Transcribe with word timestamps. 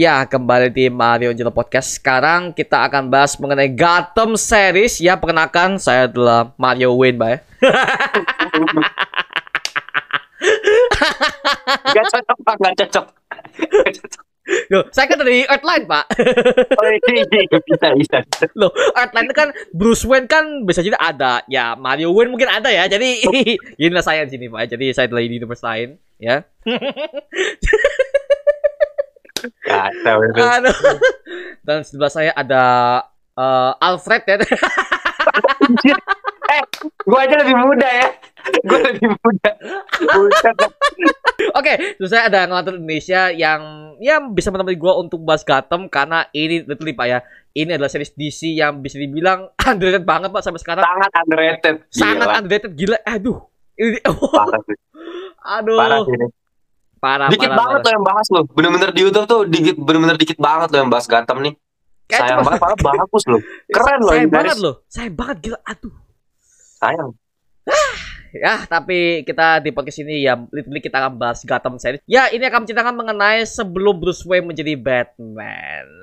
Ya 0.00 0.24
kembali 0.24 0.72
di 0.72 0.88
Mario 0.88 1.28
Jelo 1.36 1.52
Podcast. 1.52 2.00
Sekarang 2.00 2.56
kita 2.56 2.88
akan 2.88 3.12
bahas 3.12 3.36
mengenai 3.36 3.68
Gotham 3.68 4.32
series. 4.32 4.96
Ya, 4.96 5.12
perkenalkan 5.20 5.76
saya 5.76 6.08
adalah 6.08 6.56
Mario 6.56 6.96
Wayne, 6.96 7.20
Bay. 7.20 7.36
Gak 11.92 12.06
cocok 12.16 12.38
pak, 12.40 12.56
gak 12.64 12.74
cocok. 12.80 13.06
Gak 13.60 13.92
cocok. 14.00 14.24
Loh, 14.72 14.88
saya 14.88 15.04
kan 15.04 15.20
dari 15.20 15.44
Earthline, 15.44 15.84
Pak. 15.84 16.04
Oh, 16.80 16.88
iya, 17.12 17.44
bisa, 17.60 17.92
bisa. 17.92 18.18
Loh, 18.56 18.72
Earthline 18.96 19.28
kan 19.36 19.52
Bruce 19.76 20.08
Wayne 20.08 20.24
kan 20.24 20.64
bisa 20.64 20.80
jadi 20.80 20.96
ada. 20.96 21.44
Ya, 21.44 21.76
Mario 21.76 22.08
Wayne 22.16 22.32
mungkin 22.32 22.48
ada 22.48 22.72
ya. 22.72 22.88
Jadi, 22.88 23.20
inilah 23.84 24.00
saya 24.00 24.24
di 24.24 24.32
sini, 24.32 24.48
Pak. 24.48 24.64
Jadi, 24.64 24.96
saya 24.96 25.12
adalah 25.12 25.22
di 25.22 25.36
universe 25.36 25.60
lain, 25.60 26.00
ya. 26.16 26.40
Kacau 29.64 30.16
itu. 30.26 30.40
Aduh. 30.40 30.76
Dan 31.64 31.84
sebelah 31.84 32.10
saya 32.12 32.32
ada 32.34 32.64
eh, 33.34 33.72
Alfred 33.80 34.22
ya. 34.26 34.36
Eh, 36.50 36.62
gua 37.06 37.22
aja 37.22 37.46
lebih 37.46 37.54
muda 37.62 37.86
ya. 37.86 38.08
Gua 38.66 38.78
lebih 38.90 39.06
muda. 39.22 39.50
Oke, 41.54 41.94
terus 41.94 42.10
saya 42.10 42.26
ada 42.26 42.50
ngelatur 42.50 42.74
Indonesia 42.74 43.30
yang 43.30 43.94
ya 44.02 44.18
bisa 44.18 44.50
menemani 44.50 44.74
gue 44.74 44.92
untuk 44.98 45.22
bahas 45.22 45.46
Gotham 45.46 45.86
karena 45.86 46.26
ini 46.34 46.66
literally 46.66 46.96
Pak 46.96 47.06
ya. 47.06 47.18
Ini 47.50 47.78
adalah 47.78 47.90
series 47.90 48.14
DC 48.14 48.50
yang 48.54 48.82
bisa 48.82 48.98
dibilang 48.98 49.46
underrated 49.70 50.02
banget 50.02 50.34
Pak 50.34 50.42
sampai 50.42 50.58
sekarang. 50.58 50.82
Sangat 50.82 51.10
underrated. 51.22 51.74
Sangat 51.94 52.26
Gila. 52.26 52.38
underrated 52.42 52.72
gila. 52.74 52.98
Aduh. 53.06 53.38
Ini 53.78 53.98
Parah 54.34 54.60
sih. 54.66 54.76
aduh. 55.40 55.78
Parah 55.78 55.98
sih 56.02 56.14
ini. 56.18 56.26
Parah, 57.00 57.32
Dikit 57.32 57.48
parah, 57.48 57.58
banget 57.64 57.78
parah. 57.80 57.84
loh 57.88 57.92
yang 57.96 58.04
bahas 58.04 58.26
loh. 58.28 58.44
Bener-bener 58.52 58.90
di 58.92 59.00
YouTube 59.08 59.24
tuh 59.24 59.40
dikit, 59.48 59.76
bener-bener 59.80 60.16
dikit 60.20 60.36
banget 60.36 60.68
loh 60.68 60.78
yang 60.84 60.90
bahas 60.92 61.08
Gotham 61.08 61.40
nih. 61.40 61.54
Kayak 62.04 62.20
Sayang 62.20 62.38
banget, 62.44 62.60
padahal 62.60 62.78
bagus 63.00 63.24
loh. 63.24 63.40
Keren 63.72 63.98
loh 64.04 64.12
Sayang 64.12 64.30
banget 64.30 64.58
loh. 64.60 64.74
Sayang 64.92 65.14
banget 65.16 65.36
gila. 65.40 65.58
Aduh. 65.64 65.94
Sayang. 66.76 67.10
Ya, 68.30 68.62
tapi 68.62 69.26
kita 69.26 69.58
di 69.58 69.74
podcast 69.74 70.06
ini 70.06 70.22
ya 70.22 70.38
literally 70.54 70.78
kita 70.78 71.02
akan 71.02 71.18
bahas 71.18 71.42
Gotham 71.42 71.82
series. 71.82 71.98
Ya, 72.06 72.30
ini 72.30 72.46
akan 72.46 72.62
menceritakan 72.62 72.94
mengenai 72.94 73.42
sebelum 73.42 73.98
Bruce 73.98 74.22
Wayne 74.22 74.46
menjadi 74.46 74.76
Batman. 74.76 75.86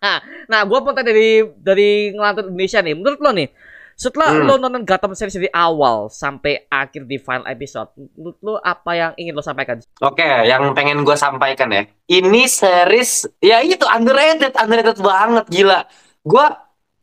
Nah, 0.00 0.18
nah, 0.48 0.60
gue 0.64 0.78
mau 0.80 0.96
tanya 0.96 1.12
dari 1.12 1.44
dari 1.60 2.10
ngelantur 2.16 2.48
Indonesia 2.48 2.80
nih. 2.80 2.96
Menurut 2.96 3.20
lo 3.20 3.30
nih, 3.36 3.52
setelah 4.00 4.32
Hmm. 4.32 4.48
lo 4.48 4.56
nonton 4.56 4.88
Gotham 4.88 5.12
series 5.12 5.36
dari 5.36 5.52
awal 5.52 6.08
sampai 6.08 6.64
akhir 6.72 7.04
di 7.04 7.20
final 7.20 7.44
episode, 7.44 7.92
menurut 8.16 8.38
lo 8.40 8.56
apa 8.56 8.96
yang 8.96 9.12
ingin 9.20 9.36
lo 9.36 9.44
sampaikan? 9.44 9.76
Oke, 10.00 10.24
yang 10.24 10.72
pengen 10.72 11.04
gue 11.04 11.12
sampaikan 11.12 11.68
ya. 11.68 11.84
Ini 12.08 12.48
series, 12.48 13.28
ya 13.44 13.60
itu 13.60 13.84
underrated, 13.84 14.56
underrated 14.56 14.96
banget, 15.04 15.44
gila. 15.52 15.84
Gue 16.24 16.46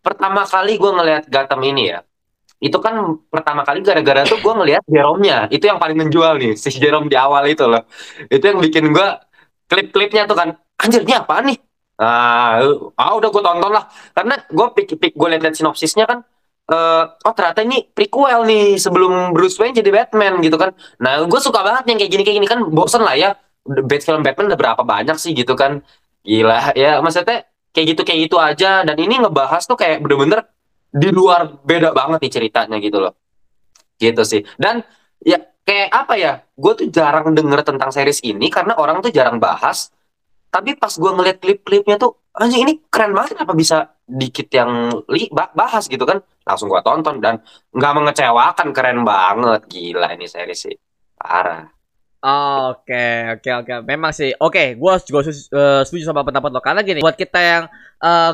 pertama 0.01 0.41
kali 0.49 0.81
gue 0.81 0.89
ngelihat 0.89 1.23
Gotham 1.29 1.61
ini 1.69 1.93
ya. 1.93 2.01
Itu 2.57 2.81
kan 2.81 3.21
pertama 3.29 3.61
kali 3.61 3.85
gara-gara 3.85 4.25
tuh 4.25 4.41
gue 4.41 4.53
ngelihat 4.57 4.81
Jerome-nya. 4.89 5.53
Itu 5.53 5.69
yang 5.69 5.77
paling 5.77 6.01
menjual 6.01 6.41
nih, 6.41 6.57
si 6.57 6.73
Jerome 6.81 7.05
di 7.05 7.13
awal 7.13 7.45
itu 7.45 7.69
loh. 7.69 7.85
Itu 8.25 8.41
yang 8.41 8.57
bikin 8.57 8.89
gue 8.89 9.09
klip-klipnya 9.69 10.25
tuh 10.25 10.33
kan, 10.33 10.49
anjir 10.81 11.05
ini 11.05 11.13
apaan 11.13 11.53
nih? 11.53 11.61
Ah, 12.01 12.57
ah 12.97 13.13
udah 13.13 13.29
gue 13.29 13.43
tonton 13.45 13.69
lah. 13.69 13.85
Karena 14.17 14.41
gue 14.49 14.67
pik, 14.73 14.97
pik 14.97 15.13
gue 15.13 15.27
lihat 15.29 15.53
sinopsisnya 15.53 16.09
kan, 16.09 16.25
eh 16.67 17.03
oh 17.07 17.33
ternyata 17.33 17.63
ini 17.63 17.87
prequel 17.87 18.43
nih 18.43 18.75
sebelum 18.75 19.31
Bruce 19.31 19.55
Wayne 19.55 19.71
jadi 19.71 19.87
Batman 19.87 20.43
gitu 20.43 20.59
kan. 20.59 20.75
Nah, 20.99 21.23
gue 21.23 21.39
suka 21.39 21.63
banget 21.63 21.87
yang 21.87 21.97
kayak 21.99 22.11
gini 22.11 22.23
kayak 22.27 22.37
gini 22.43 22.47
kan 22.47 22.59
bosen 22.67 23.01
lah 23.07 23.15
ya. 23.15 23.39
Bat 23.63 24.01
film 24.03 24.23
Batman 24.23 24.51
udah 24.51 24.59
berapa 24.59 24.81
banyak 24.83 25.15
sih 25.15 25.31
gitu 25.31 25.55
kan. 25.55 25.79
Gila 26.27 26.75
ya 26.75 26.99
maksudnya 26.99 27.47
kayak 27.71 27.85
gitu 27.95 28.01
kayak 28.03 28.19
gitu 28.27 28.35
aja 28.35 28.83
dan 28.83 28.97
ini 28.99 29.15
ngebahas 29.15 29.63
tuh 29.63 29.79
kayak 29.79 30.03
bener-bener 30.03 30.43
di 30.91 31.07
luar 31.11 31.61
beda 31.63 31.95
banget 31.95 32.19
nih 32.27 32.31
ceritanya 32.35 32.77
gitu 32.83 32.99
loh. 32.99 33.13
Gitu 33.95 34.21
sih. 34.27 34.43
Dan 34.59 34.83
ya 35.23 35.39
kayak 35.63 35.89
apa 35.95 36.13
ya? 36.19 36.33
Gue 36.59 36.75
tuh 36.75 36.91
jarang 36.91 37.31
denger 37.31 37.63
tentang 37.63 37.95
series 37.95 38.19
ini 38.27 38.51
karena 38.51 38.75
orang 38.75 38.99
tuh 38.99 39.11
jarang 39.15 39.39
bahas. 39.39 39.95
Tapi 40.51 40.75
pas 40.75 40.91
gue 40.91 41.11
ngeliat 41.11 41.39
klip-klipnya 41.39 41.95
tuh 41.95 42.19
anjing 42.35 42.67
ini 42.67 42.73
keren 42.91 43.15
banget 43.15 43.35
kenapa 43.39 43.53
bisa 43.55 43.96
dikit 44.07 44.47
yang 44.55 44.71
li 45.11 45.27
ba- 45.29 45.51
bahas 45.51 45.85
gitu 45.91 46.03
kan 46.07 46.23
langsung 46.47 46.71
gua 46.71 46.79
tonton 46.81 47.19
dan 47.19 47.43
nggak 47.75 47.93
mengecewakan 47.97 48.67
keren 48.75 49.03
banget 49.03 49.61
gila 49.67 50.07
ini 50.15 50.25
series 50.31 50.59
sih 50.71 50.75
parah 51.19 51.67
Oke, 52.17 53.05
oke, 53.37 53.49
oke. 53.61 53.73
Memang 53.85 54.09
sih. 54.09 54.33
Oke, 54.41 54.73
gua 54.73 54.97
juga 54.97 55.21
setuju, 55.21 55.41
eh, 55.53 55.81
setuju 55.85 56.03
sama 56.09 56.25
pendapat 56.25 56.49
lo. 56.49 56.59
Karena 56.65 56.81
gini, 56.81 56.99
buat 57.05 57.13
kita 57.13 57.39
yang 57.39 57.63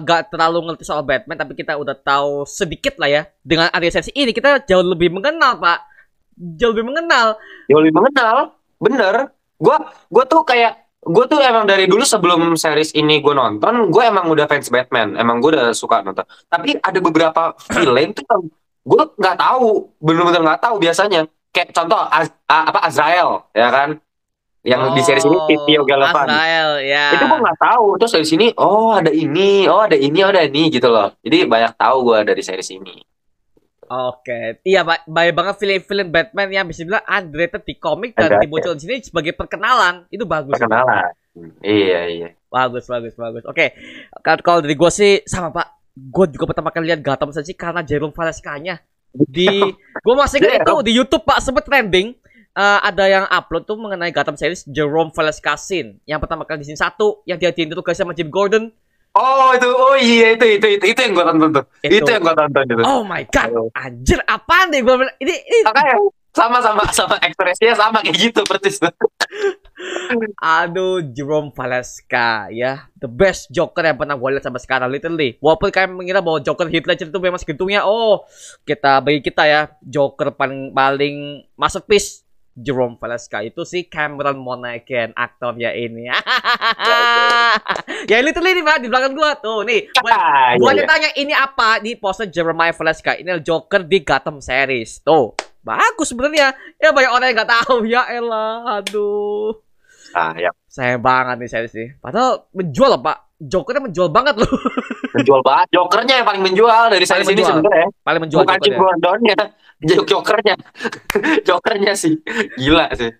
gak 0.07 0.31
terlalu 0.31 0.71
ngerti 0.71 0.83
soal 0.87 1.03
Batman, 1.03 1.35
tapi 1.35 1.51
kita 1.53 1.75
udah 1.75 1.91
tahu 1.99 2.47
sedikit 2.47 2.95
lah 2.95 3.11
ya. 3.11 3.21
Dengan 3.43 3.67
series 3.75 4.15
ini, 4.15 4.31
kita 4.31 4.63
jauh 4.63 4.87
lebih 4.87 5.11
mengenal, 5.11 5.59
Pak. 5.59 5.79
Jauh 6.57 6.71
lebih 6.73 6.95
mengenal. 6.95 7.37
ya 7.69 7.75
lebih 7.79 7.95
mengenal 7.95 8.37
bener 8.83 9.31
gua 9.55 9.87
gua 10.11 10.23
tuh 10.27 10.43
kayak 10.43 10.82
gue 11.03 11.25
tuh 11.27 11.39
emang 11.39 11.63
dari 11.63 11.85
dulu 11.85 12.01
sebelum 12.01 12.55
series 12.55 12.95
ini 12.95 13.19
gue 13.19 13.35
nonton 13.35 13.91
gue 13.91 14.03
emang 14.03 14.25
udah 14.31 14.47
fans 14.47 14.67
Batman. 14.67 15.13
Emang 15.15 15.43
gue 15.43 15.53
udah 15.53 15.75
suka 15.75 16.01
nonton. 16.01 16.23
Tapi 16.47 16.79
ada 16.79 16.99
beberapa 16.99 17.53
film 17.75 18.09
tuh 18.11 18.23
yang 18.25 18.41
gue 18.83 19.03
nggak 19.15 19.37
tahu 19.39 19.93
bener-bener 19.99 20.41
nggak 20.41 20.61
tahu 20.63 20.75
biasanya. 20.79 21.27
Kayak 21.53 21.69
contoh 21.75 22.01
Az- 22.09 22.33
A- 22.49 22.65
apa 22.71 22.79
Azrael 22.89 23.45
ya 23.53 23.69
kan? 23.69 23.89
Yang 24.63 24.81
di 24.95 25.01
series 25.03 25.27
ini 25.27 25.37
Tio 25.67 25.83
Galavan 25.83 26.23
Azrael, 26.23 26.87
ya. 26.87 27.11
itu 27.11 27.23
gue 27.27 27.39
nggak 27.43 27.59
tahu. 27.59 27.99
Terus 27.99 28.11
dari 28.15 28.27
sini 28.27 28.47
oh 28.55 28.95
ada 28.95 29.11
ini 29.11 29.67
oh 29.67 29.83
ada 29.83 29.99
ini 29.99 30.19
oh 30.23 30.31
ada 30.31 30.47
ini 30.47 30.71
gitu 30.71 30.87
loh. 30.87 31.11
Jadi 31.19 31.43
banyak 31.45 31.75
tahu 31.75 31.97
gue 32.07 32.19
dari 32.23 32.39
series 32.39 32.71
ini 32.71 32.95
Oke, 33.93 34.57
iya 34.65 34.81
ba- 34.81 35.05
banyak 35.05 35.35
banget 35.37 35.55
film-film 35.61 36.09
Batman 36.09 36.49
yang 36.49 36.65
bisa 36.65 36.81
dibilang 36.81 37.05
underrated 37.05 37.61
di 37.61 37.77
komik 37.77 38.17
dan 38.17 38.41
dimunculkan 38.41 38.81
di 38.81 38.83
sini 38.89 38.95
sebagai 39.05 39.37
perkenalan. 39.37 40.09
Itu 40.09 40.25
bagus. 40.25 40.57
perkenalan 40.57 41.13
iya 41.65 42.01
iya 42.09 42.29
Bagus, 42.53 42.85
bagus, 42.85 43.17
bagus. 43.17 43.41
Oke, 43.49 43.73
Kan 44.21 44.37
kalau 44.45 44.61
dari 44.61 44.77
gue 44.77 44.91
sih 44.93 45.25
sama 45.25 45.49
Pak. 45.49 45.67
Gue 45.93 46.29
juga 46.29 46.53
pertama 46.53 46.69
kali 46.69 46.89
lihat 46.93 47.01
Gotham 47.01 47.33
sih 47.33 47.57
karena 47.57 47.81
Jerome 47.81 48.13
Valeska-nya. 48.13 48.77
Di, 49.13 49.49
gue 50.05 50.13
masih 50.13 50.37
ingat 50.37 50.61
itu 50.61 50.75
di 50.85 50.91
YouTube 50.93 51.25
Pak 51.25 51.41
sempet 51.41 51.65
trending. 51.65 52.13
Eh, 52.53 52.79
ada 52.85 53.09
yang 53.09 53.25
upload 53.25 53.65
tuh 53.65 53.77
mengenai 53.81 54.13
Gotham 54.13 54.37
series 54.37 54.69
Jerome 54.69 55.09
Valeska 55.09 55.57
scene 55.57 55.97
yang 56.05 56.21
pertama 56.21 56.45
kali 56.45 56.61
di 56.61 56.69
scene 56.69 56.77
satu 56.77 57.25
yang 57.25 57.41
dia 57.41 57.49
diinterogasi 57.49 58.05
sama 58.05 58.13
Jim 58.13 58.29
Gordon. 58.29 58.69
Oh 59.13 59.53
itu, 59.53 59.69
oh 59.69 59.93
iya 59.93 60.33
itu 60.33 60.57
itu 60.57 60.67
itu 60.73 60.85
itu 60.89 60.99
yang 61.05 61.13
gua 61.13 61.29
tonton 61.29 61.53
tuh. 61.53 61.65
Itu. 61.85 62.01
Itu, 62.01 62.09
yang 62.09 62.25
gua 62.25 62.33
tonton 62.33 62.65
itu. 62.65 62.81
Oh 62.81 63.05
my 63.05 63.21
god, 63.29 63.69
anjir 63.77 64.17
apaan 64.25 64.73
deh 64.73 64.81
gue 64.81 64.95
ini, 65.21 65.33
ini 65.37 65.59
Makanya 65.69 66.01
sama 66.33 66.57
sama 66.65 66.81
sama 66.89 67.21
ekspresinya 67.21 67.77
sama 67.77 68.01
kayak 68.01 68.17
gitu 68.17 68.41
persis 68.41 68.81
tuh. 68.81 68.89
Aduh, 70.41 71.05
Jerome 71.13 71.53
Valeska 71.53 72.49
ya, 72.49 72.89
the 72.97 73.05
best 73.05 73.53
Joker 73.53 73.85
yang 73.85 74.01
pernah 74.01 74.17
gue 74.17 74.29
lihat 74.33 74.41
sampai 74.41 74.61
sekarang, 74.65 74.89
literally. 74.89 75.37
Walaupun 75.37 75.69
kalian 75.69 75.93
mengira 75.93 76.25
bahwa 76.25 76.41
Joker 76.41 76.65
Heath 76.73 76.89
Ledger 76.89 77.13
itu 77.13 77.19
memang 77.21 77.37
segitunya, 77.37 77.85
oh 77.85 78.25
kita 78.65 78.97
bagi 79.05 79.21
kita 79.21 79.45
ya, 79.45 79.61
Joker 79.85 80.33
paling 80.33 80.73
paling 80.73 81.45
masterpiece 81.53 82.22
Jerome 82.53 83.01
Valeska 83.01 83.41
itu 83.41 83.65
si 83.65 83.89
Cameron 83.89 84.37
Monaghan 84.37 85.09
aktornya 85.17 85.73
ini. 85.73 86.05
ya 88.11 88.17
literally 88.21 88.61
nih 88.61 88.65
Pak, 88.65 88.77
di 88.81 88.87
belakang 88.93 89.13
gua 89.17 89.33
tuh 89.41 89.65
nih. 89.65 89.89
Gua, 89.97 90.13
Ah, 90.13 90.53
gua 90.61 90.71
iya, 90.77 90.85
iya. 90.85 90.87
tanya 90.87 91.09
ini 91.17 91.33
apa 91.33 91.81
di 91.81 91.97
poster 91.97 92.29
Jeremiah 92.29 92.73
Valeska. 92.73 93.17
Ini 93.17 93.41
Joker 93.41 93.81
di 93.85 94.05
Gotham 94.05 94.37
series. 94.37 95.01
Tuh. 95.01 95.33
Bagus 95.65 96.13
sebenarnya. 96.13 96.53
Ya 96.77 96.93
banyak 96.93 97.09
orang 97.09 97.27
yang 97.33 97.37
nggak 97.41 97.51
tahu 97.65 97.75
ya 97.89 98.05
elah. 98.13 98.83
Aduh. 98.83 99.57
Ah, 100.13 100.37
ya. 100.37 100.53
Sayang 100.69 101.01
banget 101.01 101.41
nih 101.41 101.49
series 101.49 101.73
nih. 101.73 101.89
Padahal 101.97 102.45
menjual 102.53 102.93
loh, 102.93 103.01
Pak. 103.01 103.32
Jokernya 103.43 103.81
menjual 103.83 104.07
banget 104.07 104.35
loh. 104.39 104.51
Menjual 105.11 105.41
banget. 105.41 105.67
Jokernya 105.71 106.15
yang 106.21 106.27
paling 106.27 106.43
menjual 106.43 106.83
dari 106.87 107.03
Paling 107.03 107.07
series 107.07 107.27
ini 107.27 107.35
menjual. 107.39 107.51
sebenarnya. 107.59 107.87
Paling 108.01 108.21
menjual 108.23 108.41
Bukan 108.43 108.59
Jim. 108.61 108.73
Gordonnya, 108.75 109.37
Jok- 109.83 110.07
Jokernya. 110.07 110.55
Jokernya 111.47 111.93
sih. 111.93 112.13
Gila 112.55 112.87
sih. 112.93 113.11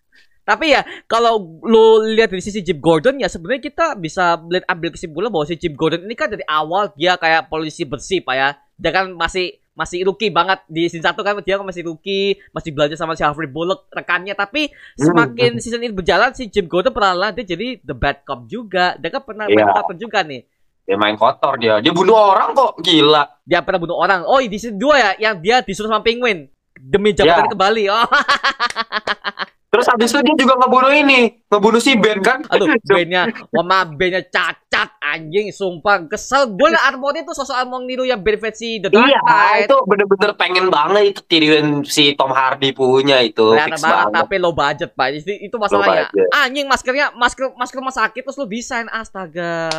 Tapi 0.44 0.76
ya 0.76 0.84
kalau 1.08 1.40
lu 1.64 1.86
lihat 2.04 2.28
dari 2.28 2.44
sisi 2.44 2.60
Jim 2.60 2.84
Gordon 2.84 3.16
ya 3.16 3.32
sebenarnya 3.32 3.64
kita 3.64 3.96
bisa 3.96 4.36
melihat 4.38 4.68
ambil 4.68 4.92
kesimpulan 4.92 5.32
bahwa 5.32 5.48
si 5.48 5.56
Jim 5.56 5.72
Gordon 5.72 6.04
ini 6.04 6.20
kan 6.20 6.28
dari 6.28 6.44
awal 6.44 6.92
dia 6.94 7.16
kayak 7.16 7.48
polisi 7.48 7.88
bersih 7.88 8.20
Pak 8.20 8.36
ya. 8.36 8.50
Dia 8.76 8.92
kan 8.92 9.16
masih 9.16 9.63
masih 9.74 10.06
rookie 10.06 10.30
banget 10.30 10.62
di 10.70 10.86
season 10.86 11.02
1 11.02 11.18
kan 11.18 11.34
dia 11.42 11.58
masih 11.58 11.82
rookie, 11.90 12.38
masih 12.54 12.70
belajar 12.70 12.94
sama 12.94 13.18
si 13.18 13.26
Harvey 13.26 13.50
Bullock 13.50 13.90
rekannya 13.90 14.38
tapi 14.38 14.70
semakin 14.96 15.58
season 15.58 15.82
ini 15.82 15.90
berjalan 15.90 16.30
si 16.38 16.46
Jim 16.48 16.70
Gordon 16.70 16.94
pernah 16.94 17.34
dia 17.34 17.42
jadi 17.42 17.82
the 17.82 17.98
bad 17.98 18.22
cop 18.22 18.46
juga. 18.46 18.94
Dia 19.02 19.10
kan 19.10 19.22
pernah 19.26 19.46
main 19.50 19.66
Iya. 19.66 19.74
kotor 19.74 19.96
juga 19.98 20.22
nih. 20.22 20.42
Dia 20.84 20.96
main 21.00 21.16
kotor 21.18 21.54
dia. 21.58 21.80
Dia 21.82 21.90
bunuh 21.90 22.14
orang 22.14 22.54
kok. 22.54 22.78
Gila. 22.86 23.24
Dia 23.42 23.66
pernah 23.66 23.80
bunuh 23.82 23.98
orang. 23.98 24.28
Oh, 24.30 24.38
di 24.38 24.58
season 24.60 24.78
2 24.78 24.94
ya 24.94 25.12
yang 25.18 25.36
dia 25.42 25.66
disuruh 25.66 25.90
sama 25.90 26.06
penguin 26.06 26.46
demi 26.78 27.16
jabatan 27.16 27.48
Ya. 27.48 27.52
kembali. 27.52 27.84
Oh. 27.90 28.08
Terus 29.74 29.90
habis 29.90 30.14
itu 30.14 30.22
dia 30.22 30.36
juga 30.38 30.54
ngebunuh 30.62 30.94
ini, 30.94 31.42
ngebunuh 31.50 31.82
si 31.82 31.98
Ben 31.98 32.22
kan? 32.22 32.46
Aduh, 32.46 32.78
bandnya, 32.94 33.26
wama 33.50 33.90
bandnya 33.90 34.22
cacat 34.22 35.02
anjing, 35.02 35.50
sumpah 35.50 36.06
kesel. 36.06 36.54
Gue 36.54 36.70
lah 36.70 36.94
Armoni 36.94 37.26
tuh 37.26 37.34
sosok 37.34 37.58
Armoni 37.58 37.90
niru 37.90 38.06
yang 38.06 38.22
band 38.22 38.38
versi 38.38 38.78
The 38.78 38.94
Dark 38.94 39.10
Iya, 39.10 39.66
itu 39.66 39.74
bener-bener 39.90 40.38
pengen 40.38 40.70
banget 40.70 41.18
itu 41.18 41.22
tiruin 41.26 41.82
si 41.90 42.14
Tom 42.14 42.30
Hardy 42.30 42.70
punya 42.70 43.26
itu. 43.26 43.50
Banget, 43.50 43.82
tapi 44.14 44.38
low 44.38 44.54
budget 44.54 44.94
pak. 44.94 45.10
Itu, 45.18 45.42
itu 45.42 45.56
masalahnya. 45.58 46.06
Anjing 46.46 46.70
maskernya, 46.70 47.10
masker 47.18 47.58
masker 47.58 47.82
rumah 47.82 47.96
sakit 47.98 48.22
terus 48.22 48.38
lu 48.38 48.46
desain 48.46 48.86
astaga. 48.94 49.74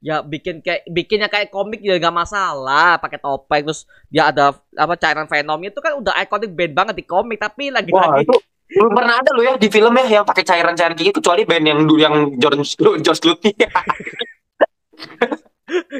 Ya 0.00 0.24
bikin 0.24 0.64
kayak 0.64 0.88
bikinnya 0.88 1.28
kayak 1.28 1.52
komik 1.52 1.84
juga 1.84 2.00
gak 2.00 2.16
masalah, 2.16 2.96
pakai 2.96 3.20
topeng 3.20 3.66
terus 3.66 3.84
dia 4.08 4.32
ada 4.32 4.56
apa 4.72 4.94
cairan 4.96 5.28
Venom 5.28 5.60
itu 5.60 5.82
kan 5.84 6.00
udah 6.00 6.16
iconic 6.22 6.54
band 6.54 6.72
banget 6.72 6.94
di 6.96 7.04
komik 7.04 7.36
tapi 7.36 7.68
lagi-lagi 7.68 8.24
itu 8.24 8.38
belum 8.68 8.92
pernah 8.92 9.14
ada 9.24 9.30
lo 9.32 9.40
ya 9.40 9.56
di 9.56 9.68
film 9.72 9.96
ya 9.96 10.20
yang 10.20 10.26
pakai 10.28 10.44
cairan-cairan 10.44 10.92
kayak 10.92 11.08
gitu 11.08 11.24
kecuali 11.24 11.48
band 11.48 11.64
yang 11.64 11.80
dulu 11.88 12.00
yang 12.00 12.14
George 12.36 12.76
George 13.00 13.20
Clooney. 13.24 13.52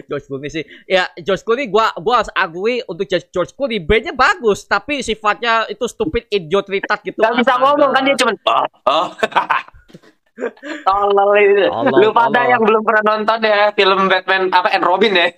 George 0.08 0.26
Clooney 0.28 0.48
sih. 0.52 0.64
Ya 0.84 1.08
George 1.16 1.44
Clooney 1.44 1.72
gua 1.72 1.92
gua 1.96 2.20
harus 2.20 2.30
akui 2.36 2.84
untuk 2.84 3.08
George 3.08 3.28
George 3.32 3.52
Clooney 3.56 3.80
bandnya 3.80 4.12
bagus 4.12 4.68
tapi 4.68 5.00
sifatnya 5.00 5.64
itu 5.72 5.84
stupid 5.88 6.28
idiot 6.28 6.68
retard 6.68 7.00
gitu. 7.04 7.20
Gak 7.24 7.40
bisa 7.40 7.56
ngomong 7.56 7.90
kan 7.92 8.04
dia 8.04 8.16
cuman 8.20 8.36
oh. 8.44 8.66
oh. 8.88 9.08
Tolol 10.86 11.30
itu. 11.40 11.66
Lu 11.98 12.14
pada 12.14 12.46
yang 12.46 12.62
belum 12.62 12.82
pernah 12.86 13.02
nonton 13.16 13.38
ya 13.42 13.74
film 13.74 14.06
Batman 14.06 14.52
apa 14.54 14.68
and 14.70 14.84
Robin 14.86 15.12
ya. 15.16 15.28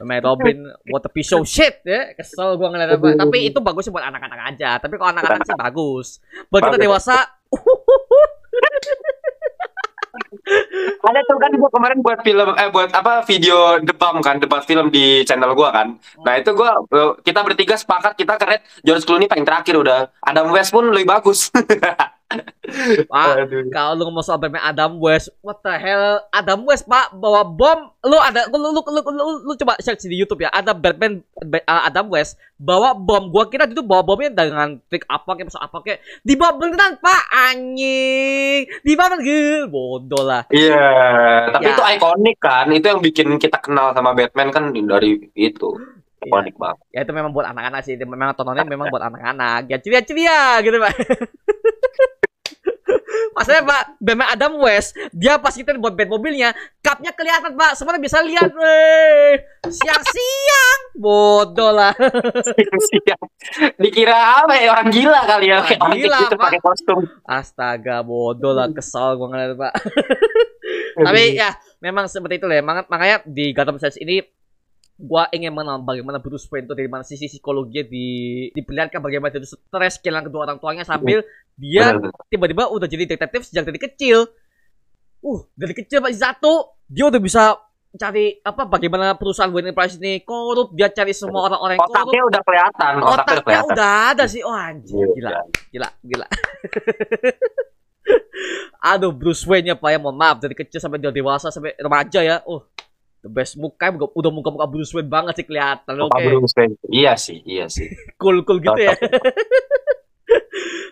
Pemain 0.00 0.22
Robin 0.24 0.72
what 0.88 1.04
a 1.04 1.10
piece 1.12 1.32
of 1.36 1.44
shit 1.44 1.84
ya. 1.84 2.16
Kesel 2.16 2.56
gua 2.56 2.72
ngeliat 2.72 2.96
apa. 2.96 3.08
Tapi 3.16 3.38
itu 3.52 3.58
bagusnya 3.60 3.92
buat 3.92 4.06
anak-anak 4.08 4.40
aja. 4.54 4.70
Tapi 4.80 4.96
kalau 4.96 5.10
anak-anak 5.12 5.44
sih 5.44 5.56
bagus. 5.56 6.06
Buat 6.48 6.62
kita 6.72 6.78
dewasa 6.80 7.16
Ada 11.06 11.20
tuh 11.26 11.38
kan 11.38 11.52
gua 11.58 11.70
kemarin 11.70 11.98
buat 12.02 12.18
film 12.22 12.48
eh 12.56 12.68
buat 12.70 12.90
apa 12.94 13.22
video 13.26 13.82
debam 13.82 14.22
kan 14.22 14.38
debat 14.38 14.62
film 14.64 14.88
di 14.88 15.22
channel 15.26 15.52
gua 15.52 15.70
kan. 15.74 15.98
Nah 16.24 16.34
itu 16.38 16.50
gua 16.56 16.80
eh, 16.88 17.12
kita 17.22 17.44
bertiga 17.44 17.74
sepakat 17.76 18.16
kita 18.16 18.38
keren 18.40 18.60
George 18.82 19.04
Clooney 19.04 19.28
paling 19.28 19.44
terakhir 19.44 19.76
udah. 19.76 20.08
Adam 20.24 20.50
West 20.54 20.72
pun 20.72 20.88
lebih 20.88 21.10
bagus. 21.10 21.50
Pak, 22.26 23.46
kalau 23.70 23.90
lu 23.94 24.02
ngomong 24.10 24.24
soal 24.26 24.42
Batman 24.42 24.58
Adam 24.58 24.98
West, 24.98 25.30
what 25.40 25.62
the 25.62 25.70
hell? 25.70 26.18
Adam 26.34 26.66
West, 26.66 26.82
Pak, 26.84 27.14
bawa 27.14 27.46
bom. 27.46 27.94
Lu 28.02 28.18
ada 28.18 28.50
lu 28.50 28.58
lu 28.58 28.82
lu, 28.82 29.00
lu, 29.00 29.24
lu- 29.46 29.58
coba 29.58 29.78
search 29.78 30.02
di 30.04 30.18
YouTube 30.18 30.42
ya. 30.42 30.50
Ada 30.50 30.74
Batman 30.74 31.22
Ba- 31.46 31.62
uh, 31.62 31.86
Adam 31.86 32.10
West 32.10 32.34
bawa 32.58 32.98
bom. 32.98 33.30
Gua 33.30 33.46
kira 33.46 33.70
itu 33.70 33.78
bawa 33.78 34.02
bomnya 34.02 34.34
dengan 34.34 34.82
trik 34.90 35.06
apa 35.06 35.38
kayak 35.38 35.54
apa 35.54 35.76
kayak 35.86 35.98
dibawa 36.26 36.52
beneran, 36.58 36.98
Pak. 36.98 37.22
Anjing. 37.30 38.60
Dibawa 38.82 39.06
beneran. 39.14 39.70
Bodoh 39.70 40.22
lah. 40.26 40.42
Iya, 40.50 40.86
tapi 41.54 41.62
Ya. 41.62 41.74
itu 41.78 41.82
ikonik 41.94 42.36
kan. 42.42 42.66
Itu 42.74 42.86
yang 42.90 43.00
bikin 43.02 43.38
kita 43.38 43.62
kenal 43.62 43.94
sama 43.94 44.18
Batman 44.18 44.50
kan 44.50 44.74
dari 44.74 45.30
itu. 45.38 45.78
Ikonik 46.26 46.58
banget. 46.58 46.82
Ya 46.90 47.06
itu 47.06 47.12
memang 47.14 47.30
buat 47.30 47.46
anak-anak 47.46 47.86
sih. 47.86 47.94
Memang 47.94 48.34
tontonnya 48.34 48.66
memang 48.66 48.90
buat 48.90 49.04
anak-anak. 49.04 49.70
Ya 49.70 49.78
ceria-ceria 49.78 50.58
gitu, 50.66 50.74
Pak. 50.82 50.94
Masalahnya 53.36 53.64
Pak, 53.66 53.82
Batman 53.98 54.28
Adam 54.30 54.52
West, 54.62 54.94
dia 55.10 55.36
pas 55.36 55.52
kita 55.52 55.74
buat 55.76 55.92
band 55.92 56.08
mobilnya, 56.08 56.54
cupnya 56.80 57.12
kelihatan 57.12 57.52
Pak, 57.52 57.74
semuanya 57.74 58.00
bisa 58.00 58.22
lihat, 58.22 58.48
weh. 58.48 59.36
Siang-siang, 59.66 60.80
bodoh 60.94 61.74
lah. 61.74 61.92
Siap. 62.88 63.20
Dikira 63.76 64.40
apa 64.40 64.54
ya 64.56 64.72
orang 64.72 64.88
gila 64.88 65.20
kali 65.26 65.50
ya. 65.50 65.58
Orang 65.58 65.68
Kayak 65.68 65.80
orang 65.82 65.98
gila, 65.98 66.18
gitu 66.22 66.36
Pak. 66.36 66.44
pakai 66.48 66.60
kostum. 66.62 67.00
Astaga, 67.26 67.96
bodoh 68.00 68.54
lah, 68.54 68.70
kesal 68.70 69.18
gua 69.18 69.28
ngeliat 69.34 69.52
Pak. 69.58 69.72
Tapi 71.06 71.22
ya, 71.36 71.50
memang 71.82 72.08
seperti 72.08 72.40
itu 72.40 72.46
lah. 72.48 72.56
ya. 72.60 72.64
Mak- 72.64 72.88
Makanya 72.88 73.16
di 73.26 73.52
Gotham 73.52 73.76
Knights 73.76 74.00
ini 74.00 74.24
gua 74.96 75.28
ingin 75.28 75.52
mengenal 75.52 75.84
bagaimana 75.84 76.16
Bruce 76.16 76.48
Wayne 76.48 76.64
itu 76.64 76.74
dari 76.74 76.88
mana 76.88 77.04
sisi 77.04 77.28
psikologinya 77.28 77.84
di 77.84 78.06
diperlihatkan 78.50 78.98
bagaimana 78.98 79.28
dia 79.28 79.44
stres 79.44 80.00
kehilangan 80.00 80.32
kedua 80.32 80.40
orang 80.48 80.58
tuanya 80.58 80.88
sambil 80.88 81.20
dia 81.52 81.92
Benar, 81.92 82.12
benar. 82.12 82.24
tiba-tiba 82.32 82.62
udah 82.72 82.88
jadi 82.88 83.04
detektif 83.04 83.44
sejak 83.44 83.68
dari 83.68 83.76
kecil. 83.76 84.24
Uh, 85.20 85.40
dari 85.52 85.72
kecil 85.72 86.00
masih 86.00 86.20
satu, 86.20 86.76
dia 86.86 87.08
udah 87.08 87.20
bisa 87.20 87.56
cari 87.96 88.36
apa 88.40 88.68
bagaimana 88.68 89.16
perusahaan 89.16 89.48
Wayne 89.48 89.72
Enterprise 89.72 89.96
ini 89.96 90.20
korup, 90.20 90.76
dia 90.76 90.92
cari 90.92 91.16
semua 91.16 91.48
orang-orang 91.48 91.80
yang 91.80 91.88
korup. 91.88 91.96
Otaknya 92.04 92.22
udah 92.28 92.40
kelihatan, 92.44 92.92
otaknya 92.96 93.12
Otaknya 93.16 93.40
kelihatan. 93.42 93.68
udah 93.72 93.92
ada 94.12 94.24
sih. 94.28 94.42
Oh 94.44 94.52
anjir, 94.52 95.06
gila, 95.16 95.30
gila, 95.72 95.88
gila. 96.04 96.26
Aduh, 98.86 99.10
Bruce 99.10 99.42
Wayne-nya 99.48 99.74
Pak 99.74 99.90
ya, 99.90 99.98
mohon 99.98 100.14
maaf 100.14 100.38
dari 100.38 100.54
kecil 100.54 100.78
sampai 100.78 101.02
dia 101.02 101.10
dewasa 101.10 101.50
sampai 101.50 101.74
remaja 101.74 102.20
ya. 102.22 102.36
Oh, 102.46 102.62
the 103.26 103.32
best 103.34 103.58
muka 103.58 103.90
udah- 103.90 104.30
muka-muka 104.30 104.70
Bruce 104.70 104.94
Wayne 104.94 105.10
banget 105.10 105.42
sih 105.42 105.46
kelihatan. 105.50 105.98
Oke, 105.98 106.14
Muka 106.14 106.18
Bruce 106.22 106.54
Wayne. 106.54 106.78
Iya 106.86 107.12
sih, 107.18 107.42
iya 107.42 107.66
sih. 107.66 107.90
cool-cool 108.22 108.62
gitu 108.62 108.78
ya. 108.78 108.94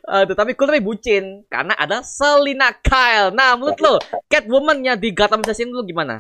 Aduh, 0.05 0.37
tapi 0.37 0.53
cool 0.53 0.69
tapi 0.69 0.85
bucin 0.85 1.49
karena 1.49 1.73
ada 1.79 2.05
Selina 2.05 2.75
Kyle. 2.77 3.33
Nah, 3.33 3.57
menurut 3.57 3.79
lo 3.81 3.95
Catwoman-nya 4.29 5.01
di 5.01 5.15
Gotham 5.17 5.41
ini 5.41 5.73
lo 5.73 5.81
gimana? 5.81 6.19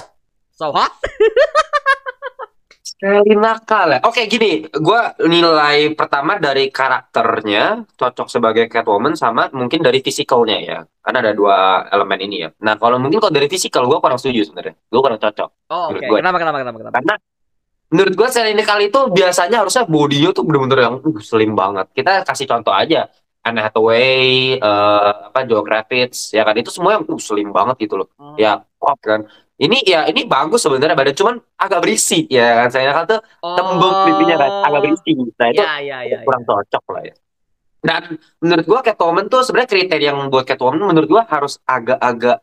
So 0.55 0.70
hot? 0.72 0.94
Sekali 2.84 3.32
nakal 3.32 3.96
ya. 3.96 4.00
Oke 4.04 4.28
gini, 4.28 4.69
gue 4.69 5.00
nilai 5.25 5.96
pertama 5.96 6.36
dari 6.36 6.69
karakternya 6.69 7.88
cocok 7.96 8.28
sebagai 8.28 8.69
Catwoman 8.69 9.16
sama 9.16 9.48
mungkin 9.56 9.81
dari 9.81 10.04
fisikalnya 10.04 10.58
ya. 10.60 10.78
Karena 11.00 11.19
ada 11.25 11.32
dua 11.32 11.88
elemen 11.88 12.20
ini 12.28 12.44
ya. 12.44 12.52
Nah 12.60 12.76
kalau 12.76 13.00
mungkin 13.00 13.25
kalau 13.25 13.32
dari 13.32 13.48
fisikal 13.48 13.88
gue 13.88 13.96
kurang 14.04 14.20
setuju 14.20 14.52
sebenarnya. 14.52 14.76
Gue 14.92 15.00
kurang 15.00 15.16
cocok. 15.16 15.48
Oh, 15.72 15.96
oke. 15.96 16.04
gue. 16.04 16.19
Kenapa, 16.20 16.36
kenapa, 16.36 16.58
kenapa, 16.60 16.78
kenapa? 16.84 16.96
Karena 17.00 17.14
menurut 17.88 18.14
gue 18.20 18.28
Selina 18.28 18.64
kali 18.69 18.84
itu 18.92 19.00
biasanya 19.16 19.56
harusnya 19.64 19.84
bodinya 19.88 20.31
tuh 20.36 20.44
bener-bener 20.44 20.78
yang 20.84 20.94
uh, 21.00 21.20
slim 21.25 21.56
banget. 21.56 21.88
Kita 21.96 22.20
kasih 22.20 22.44
contoh 22.44 22.76
aja. 22.76 23.08
Anne 23.44 23.60
Hathaway, 23.60 24.56
eh, 24.56 25.10
apa 25.29 25.44
Joe 25.44 25.60
Kravitz, 25.60 26.32
ya 26.32 26.48
kan 26.48 26.56
itu 26.56 26.72
semua 26.72 26.96
yang 26.96 27.05
uh, 27.05 27.20
slim 27.20 27.53
banget 27.53 27.76
gitu 27.84 28.00
loh. 28.00 28.08
Hmm. 28.17 28.41
Ya, 28.41 28.64
pop 28.81 28.96
kan. 29.05 29.29
Ini 29.55 29.87
ya 29.87 30.01
ini 30.11 30.27
bagus 30.27 30.67
sebenarnya 30.67 30.99
badan 30.99 31.15
cuman 31.15 31.34
agak 31.55 31.79
berisi 31.79 32.27
ya 32.27 32.58
kan. 32.58 32.69
Saya 32.75 32.91
kan 32.91 33.05
tuh 33.06 33.20
tembok 33.39 33.93
pipinya 34.05 34.37
kan 34.37 34.51
agak 34.67 34.81
berisi. 34.82 35.11
Nah 35.15 35.49
itu 35.49 35.63
Ya, 35.63 35.73
ya, 35.79 35.99
ya. 36.03 36.19
kurang 36.27 36.43
cocok 36.43 36.84
lah 36.91 37.03
ya. 37.06 37.15
Dan 37.84 38.03
menurut 38.41 38.65
gua 38.65 38.81
Catwoman 38.81 39.29
tuh 39.29 39.44
sebenarnya 39.44 39.70
kriteria 39.70 40.08
yang 40.11 40.27
buat 40.27 40.43
Catwoman 40.43 40.82
menurut 40.82 41.06
gua 41.06 41.23
harus 41.29 41.63
agak-agak 41.63 42.43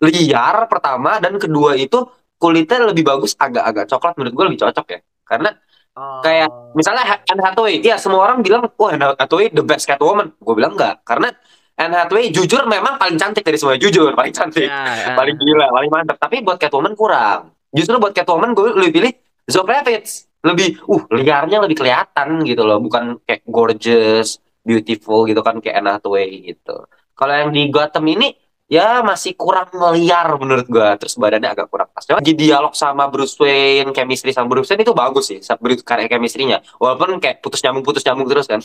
liar 0.00 0.56
pertama 0.66 1.20
dan 1.20 1.36
kedua 1.36 1.76
itu 1.76 2.02
kulitnya 2.34 2.88
lebih 2.88 3.04
bagus 3.04 3.36
agak-agak 3.36 3.84
coklat 3.86 4.14
menurut 4.16 4.34
gua 4.34 4.44
lebih 4.50 4.60
cocok 4.64 4.86
ya. 4.90 5.00
Karena 5.22 5.50
Oh. 5.90 6.22
kayak 6.22 6.46
misalnya 6.72 7.02
Ha- 7.02 7.22
Anne 7.26 7.42
Hathaway, 7.42 7.82
ya 7.82 7.98
semua 7.98 8.22
orang 8.22 8.46
bilang 8.46 8.62
wah 8.78 8.94
Anne 8.94 9.10
Hathaway 9.18 9.50
the 9.50 9.60
best 9.60 9.90
Catwoman. 9.90 10.30
Gue 10.38 10.54
bilang 10.54 10.78
enggak 10.78 11.02
karena 11.02 11.34
Anne 11.80 11.96
Hathaway 11.96 12.28
jujur 12.28 12.68
memang 12.68 13.00
paling 13.00 13.16
cantik 13.16 13.40
dari 13.40 13.56
semua 13.56 13.80
jujur 13.80 14.12
paling 14.12 14.36
cantik 14.36 14.68
Ya, 14.68 14.84
ya. 14.84 15.16
paling 15.16 15.32
gila, 15.40 15.72
paling 15.72 15.88
mantap. 15.88 16.20
Tapi 16.20 16.44
buat 16.44 16.60
Catwoman 16.60 16.92
kurang. 16.92 17.56
Justru 17.72 17.96
buat 17.96 18.12
Catwoman 18.12 18.52
gue 18.52 18.76
lebih 18.76 18.92
pilih 19.00 19.12
Zoe 19.48 19.64
Kravitz. 19.64 20.28
Lebih, 20.40 20.80
uh, 20.88 21.04
liarnya 21.12 21.60
lebih 21.64 21.80
kelihatan 21.80 22.44
gitu 22.44 22.64
loh. 22.64 22.80
Bukan 22.80 23.24
kayak 23.24 23.44
gorgeous, 23.48 24.36
beautiful 24.60 25.24
gitu 25.24 25.40
kan 25.40 25.56
kayak 25.60 25.80
Anne 25.80 25.96
Hathaway 25.96 26.52
gitu. 26.52 26.84
Kalau 27.16 27.32
yang 27.32 27.48
di 27.52 27.68
Gotham 27.72 28.04
ini 28.08 28.32
ya 28.68 29.00
masih 29.00 29.32
kurang 29.36 29.72
liar 29.96 30.28
menurut 30.36 30.68
gue. 30.68 30.88
Terus 31.00 31.16
badannya 31.16 31.48
agak 31.52 31.68
kurang 31.72 31.88
pas. 31.92 32.04
Cuma 32.04 32.20
di 32.20 32.36
dialog 32.36 32.76
sama 32.76 33.08
Bruce 33.08 33.40
Wayne, 33.40 33.92
chemistry 33.96 34.36
sama 34.36 34.52
Bruce 34.52 34.68
Wayne 34.68 34.84
itu 34.84 34.92
bagus 34.92 35.32
sih. 35.32 35.40
Bruce 35.60 35.80
karya 35.80 36.08
chemistry-nya. 36.08 36.60
Walaupun 36.76 37.20
kayak 37.20 37.40
putus 37.40 37.64
nyambung 37.64 37.84
putus 37.84 38.04
nyambung 38.04 38.28
terus 38.28 38.44
kan. 38.44 38.60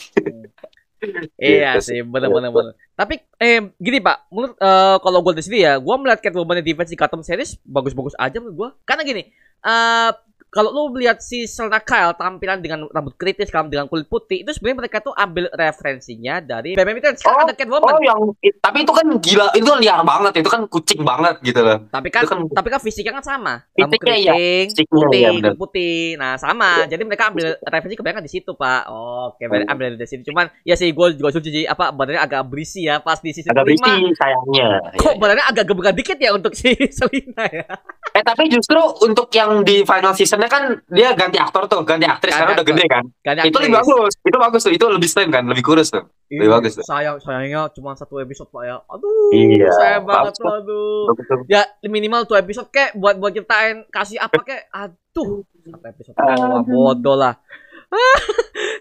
Iya 1.36 1.76
Gitu 1.76 1.84
sih, 1.84 1.98
sih. 2.00 2.08
bener 2.08 2.28
bener 2.32 2.50
bener. 2.52 2.72
Tapi 2.96 3.14
eh 3.36 3.60
gini 3.76 3.98
Pak, 4.00 4.32
menurut 4.32 4.56
eh, 4.56 4.96
kalau 5.04 5.18
gue 5.20 5.32
dari 5.36 5.44
sendiri 5.44 5.62
ya, 5.68 5.74
gue 5.76 5.94
melihat 6.00 6.20
Catwoman 6.24 6.58
di 6.60 6.66
defense 6.72 6.90
di 6.92 6.98
Gotham 6.98 7.20
series 7.20 7.60
bagus-bagus 7.62 8.16
aja 8.16 8.36
menurut 8.40 8.56
gue. 8.56 8.68
Karena 8.88 9.02
gini, 9.04 9.22
eh 9.60 10.10
kalau 10.56 10.70
lu 10.70 10.82
melihat 10.90 11.20
si 11.20 11.44
Selena 11.44 11.76
Kyle 11.78 12.12
tampilan 12.12 12.58
dengan 12.58 12.88
rambut 12.88 13.12
kritis, 13.14 13.46
kamu 13.46 13.68
dengan 13.68 13.86
kulit 13.86 14.06
putih, 14.06 14.40
itu 14.40 14.50
sebenarnya 14.50 14.78
mereka 14.80 14.96
tuh 14.98 15.12
ambil 15.12 15.52
referensinya 15.52 16.40
dari 16.40 16.72
Batman 16.72 16.96
Returns. 16.96 17.20
Kan 17.20 17.28
Oh, 17.28 17.40
ada 17.42 17.52
Catwoman, 17.52 17.84
Oh 17.86 18.00
yang 18.00 18.20
tapi 18.56 18.78
itu 18.80 18.90
kan 18.90 19.06
gila, 19.18 19.46
itu 19.52 19.66
kan 19.66 19.78
liar 19.78 20.00
banget, 20.00 20.32
itu 20.38 20.48
kan 20.48 20.64
kucing 20.64 21.00
banget 21.02 21.36
gitu 21.42 21.60
loh. 21.60 21.84
tapi 21.88 22.08
kan, 22.08 22.24
itu 22.24 22.30
kan- 22.30 22.48
tapi 22.48 22.68
kan 22.68 22.80
fisiknya 22.80 23.12
kan 23.12 23.24
sama, 23.26 23.54
rambut 23.70 24.00
iya, 24.08 24.32
keriting, 24.32 24.64
fisiknya 24.72 24.88
putih, 24.88 25.22
bener. 25.28 25.36
kulit 25.44 25.58
putih. 25.60 25.98
Nah 26.16 26.32
sama, 26.36 26.70
jadi 26.86 27.02
mereka 27.02 27.28
ambil 27.28 27.46
referensi 27.60 27.94
kebanyakan 27.94 28.24
di 28.24 28.32
situ 28.32 28.50
Pak. 28.50 28.82
Oke, 28.88 29.44
berarti 29.44 29.66
Hmm. 29.66 29.74
ambil 29.74 29.86
dari 29.94 30.08
situ. 30.08 30.22
Cuman 30.24 30.48
ya 30.62 30.74
sih 30.74 30.88
gue 30.88 31.06
juga 31.12 31.28
setuju 31.28 31.48
sih, 31.52 31.64
apa 31.64 31.90
badannya 31.90 32.22
agak 32.22 32.42
berisi 32.46 32.80
ya 32.82 32.98
pas 32.98 33.18
di 33.18 33.30
season 33.30 33.52
Agak 33.52 33.66
berisi 33.66 33.92
sayangnya. 34.14 34.68
Kok 34.96 35.12
Iya. 35.12 35.20
badannya 35.20 35.44
agak 35.46 35.64
gebukan 35.66 35.92
dikit 35.92 36.16
ya 36.16 36.30
untuk 36.32 36.52
si 36.52 36.72
Selina 36.96 37.44
ya? 37.44 37.66
Eh 38.12 38.22
tapi 38.22 38.48
justru 38.48 38.78
untuk 39.02 39.28
yang 39.30 39.60
di 39.60 39.82
final 39.82 40.12
seasonnya 40.12 40.45
Soalnya 40.46 40.78
kan 40.78 40.94
dia 40.94 41.08
ganti 41.18 41.38
aktor 41.42 41.62
tuh, 41.66 41.82
ganti 41.82 42.06
aktris 42.06 42.30
Ganti 42.30 42.38
karena 42.38 42.54
udah 42.54 42.66
gede 42.70 42.84
kan. 42.86 43.04
Ganti 43.18 43.48
Itu 43.50 43.58
lebih 43.58 43.74
bagus. 43.82 44.12
Itu 44.22 44.36
bagus 44.38 44.60
tuh. 44.62 44.72
Itu 44.78 44.84
lebih 44.86 45.08
slim 45.10 45.28
kan, 45.34 45.42
lebih 45.42 45.64
kurus 45.66 45.90
tuh. 45.90 46.06
Lebih 46.30 46.46
Ih, 46.46 46.52
bagus 46.54 46.72
tuh. 46.78 46.84
Sayang, 46.86 47.18
sayangnya 47.18 47.66
cuma 47.74 47.98
satu 47.98 48.22
episode 48.22 48.46
pak 48.54 48.62
ya. 48.62 48.76
Aduh, 48.86 49.34
Iya, 49.34 49.68
sayang 49.74 50.04
banget 50.06 50.32
tuh, 50.38 50.46
aduh. 50.46 51.10
Betul. 51.18 51.38
Ya 51.50 51.62
minimal 51.82 52.22
tuh 52.30 52.38
episode 52.38 52.70
kek 52.70 52.94
buat 52.94 53.18
buat 53.18 53.34
ceritain 53.34 53.82
kasih 53.90 54.22
apa 54.22 54.38
kek. 54.46 54.62
Aduh, 54.70 55.42
satu 55.42 55.86
episode 55.90 56.14
doang, 56.14 56.62
bodoh 56.62 57.18
lah. 57.18 57.34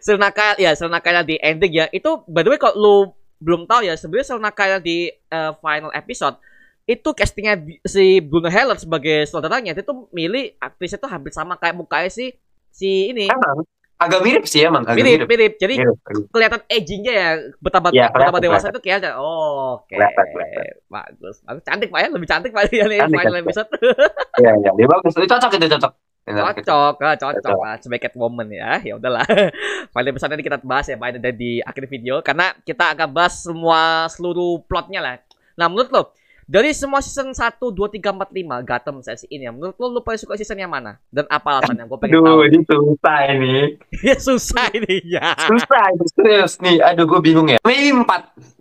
Senaka 0.05 0.57
ya 0.61 0.77
Senaka 0.77 1.25
di 1.25 1.41
ending 1.41 1.73
ya. 1.73 1.85
Itu 1.89 2.21
by 2.29 2.45
the 2.45 2.53
way 2.53 2.61
kalau 2.61 2.77
lu 2.77 2.95
belum 3.41 3.65
tahu 3.65 3.89
ya 3.89 3.97
sebenarnya 3.97 4.37
Senaka 4.37 4.77
di 4.77 5.09
eh, 5.09 5.51
final 5.61 5.89
episode 5.97 6.37
itu 6.85 7.09
castingnya 7.11 7.57
si 7.81 8.21
Bruno 8.21 8.45
Heller 8.45 8.77
sebagai 8.77 9.25
saudaranya 9.25 9.73
itu 9.73 9.81
tuh 9.81 10.05
milih 10.13 10.53
aktrisnya 10.61 11.01
tuh 11.01 11.09
hampir 11.09 11.33
sama 11.33 11.57
kayak 11.57 11.73
mukanya 11.73 12.09
si 12.09 12.37
si 12.69 13.09
ini. 13.09 13.25
Emang 13.25 13.65
agak 13.95 14.21
mirip 14.21 14.43
sih 14.43 14.59
emang, 14.61 14.83
agak 14.83 14.99
mirip 15.01 15.23
mirip. 15.23 15.27
mirip. 15.31 15.53
Jadi 15.57 15.75
Mirip, 15.79 15.97
kelihatan 16.29 16.61
agingnya 16.67 17.13
ya 17.15 17.29
betapa 17.57 17.89
Iya, 17.89 18.11
betapa 18.11 18.37
kelihatan, 18.37 18.43
dewasa 18.43 18.65
itu 18.69 18.79
kelihatan. 18.83 19.11
Oh, 19.17 19.81
oke 19.81 19.87
Kelihatan, 19.89 20.25
kelihatan. 20.29 20.65
bagus. 20.85 21.35
Bagus. 21.41 21.63
Cantik 21.63 21.89
pak 21.89 21.99
ya? 22.03 22.07
Lebih 22.11 22.27
cantik 22.29 22.51
pak 22.53 22.63
ya 22.69 22.85
nih 22.85 22.99
final 23.01 23.23
cantik. 23.33 23.43
episode. 23.49 23.69
Iya, 24.43 24.51
iya, 24.61 24.69
dia 24.75 24.87
bagus. 24.91 25.11
Itu 25.15 25.25
cocok 25.25 25.51
itu 25.55 25.67
cocok. 25.71 25.91
cocok. 26.25 26.93
Ah, 27.01 27.15
cocok 27.15 27.33
Cocok. 27.39 27.57
lah 27.63 27.75
sebagai 27.79 28.03
Catwoman 28.05 28.47
ya. 28.51 28.69
Ya 28.83 28.93
udahlah. 28.99 29.23
Final 29.95 30.09
episode 30.11 30.33
ini 30.35 30.43
kita 30.43 30.57
bahas 30.61 30.85
ya 30.85 30.99
pak 30.99 31.15
ada 31.15 31.31
di 31.31 31.63
akhir 31.63 31.83
video. 31.87 32.19
Karena 32.19 32.51
kita 32.61 32.91
akan 32.93 33.07
bahas 33.15 33.41
semua 33.41 34.05
seluruh 34.11 34.59
plotnya 34.67 34.99
lah. 34.99 35.15
Nah 35.55 35.71
menurut 35.71 35.87
lo 35.89 36.01
dari 36.45 36.71
semua 36.77 37.01
season 37.01 37.33
1, 37.33 37.57
2, 37.57 37.73
3, 37.73 37.97
4, 37.97 38.29
5 38.29 38.69
Gotham 38.69 38.95
sesi 39.01 39.25
ini 39.33 39.49
menurut 39.49 39.73
lo 39.81 39.97
lu 39.97 40.01
paling 40.05 40.21
suka 40.21 40.37
season 40.37 40.61
yang 40.61 40.69
mana? 40.69 41.01
Dan 41.09 41.25
apa 41.25 41.57
alasannya? 41.57 41.89
Gue 41.89 41.97
pengen 41.97 42.21
tahu 42.21 42.45
Aduh, 42.45 42.45
ini 42.45 42.59
susah 42.61 43.19
ini. 43.33 43.53
Ya 44.05 44.15
susah 44.21 44.65
ini 44.77 44.95
ya 45.09 45.33
Susah 45.49 45.83
ini, 45.89 46.05
serius 46.13 46.53
nih. 46.61 46.77
Aduh, 46.85 47.09
gue 47.09 47.19
bingung 47.25 47.49
ya. 47.49 47.57
Maybe 47.65 47.89
4. 47.89 48.05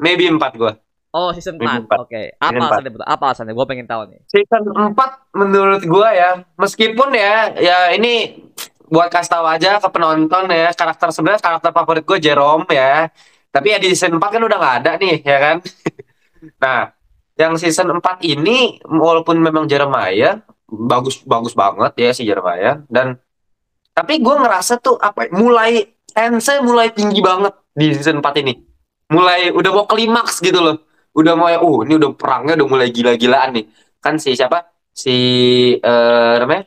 Maybe 0.01 0.25
4 0.33 0.41
gue. 0.57 0.73
Oh 1.15 1.31
season 1.31 1.61
4, 1.61 1.63
Season 1.63 1.83
empat. 1.87 1.99
oke 2.03 2.23
Apa 2.41 2.51
Season 2.51 2.63
alasannya? 2.65 2.91
betul? 2.91 3.07
Apa 3.07 3.23
alasannya? 3.31 3.55
Gue 3.55 3.67
pengen 3.69 3.87
tahu 3.87 4.03
nih 4.11 4.21
Season 4.27 4.63
4 4.65 4.97
menurut 5.37 5.83
gue 5.85 6.09
ya, 6.11 6.31
meskipun 6.57 7.09
ya, 7.15 7.55
ya 7.61 7.79
ini 7.95 8.43
buat 8.89 9.13
kasih 9.13 9.31
tahu 9.39 9.45
aja 9.47 9.71
ke 9.79 9.89
penonton 9.93 10.49
ya, 10.51 10.73
karakter 10.73 11.13
sebenarnya 11.13 11.41
karakter 11.45 11.71
favorit 11.71 12.05
gue 12.09 12.19
Jerome 12.19 12.67
ya. 12.73 13.13
Tapi 13.55 13.71
ya 13.71 13.79
di 13.79 13.95
season 13.95 14.19
4 14.19 14.35
kan 14.35 14.43
udah 14.43 14.59
nggak 14.59 14.77
ada 14.83 14.93
nih, 14.99 15.15
ya 15.23 15.39
kan? 15.39 15.57
nah, 16.63 16.91
yang 17.35 17.59
season 17.59 17.91
4 17.99 18.23
ini 18.23 18.79
walaupun 18.87 19.43
memang 19.43 19.67
Jeremiah 19.67 20.43
bagus 20.71 21.23
bagus 21.27 21.55
banget 21.55 21.93
ya 21.99 22.11
si 22.15 22.23
Jeremiah 22.23 22.83
dan 22.87 23.19
tapi 23.95 24.19
gue 24.19 24.35
ngerasa 24.35 24.83
tuh 24.83 24.99
apa 24.99 25.31
mulai 25.31 25.87
tense 26.11 26.59
mulai 26.63 26.91
tinggi 26.91 27.23
banget 27.23 27.55
di 27.75 27.95
season 27.95 28.19
4 28.19 28.43
ini. 28.43 28.55
Mulai 29.15 29.55
udah 29.55 29.71
mau 29.71 29.87
klimaks 29.87 30.43
gitu 30.43 30.59
loh. 30.59 30.77
Udah 31.15 31.39
mau 31.39 31.47
oh 31.63 31.87
ini 31.87 31.95
udah 31.95 32.11
perangnya 32.19 32.59
udah 32.59 32.69
mulai 32.71 32.91
gila-gilaan 32.91 33.55
nih. 33.55 33.71
Kan 34.03 34.19
si 34.19 34.35
siapa? 34.35 34.67
Si 34.91 35.15
eh 35.79 36.35
namanya 36.43 36.67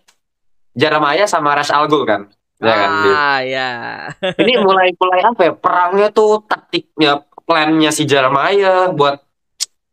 Jeremiah 0.72 1.28
sama 1.28 1.52
Ra's 1.56 1.68
al 1.68 1.92
Ghul 1.92 2.08
kan. 2.08 2.32
Ya 2.64 2.74
kan? 2.74 2.90
Ah 3.12 3.40
ya 3.44 3.70
ini 4.40 4.64
mulai 4.64 4.96
mulai 4.96 5.20
apa 5.28 5.42
ya 5.52 5.54
perangnya 5.56 6.08
tuh 6.16 6.48
taktiknya 6.48 7.28
plannya 7.44 7.92
si 7.92 8.08
Jeremiah 8.08 8.88
buat 8.96 9.27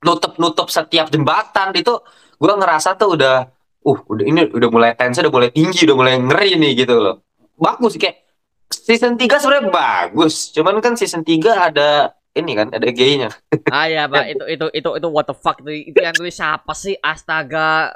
nutup 0.05 0.37
nutup 0.37 0.69
setiap 0.69 1.09
jembatan 1.09 1.73
itu 1.73 1.97
gua 2.37 2.55
ngerasa 2.61 2.95
tuh 3.01 3.17
udah 3.17 3.49
uh 3.85 3.99
udah 4.09 4.25
ini 4.25 4.49
udah 4.53 4.69
mulai 4.69 4.93
tense 4.93 5.21
udah 5.25 5.33
mulai 5.33 5.51
tinggi 5.51 5.89
udah 5.89 5.97
mulai 5.97 6.15
ngeri 6.21 6.61
nih 6.61 6.85
gitu 6.85 7.01
loh. 7.01 7.25
Bagus 7.57 7.97
kayak 7.97 8.21
season 8.69 9.17
3 9.17 9.41
sebenarnya 9.41 9.71
bagus 9.71 10.51
cuman 10.53 10.81
kan 10.85 10.97
season 10.97 11.25
3 11.25 11.73
ada 11.73 12.13
ini 12.35 12.53
kan 12.59 12.69
ada 12.75 12.89
gaynya. 12.91 13.31
Ah 13.71 13.87
ya 13.87 14.11
pak. 14.11 14.27
Itu 14.35 14.45
itu 14.51 14.67
itu 14.75 14.89
itu 14.99 15.09
what 15.09 15.25
the 15.31 15.37
fuck 15.37 15.63
itu, 15.63 15.95
itu 15.95 15.99
yang 16.03 16.13
tulis 16.13 16.35
siapa 16.35 16.73
sih? 16.75 16.99
Astaga. 16.99 17.95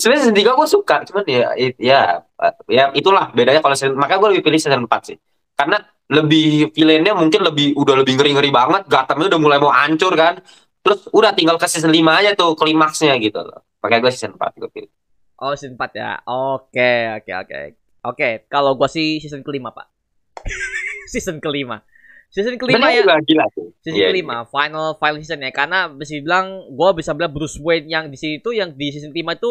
Sebenarnya 0.00 0.20
season 0.24 0.36
3 0.36 0.58
gue 0.58 0.68
suka 0.68 0.96
cuman 1.04 1.24
ya 1.28 1.52
it- 1.54 1.78
ya 1.78 2.24
ya 2.66 2.88
itulah 2.96 3.28
bedanya 3.36 3.60
kalau 3.60 3.76
season, 3.76 3.94
makanya 4.00 4.20
gue 4.24 4.30
lebih 4.36 4.44
pilih 4.48 4.60
season 4.60 4.88
4 4.88 5.12
sih. 5.12 5.16
Karena 5.54 5.78
lebih 6.08 6.72
villainnya 6.76 7.16
mungkin 7.16 7.40
lebih 7.40 7.72
udah 7.80 8.04
lebih 8.04 8.20
ngeri-ngeri 8.20 8.52
banget 8.52 8.82
Gothamnya 8.92 9.32
udah 9.32 9.40
mulai 9.40 9.56
mau 9.56 9.72
hancur 9.72 10.12
kan 10.12 10.36
terus 10.84 11.08
udah 11.10 11.32
tinggal 11.32 11.56
ke 11.56 11.64
season 11.64 11.90
5 11.90 12.20
aja 12.20 12.30
tuh 12.36 12.52
klimaksnya 12.52 13.16
gitu 13.16 13.40
loh. 13.40 13.64
Makanya 13.80 14.00
gue 14.04 14.12
season 14.12 14.36
4 14.36 14.60
gue 14.60 14.70
pilih. 14.70 14.92
Oh 15.40 15.56
season 15.56 15.74
4 15.74 15.96
ya. 15.96 16.10
Oke 16.28 16.92
oke 17.18 17.32
oke. 17.32 17.60
Oke 18.04 18.28
kalau 18.52 18.76
gua 18.76 18.86
sih 18.86 19.16
season 19.18 19.40
kelima 19.40 19.72
pak. 19.72 19.88
Season 21.12 21.40
kelima. 21.40 21.80
Season 22.28 22.56
kelima 22.60 22.92
ya. 22.92 23.04
gila 23.22 23.46
sih. 23.56 23.70
Season 23.80 23.96
Iya, 23.96 24.08
kelima 24.12 24.44
final 24.48 24.96
final 25.00 25.16
season 25.24 25.40
ya. 25.40 25.52
Karena 25.52 25.88
bisa 25.88 26.20
bilang 26.20 26.68
gua 26.72 26.92
bisa 26.92 27.16
bilang 27.16 27.32
Bruce 27.32 27.56
Wayne 27.56 27.88
yang 27.88 28.04
di 28.12 28.18
situ 28.20 28.52
yang 28.52 28.76
di 28.76 28.92
season 28.92 29.12
5 29.12 29.20
itu 29.20 29.50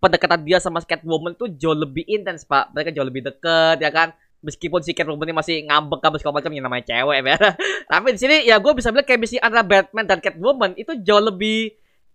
pendekatan 0.00 0.44
dia 0.44 0.60
sama 0.60 0.84
Catwoman 0.84 1.32
tuh 1.32 1.48
jauh 1.56 1.76
lebih 1.76 2.04
intens 2.04 2.44
pak. 2.44 2.72
Mereka 2.76 2.92
jauh 2.92 3.08
lebih 3.08 3.24
deket 3.24 3.80
ya 3.80 3.88
kan 3.88 4.12
meskipun 4.44 4.84
si 4.84 4.92
Catwoman 4.92 5.24
ini 5.24 5.34
masih 5.34 5.56
ngambek 5.64 5.98
ngambek 5.98 6.20
segala 6.20 6.38
macam 6.38 6.52
yang 6.52 6.64
namanya 6.68 6.84
cewek 6.84 7.18
ya 7.24 7.36
tapi 7.90 8.08
di 8.12 8.20
sini 8.20 8.36
ya 8.44 8.60
gue 8.60 8.72
bisa 8.76 8.92
bilang 8.92 9.02
kayak 9.02 9.20
misi 9.20 9.40
antara 9.40 9.64
Batman 9.64 10.04
dan 10.04 10.20
Catwoman 10.20 10.76
itu 10.76 10.92
jauh 11.00 11.24
lebih 11.24 11.72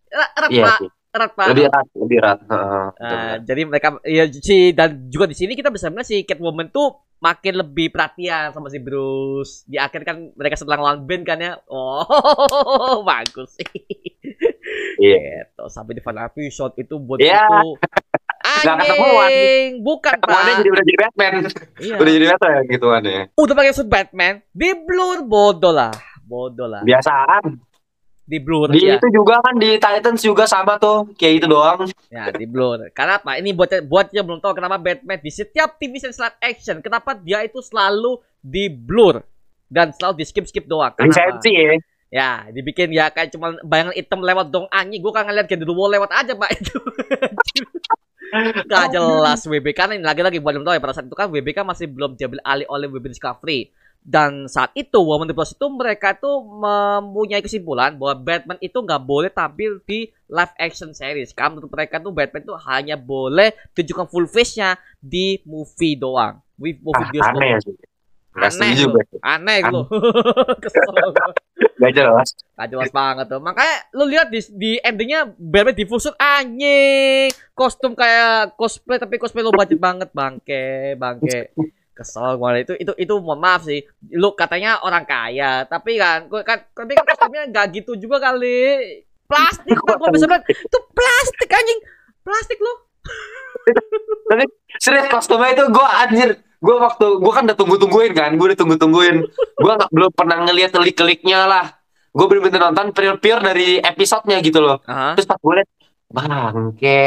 erat 0.09 0.49
Iya 0.49 0.63
pak 0.63 0.77
sih. 0.79 0.89
erat 1.09 1.31
pak 1.33 1.45
lebih 1.49 1.65
erat 1.65 1.87
lebih 1.97 2.17
erat 2.21 2.39
betul. 2.45 2.61
Nah, 3.01 3.35
jadi 3.41 3.61
mereka 3.65 3.87
ya 4.05 4.23
si 4.29 4.57
dan 4.71 5.09
juga 5.09 5.25
di 5.25 5.33
sini 5.33 5.57
kita 5.57 5.73
bisa 5.73 5.89
melihat 5.89 6.07
si 6.07 6.21
Catwoman 6.21 6.69
tuh 6.69 6.93
makin 7.19 7.59
lebih 7.59 7.91
perhatian 7.91 8.55
sama 8.55 8.71
si 8.71 8.79
Bruce. 8.79 9.67
Di 9.67 9.75
akhir 9.75 10.07
kan 10.07 10.31
mereka 10.39 10.55
setelah 10.55 10.79
ngelawan 10.79 11.03
Ben 11.03 11.27
kan 11.27 11.35
ya. 11.35 11.59
Oh, 11.67 13.03
bagus 13.09 13.59
sih. 13.59 13.67
Iya. 14.95 15.43
Gitu. 15.43 15.63
Sampai 15.67 15.95
di 15.95 16.03
final 16.03 16.31
episode 16.31 16.79
itu 16.79 16.95
buat 16.95 17.19
Iya. 17.19 17.43
itu 17.43 17.75
Nggak 18.59 18.77
ketemuan. 18.81 19.25
anjing, 19.25 19.69
bukan 19.79 20.13
Ketemuannya 20.15 20.45
pak. 20.45 20.57
jadi 20.57 20.69
udah 20.69 20.83
jadi 20.83 20.97
Batman 20.99 21.31
Iya. 21.77 21.95
udah 21.95 22.11
jadi 22.11 22.25
Batman 22.27 22.61
gitu 22.67 22.85
kan 22.85 23.01
ya 23.03 23.21
Udah 23.35 23.53
pakai 23.53 23.71
suit 23.71 23.87
Batman, 23.87 24.33
di 24.49 24.69
blur 24.77 25.17
bodoh 25.23 25.71
lah, 25.71 25.93
bodoh 26.21 26.65
lah, 26.65 26.81
biasaan 26.81 27.43
di 28.23 28.37
blur 28.37 28.69
di 28.69 28.85
ya. 28.85 28.93
itu 28.93 29.09
juga 29.09 29.41
kan 29.41 29.57
di 29.57 29.75
Titans 29.75 30.21
juga 30.21 30.45
sama 30.45 30.77
tuh 30.77 31.09
kayak 31.13 31.33
itu 31.35 31.47
doang 31.47 31.89
Ya, 32.07 32.29
di 32.29 32.45
blur. 32.45 32.89
Karena 32.91 33.17
apa? 33.17 33.35
Ini 33.35 33.51
buat 33.51 33.69
buat 33.83 34.09
yang 34.09 34.21
belum 34.23 34.37
tahu 34.37 34.53
kenapa 34.53 34.77
Batman 34.77 35.17
di 35.17 35.29
setiap 35.29 35.75
TV 35.75 35.97
series 35.97 36.17
live 36.17 36.37
action, 36.39 36.77
kenapa 36.79 37.13
dia 37.13 37.41
itu 37.41 37.57
selalu 37.59 38.17
di 38.39 38.65
blur 38.67 39.25
dan 39.65 39.89
selalu 39.91 40.21
di 40.21 40.25
skip 40.25 40.45
skip 40.45 40.65
doang. 40.65 40.93
Kenapa? 40.93 41.09
lisensi 41.09 41.51
ya 41.51 41.73
Ya, 42.09 42.29
dibikin 42.47 42.89
ya 42.89 43.05
kayak 43.07 43.29
cuma 43.29 43.53
bayangan 43.61 43.93
hitam 43.93 44.17
lewat 44.19 44.49
dong 44.49 44.65
anjing. 44.67 44.97
Gua 44.97 45.09
kan 45.11 45.25
ngeliat 45.25 45.45
kayak 45.45 45.61
Wall 45.63 45.93
lewat 45.93 46.09
aja, 46.11 46.33
Pak 46.33 46.49
itu. 46.57 46.73
Gak 48.65 48.85
jelas 48.93 49.39
WBK 49.45 49.77
kan 49.77 49.89
ini 49.93 50.05
lagi-lagi 50.05 50.37
buat 50.37 50.53
tahu 50.57 50.75
ya 50.75 50.81
pada 50.81 50.93
saat 50.93 51.09
itu 51.09 51.17
kan 51.17 51.29
WBK 51.29 51.65
masih 51.65 51.89
belum 51.89 52.13
diambil 52.13 52.39
alih 52.45 52.67
oleh 52.69 52.87
WB 52.89 53.09
Discovery. 53.09 53.73
Dan 53.99 54.47
saat 54.47 54.71
itu 54.79 54.95
Warner 54.95 55.35
Bros 55.35 55.51
itu 55.51 55.67
mereka 55.67 56.15
tuh 56.15 56.39
mempunyai 56.39 57.43
kesimpulan 57.43 57.99
bahwa 57.99 58.15
Batman 58.15 58.57
itu 58.63 58.79
nggak 58.79 59.03
boleh 59.03 59.27
tampil 59.27 59.83
di 59.83 60.07
live 60.31 60.55
action 60.55 60.95
series. 60.95 61.35
Karena 61.35 61.59
menurut 61.59 61.69
mereka 61.69 61.99
tuh 61.99 62.15
Batman 62.15 62.43
tuh 62.47 62.57
hanya 62.63 62.95
boleh 62.95 63.51
tunjukkan 63.75 64.07
full 64.07 64.25
face-nya 64.25 64.79
di 65.03 65.43
movie 65.43 65.99
doang. 65.99 66.39
Movie, 66.55 66.79
movie 66.79 67.05
ah, 67.05 67.11
bioskop. 67.11 67.39
aneh 67.43 67.88
Aneh 68.37 68.71
lu. 68.85 68.93
gue. 68.93 69.03
Aneh 69.25 69.57
lu. 69.65 69.81
Kesel. 70.63 70.95
Gak 71.79 71.91
jelas 71.95 72.29
Gak 72.53 72.67
jelas 72.69 72.89
banget 72.93 73.25
tuh. 73.25 73.41
Makanya 73.41 73.75
lu 73.97 74.03
lihat 74.05 74.27
di, 74.29 74.39
di 74.53 74.71
endingnya 74.83 75.33
Batman 75.33 75.73
difusuk 75.73 76.13
anjing. 76.19 77.33
Kostum 77.57 77.97
kayak 77.97 78.53
cosplay 78.53 79.01
tapi 79.01 79.17
cosplay 79.17 79.41
lo 79.41 79.51
budget 79.51 79.81
banget 79.81 80.09
bangke, 80.13 80.93
bangke. 80.99 81.55
Kesel 81.97 82.39
gue 82.39 82.49
itu 82.63 82.73
itu 82.79 82.91
itu 82.95 83.13
mohon 83.19 83.41
maaf 83.41 83.65
sih. 83.65 83.83
Lu 84.15 84.31
katanya 84.37 84.79
orang 84.85 85.03
kaya, 85.03 85.67
tapi 85.67 85.99
kan 85.99 86.31
gua 86.31 86.47
kan 86.47 86.63
tapi 86.71 86.95
kan 86.95 87.03
kostumnya 87.03 87.43
gak 87.51 87.75
gitu 87.75 87.99
juga 87.99 88.23
kali. 88.23 89.03
Plastik 89.27 89.77
pak, 89.77 89.95
gua 89.99 90.09
bisa 90.09 90.25
bilang 90.25 90.45
itu 90.47 90.77
plastik 90.95 91.49
anjing. 91.51 91.79
Plastik 92.23 92.59
lu. 92.61 92.73
serius 94.79 95.09
kostumnya 95.09 95.57
itu 95.57 95.63
gue 95.73 95.87
anjir 96.05 96.29
gue 96.59 96.75
waktu 96.75 97.07
gue 97.23 97.33
kan 97.33 97.43
udah 97.47 97.57
tunggu 97.57 97.75
tungguin 97.79 98.11
kan 98.11 98.31
gue 98.35 98.45
udah 98.51 98.59
tunggu 98.59 98.75
tungguin 98.75 99.15
gue 99.31 99.73
nggak 99.79 99.91
belum 99.95 100.11
pernah 100.11 100.37
ngeliat 100.43 100.71
telik 100.75 100.95
teliknya 100.95 101.47
lah. 101.47 101.65
Gue 102.09 102.25
bener-bener 102.25 102.59
nonton 102.59 102.89
pure 102.91 103.17
pure 103.21 103.41
dari 103.41 103.79
episodenya 103.79 104.41
gitu 104.43 104.59
loh. 104.59 104.81
Aha. 104.89 105.13
terus 105.15 105.29
pas 105.29 105.39
gue 105.39 105.53
liat 105.61 105.69
bangke. 106.09 107.05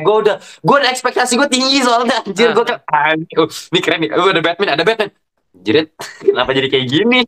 Gue 0.00 0.16
udah 0.24 0.36
gue 0.40 0.76
udah 0.78 0.90
ekspektasi 0.94 1.36
gue 1.36 1.48
tinggi 1.50 1.82
soalnya 1.82 2.22
anjir. 2.22 2.54
Gue 2.54 2.64
kan 2.64 2.78
anjir 2.88 3.44
ini 3.44 3.80
keren 3.82 3.98
nih. 4.06 4.10
Oh, 4.14 4.30
ada 4.30 4.40
Batman 4.40 4.68
ada 4.78 4.84
Batman. 4.86 5.10
Jerit, 5.54 5.94
kenapa 6.26 6.50
jadi 6.50 6.66
kayak 6.66 6.86
gini? 6.90 7.20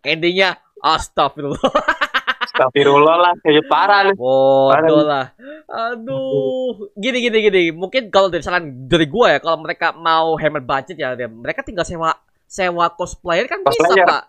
Endingnya 0.00 0.56
astagfirullah. 0.80 1.60
Astagfirullah 2.52 3.16
lah, 3.16 3.32
kayak 3.40 3.64
parah 3.64 4.00
lu. 4.04 4.14
Bodoh 4.20 5.02
lah. 5.08 5.32
Aduh. 5.72 6.92
Gini 7.00 7.24
gini 7.24 7.38
gini. 7.48 7.62
Mungkin 7.72 8.12
kalau 8.12 8.28
dari 8.28 8.44
saran 8.44 8.84
dari 8.84 9.08
gua 9.08 9.32
ya, 9.32 9.38
kalau 9.40 9.64
mereka 9.64 9.96
mau 9.96 10.36
hemat 10.36 10.60
budget 10.68 11.00
ya, 11.00 11.16
mereka 11.16 11.64
tinggal 11.64 11.88
sewa 11.88 12.12
sewa 12.44 12.92
cosplayer 12.92 13.48
kan 13.48 13.64
bisa, 13.64 13.80
Cosplayer. 13.80 14.04
Pak. 14.04 14.22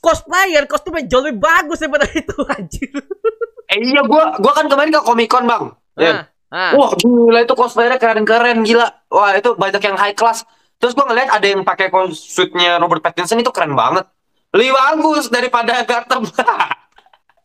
Cosplayer, 0.00 0.64
kostumnya 0.64 1.04
jauh 1.04 1.20
lebih 1.20 1.44
bagus 1.44 1.84
daripada 1.84 2.08
itu 2.16 2.36
anjir. 2.48 2.88
Eh 3.68 3.78
iya 3.84 4.00
gua 4.00 4.40
gua 4.40 4.52
kan 4.56 4.64
kemarin 4.64 4.88
ke 4.88 5.00
Comic 5.04 5.28
Con, 5.28 5.44
Bang. 5.44 5.76
Ya. 6.00 6.24
Nah, 6.48 6.72
nah. 6.72 6.72
Wah, 6.80 6.90
gila 6.96 7.44
itu 7.44 7.52
cosplayernya 7.52 8.00
keren-keren 8.00 8.64
gila. 8.64 8.88
Wah, 9.12 9.36
itu 9.36 9.52
banyak 9.52 9.84
yang 9.84 10.00
high 10.00 10.16
class. 10.16 10.48
Terus 10.80 10.96
gua 10.96 11.12
ngeliat 11.12 11.28
ada 11.28 11.44
yang 11.44 11.60
pakai 11.60 11.92
suitnya 12.16 12.80
Robert 12.80 13.04
Pattinson 13.04 13.44
itu 13.44 13.52
keren 13.52 13.76
banget. 13.76 14.08
Lebih 14.56 14.72
bagus 14.72 15.28
daripada 15.28 15.84
Gotham. 15.84 16.24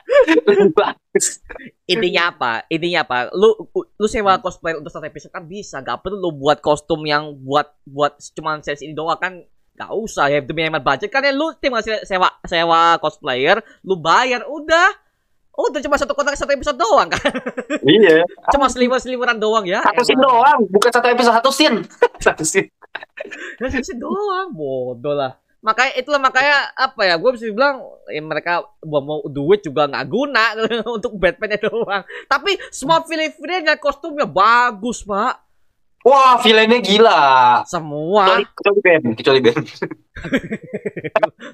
Intinya 1.94 2.34
apa? 2.34 2.52
Intinya 2.68 3.06
apa? 3.06 3.30
Lu 3.36 3.70
lu 3.74 4.08
sewa 4.10 4.40
cosplayer 4.42 4.80
untuk 4.82 4.92
satu 4.92 5.06
episode 5.06 5.32
kan 5.34 5.46
bisa, 5.46 5.80
gak 5.80 6.02
perlu 6.04 6.18
lu 6.20 6.32
buat 6.36 6.60
kostum 6.60 7.06
yang 7.06 7.36
buat 7.44 7.70
buat 7.86 8.18
cuman 8.34 8.64
series 8.64 8.84
ini 8.84 8.96
doang 8.98 9.20
kan 9.20 9.34
Gak 9.74 9.90
usah 9.90 10.30
ya 10.30 10.38
demi 10.38 10.62
hemat 10.62 10.86
budget 10.86 11.10
kan 11.10 11.26
ya 11.26 11.34
lu 11.34 11.50
tinggal 11.58 11.82
se- 11.82 12.06
sewa 12.06 12.30
sewa 12.46 13.02
cosplayer, 13.02 13.58
lu 13.82 13.98
bayar 13.98 14.46
udah. 14.46 15.02
Udah 15.54 15.86
cuma 15.86 16.02
satu 16.02 16.18
kontrak 16.18 16.34
satu 16.34 16.50
episode 16.54 16.82
doang 16.82 17.14
kan. 17.14 17.30
Iya. 17.86 18.26
Cuma 18.50 18.70
seliwer-seliweran 18.70 19.38
doang 19.38 19.66
ya. 19.70 19.86
Satu 19.86 20.02
scene 20.02 20.22
doang, 20.22 20.66
bukan 20.66 20.90
satu 20.90 21.08
episode 21.14 21.36
satu 21.38 21.52
scene. 21.54 21.78
satu 22.26 22.42
scene. 22.42 22.70
Satu 23.62 23.82
scene 23.86 24.02
doang, 24.02 24.50
bodoh 24.50 25.14
lah. 25.14 25.38
Makanya 25.64 25.94
itulah 25.96 26.20
makanya 26.20 26.76
apa 26.76 27.02
ya? 27.08 27.16
Gue 27.16 27.40
bisa 27.40 27.48
bilang 27.48 27.80
ya 28.12 28.20
mereka 28.20 28.68
mau, 28.84 29.00
mau 29.00 29.20
duit 29.32 29.64
juga 29.64 29.88
nggak 29.88 30.08
guna 30.12 30.44
untuk 31.00 31.16
Batman 31.16 31.56
doang. 31.56 32.04
Tapi 32.28 32.60
semua 32.68 33.00
film-filmnya 33.08 33.80
kostumnya 33.80 34.28
bagus 34.28 35.08
pak. 35.08 35.40
Wah, 36.04 36.36
villainnya 36.44 36.84
gila. 36.84 37.24
Semua 37.64 38.44
Kecuali, 38.52 38.80
Ben, 38.84 39.04
kecuali 39.16 39.40
Ben. 39.40 39.56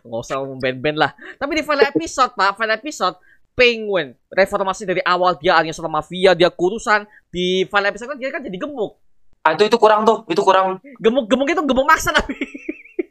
nggak 0.01 0.21
usah 0.25 0.41
ngomong 0.41 0.57
band-band 0.57 0.97
lah. 0.97 1.13
Tapi 1.37 1.61
di 1.61 1.63
final 1.63 1.85
episode 1.93 2.33
pak, 2.33 2.57
final 2.57 2.81
episode 2.81 3.15
Penguin 3.53 4.17
reformasi 4.33 4.89
dari 4.89 5.03
awal 5.05 5.37
dia 5.37 5.53
alias 5.59 5.77
sama 5.77 6.01
mafia 6.01 6.31
dia 6.31 6.47
kurusan 6.49 7.03
di 7.27 7.67
final 7.67 7.91
episode 7.93 8.09
kan 8.09 8.17
dia 8.17 8.33
kan 8.33 8.41
jadi 8.41 8.57
gemuk. 8.57 8.97
Ah, 9.45 9.53
itu 9.53 9.69
itu 9.69 9.77
kurang 9.77 10.01
tuh, 10.01 10.25
itu 10.31 10.41
kurang. 10.41 10.81
Gemuk-gemuk 10.97 11.45
itu 11.45 11.61
gemuk 11.61 11.85
maksa 11.85 12.09
tapi 12.09 12.39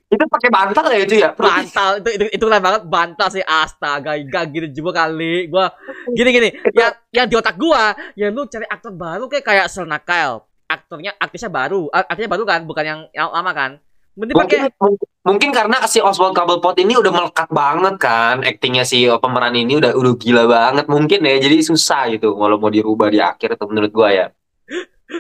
Itu 0.09 0.25
pakai 0.25 0.49
bantal 0.49 0.85
ya 0.89 0.99
itu 1.05 1.15
ya? 1.21 1.31
bantal 1.37 2.01
itu 2.01 2.09
itu 2.17 2.25
itu 2.33 2.45
keren 2.49 2.65
banget. 2.65 2.83
Bantal 2.89 3.29
sih 3.29 3.45
astaga 3.45 4.17
gak 4.17 4.45
gitu 4.57 4.67
juga 4.81 5.05
kali. 5.05 5.53
Gua 5.53 5.69
gini 6.17 6.29
gini. 6.33 6.49
Yang 6.73 6.93
yang 7.13 7.27
di 7.29 7.35
otak 7.37 7.61
gua 7.61 7.93
ya 8.17 8.33
lu 8.33 8.49
cari 8.49 8.65
aktor 8.65 8.97
baru 8.97 9.29
kayak 9.29 9.45
kayak 9.45 9.67
Selena 9.69 10.01
Kyle. 10.01 10.49
Aktornya 10.65 11.13
aktrisnya 11.21 11.53
baru. 11.53 11.93
A- 11.93 12.09
aktornya 12.09 12.31
baru 12.33 12.45
kan 12.49 12.61
bukan 12.65 12.85
yang 12.85 13.01
yang 13.13 13.29
lama 13.29 13.53
kan. 13.53 13.71
Mending 14.19 14.35
Mungkin, 14.35 14.59
pakai 14.67 14.75
mungkin, 14.83 15.07
mungkin 15.23 15.51
karena 15.55 15.77
si 15.87 16.03
Oswald 16.03 16.35
Cobblepot 16.35 16.75
ini 16.83 16.99
udah 16.99 17.13
melekat 17.13 17.49
banget 17.53 17.95
kan. 18.01 18.43
Aktingnya 18.43 18.83
si 18.83 19.07
pemeran 19.07 19.55
ini 19.55 19.77
udah 19.77 19.93
udah 19.93 20.13
gila 20.17 20.49
banget. 20.49 20.89
Mungkin 20.89 21.21
ya 21.23 21.37
jadi 21.37 21.61
susah 21.61 22.11
gitu 22.17 22.33
kalau 22.35 22.57
mau 22.57 22.73
dirubah 22.73 23.13
di 23.13 23.21
akhir 23.21 23.61
tuh 23.61 23.69
menurut 23.69 23.93
gua 23.93 24.09
ya. 24.11 24.27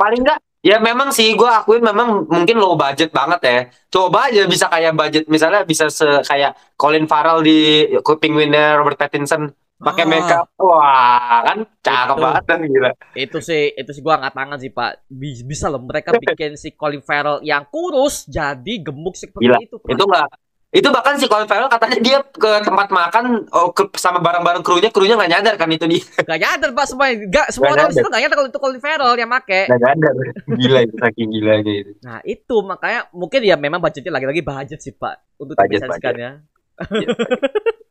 Paling 0.00 0.24
enggak 0.24 0.40
ya 0.60 0.76
memang 0.78 1.08
sih 1.08 1.32
gua 1.32 1.62
akuin 1.62 1.80
memang 1.80 2.26
mungkin 2.26 2.56
low 2.58 2.74
budget 2.74 3.10
banget 3.10 3.40
ya 3.42 3.58
coba 3.88 4.26
aja 4.26 4.42
bisa 4.44 4.66
kayak 4.66 4.92
budget 4.92 5.24
misalnya 5.26 5.62
bisa 5.62 5.86
se 5.88 6.04
kayak 6.22 6.58
Colin 6.74 7.06
Farrell 7.06 7.40
di 7.40 7.86
Penguinnya 8.02 8.74
Robert 8.74 8.98
Pattinson 8.98 9.48
pakai 9.78 10.02
Ah. 10.02 10.10
makeup 10.10 10.46
wah 10.58 11.38
kan 11.46 11.58
cakep 11.78 12.16
Itu. 12.18 12.24
banget 12.26 12.44
kan 12.44 12.58
gila 12.66 12.90
itu 13.14 13.38
sih 13.38 13.62
itu 13.70 13.90
sih 13.94 14.02
gua 14.02 14.18
angkat 14.18 14.34
tangan 14.34 14.58
sih 14.58 14.70
pak 14.70 14.90
Bi- 15.06 15.46
bisa 15.46 15.70
loh 15.70 15.78
mereka 15.80 16.10
bikin 16.18 16.58
si 16.58 16.74
Colin 16.74 16.98
Farrell 16.98 17.38
yang 17.42 17.62
kurus 17.70 18.26
jadi 18.26 18.74
gemuk 18.82 19.14
seperti 19.14 19.46
Gila, 19.46 19.58
itu 19.62 19.78
Pak. 19.78 19.94
itu 19.94 20.02
enggak 20.02 20.28
itu 20.68 20.84
bahkan 20.92 21.16
si 21.16 21.24
Colin 21.24 21.48
Farrell 21.48 21.72
katanya 21.72 21.96
dia 21.96 22.18
ke 22.20 22.60
tempat 22.60 22.92
makan 22.92 23.48
oh, 23.56 23.72
ke, 23.72 23.88
sama 23.96 24.20
bareng-bareng 24.20 24.60
krunya 24.60 24.92
krunya 24.92 25.16
nggak 25.16 25.32
nyadar 25.32 25.54
kan 25.56 25.72
itu 25.72 25.88
dia. 25.88 26.04
Gak 26.28 26.38
nyadar 26.44 26.76
pak 26.76 26.84
semua 26.84 27.08
gak 27.08 27.48
semua 27.56 27.72
Nggak 27.72 27.76
orang 27.80 27.88
nyadar. 27.88 27.96
situ 27.96 28.08
gak 28.12 28.20
nyadar 28.20 28.36
kalau 28.36 28.48
itu 28.52 28.60
Colin 28.60 28.80
Farrell 28.84 29.16
yang 29.16 29.30
make. 29.32 29.60
Nggak 29.64 29.80
nyadar. 29.80 30.14
Gila 30.60 30.80
itu 30.84 30.94
saking 31.00 31.28
gilanya 31.32 31.72
itu. 31.72 31.92
Nah 32.04 32.20
itu 32.20 32.56
makanya 32.60 33.00
mungkin 33.16 33.40
ya 33.48 33.56
memang 33.56 33.80
budgetnya 33.80 34.12
lagi-lagi 34.12 34.44
budget 34.44 34.80
sih 34.84 34.92
pak 34.92 35.24
untuk 35.40 35.56
Budget, 35.56 35.80
dimensikan 35.80 36.14
ya. 36.20 36.32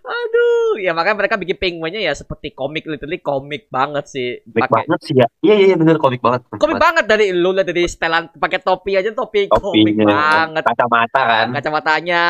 Aduh, 0.00 0.80
ya 0.80 0.90
makanya 0.96 1.16
mereka 1.22 1.36
bikin 1.38 1.56
penguinnya 1.60 2.02
ya 2.02 2.12
seperti 2.16 2.50
komik 2.56 2.88
literally 2.88 3.20
komik 3.22 3.68
banget 3.70 4.04
sih. 4.10 4.28
komik 4.42 4.66
Pakai 4.66 4.74
banget 4.82 5.00
sih 5.06 5.14
ya. 5.14 5.26
Iya 5.44 5.54
iya 5.54 5.74
bener 5.78 5.96
komik 6.00 6.20
banget 6.24 6.40
komik 6.56 6.80
banget. 6.80 7.04
dari 7.06 7.30
lu 7.30 7.54
lihat 7.54 7.68
dari 7.68 7.84
setelan 7.86 8.32
pakai 8.34 8.58
topi 8.58 8.98
aja 8.98 9.12
topi 9.12 9.46
komik 9.46 9.94
topinya. 9.94 10.06
banget. 10.08 10.62
kacamata 10.66 11.20
kan. 11.22 11.46
Kacamatanya, 11.54 12.22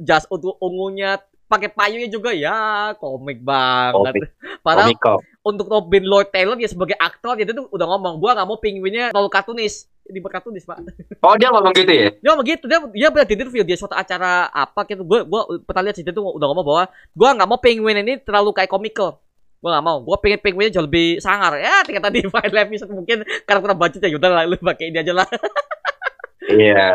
jas 0.00 0.24
untuk 0.32 0.58
ungunya, 0.58 1.20
pakai 1.46 1.68
payungnya 1.70 2.08
juga 2.08 2.32
ya 2.32 2.92
komik 2.96 3.44
banget. 3.44 4.12
komik. 4.12 4.22
Padahal 4.64 4.88
komik 4.90 4.98
kok 4.98 5.20
untuk 5.42 5.66
Robin 5.66 6.06
Lloyd 6.06 6.30
Taylor 6.30 6.54
ya 6.54 6.70
sebagai 6.70 6.94
aktor 6.94 7.34
dia 7.34 7.46
tuh 7.50 7.66
udah 7.74 7.86
ngomong 7.86 8.22
gua 8.22 8.38
nggak 8.38 8.46
mau 8.46 8.58
penguinnya 8.62 9.10
terlalu 9.10 9.30
kartunis. 9.30 9.90
Dibuat 10.02 10.38
kartunis 10.38 10.66
pak. 10.66 10.82
oh 11.26 11.34
dia 11.38 11.50
ngomong 11.50 11.74
gitu 11.74 11.92
ya 11.94 12.10
Dia 12.18 12.28
ngomong 12.34 12.46
gitu, 12.46 12.64
dia 12.66 12.78
dia 12.90 13.08
pernah 13.10 13.26
di 13.26 13.34
interview 13.38 13.62
dia 13.66 13.76
suatu 13.78 13.94
acara 13.94 14.50
apa 14.50 14.86
gitu. 14.86 15.02
Gue 15.02 15.26
gua 15.26 15.46
pernah 15.66 15.90
lihat 15.90 15.96
sih 15.98 16.04
dia 16.06 16.14
tuh 16.14 16.26
udah 16.26 16.46
ngomong 16.50 16.66
bahwa 16.66 16.84
gua 17.14 17.28
nggak 17.34 17.48
mau 17.50 17.58
penguin 17.58 17.98
ini 18.02 18.14
terlalu 18.22 18.50
kayak 18.54 18.70
komikal. 18.70 19.18
Gua 19.58 19.78
nggak 19.78 19.86
mau. 19.86 19.98
Gua 20.02 20.16
pengen 20.22 20.38
penguinnya 20.38 20.78
jauh 20.78 20.86
lebih 20.86 21.18
sangar. 21.18 21.58
Ya, 21.58 21.82
ternyata 21.82 22.10
di 22.10 22.22
final 22.22 22.62
episode 22.62 22.92
mungkin 22.94 23.26
karena 23.46 23.58
kurang 23.62 23.78
budget 23.78 24.00
ya 24.02 24.14
udah 24.14 24.30
lah 24.30 24.42
lu 24.46 24.56
pakai 24.58 24.94
ini 24.94 24.98
aja 25.02 25.12
lah. 25.14 25.26
iya 26.50 26.94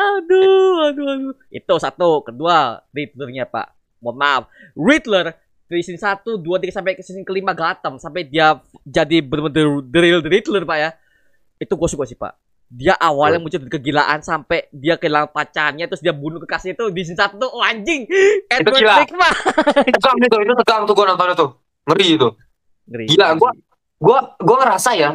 Aduh, 0.00 0.88
aduh, 0.88 1.06
aduh. 1.12 1.34
Itu 1.52 1.76
satu, 1.76 2.24
kedua 2.24 2.80
Riddlernya 2.96 3.44
pak. 3.44 3.76
Mohon 4.00 4.16
maaf, 4.16 4.42
Riddler 4.72 5.36
dari 5.70 5.86
season 5.86 6.02
1, 6.02 6.42
2, 6.42 6.42
3 6.42 6.74
sampai 6.74 6.98
ke 6.98 7.02
season 7.06 7.22
kelima 7.22 7.54
Gotham 7.54 8.02
sampai 8.02 8.26
dia 8.26 8.58
jadi 8.82 9.22
benar-benar 9.22 9.86
the 9.86 9.98
real 10.02 10.18
Riddler 10.18 10.66
pak 10.66 10.78
ya. 10.82 10.90
Itu 11.62 11.78
gue 11.78 11.86
suka 11.86 12.02
sih 12.10 12.18
pak. 12.18 12.34
Dia 12.70 12.98
awalnya 12.98 13.38
muncul 13.38 13.62
dari 13.62 13.70
kegilaan 13.70 14.18
sampai 14.22 14.66
dia 14.74 14.98
kehilangan 14.98 15.30
pacarnya 15.30 15.86
terus 15.86 16.02
dia 16.02 16.10
bunuh 16.10 16.42
kekasih 16.42 16.74
itu 16.74 16.90
di 16.90 17.02
season 17.06 17.22
1 17.22 17.38
tuh 17.38 17.46
oh, 17.46 17.62
anjing. 17.62 18.02
Edward 18.50 18.82
gila. 18.82 18.94
Nygma. 19.06 19.30
tegang 19.94 20.16
itu 20.18 20.36
itu 20.42 20.54
tegang 20.66 20.82
tuh 20.90 20.94
gue 20.98 21.06
nonton 21.06 21.26
itu 21.30 21.46
ngeri 21.86 22.06
itu 22.18 22.28
Ngeri. 22.90 23.04
Gila, 23.06 23.26
gua- 23.38 23.58
gua 24.02 24.18
gua 24.42 24.56
ngerasa 24.66 24.90
ya 24.98 25.14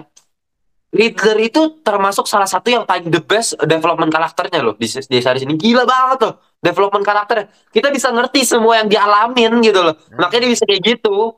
Riddler 0.96 1.38
itu 1.44 1.84
termasuk 1.84 2.24
salah 2.24 2.48
satu 2.48 2.72
yang 2.72 2.88
paling 2.88 3.12
the 3.12 3.20
best 3.20 3.60
development 3.68 4.08
karakternya 4.08 4.64
loh 4.64 4.80
di, 4.80 4.88
di 4.88 5.20
series 5.20 5.44
ini. 5.44 5.60
Gila 5.60 5.84
banget 5.84 6.20
loh 6.24 6.34
development 6.64 7.04
karakternya. 7.04 7.52
Kita 7.68 7.92
bisa 7.92 8.16
ngerti 8.16 8.48
semua 8.48 8.80
yang 8.80 8.88
dialamin 8.88 9.60
gitu 9.60 9.84
loh. 9.84 9.96
Makanya 10.16 10.48
dia 10.48 10.52
bisa 10.56 10.64
kayak 10.64 10.82
gitu. 10.96 11.36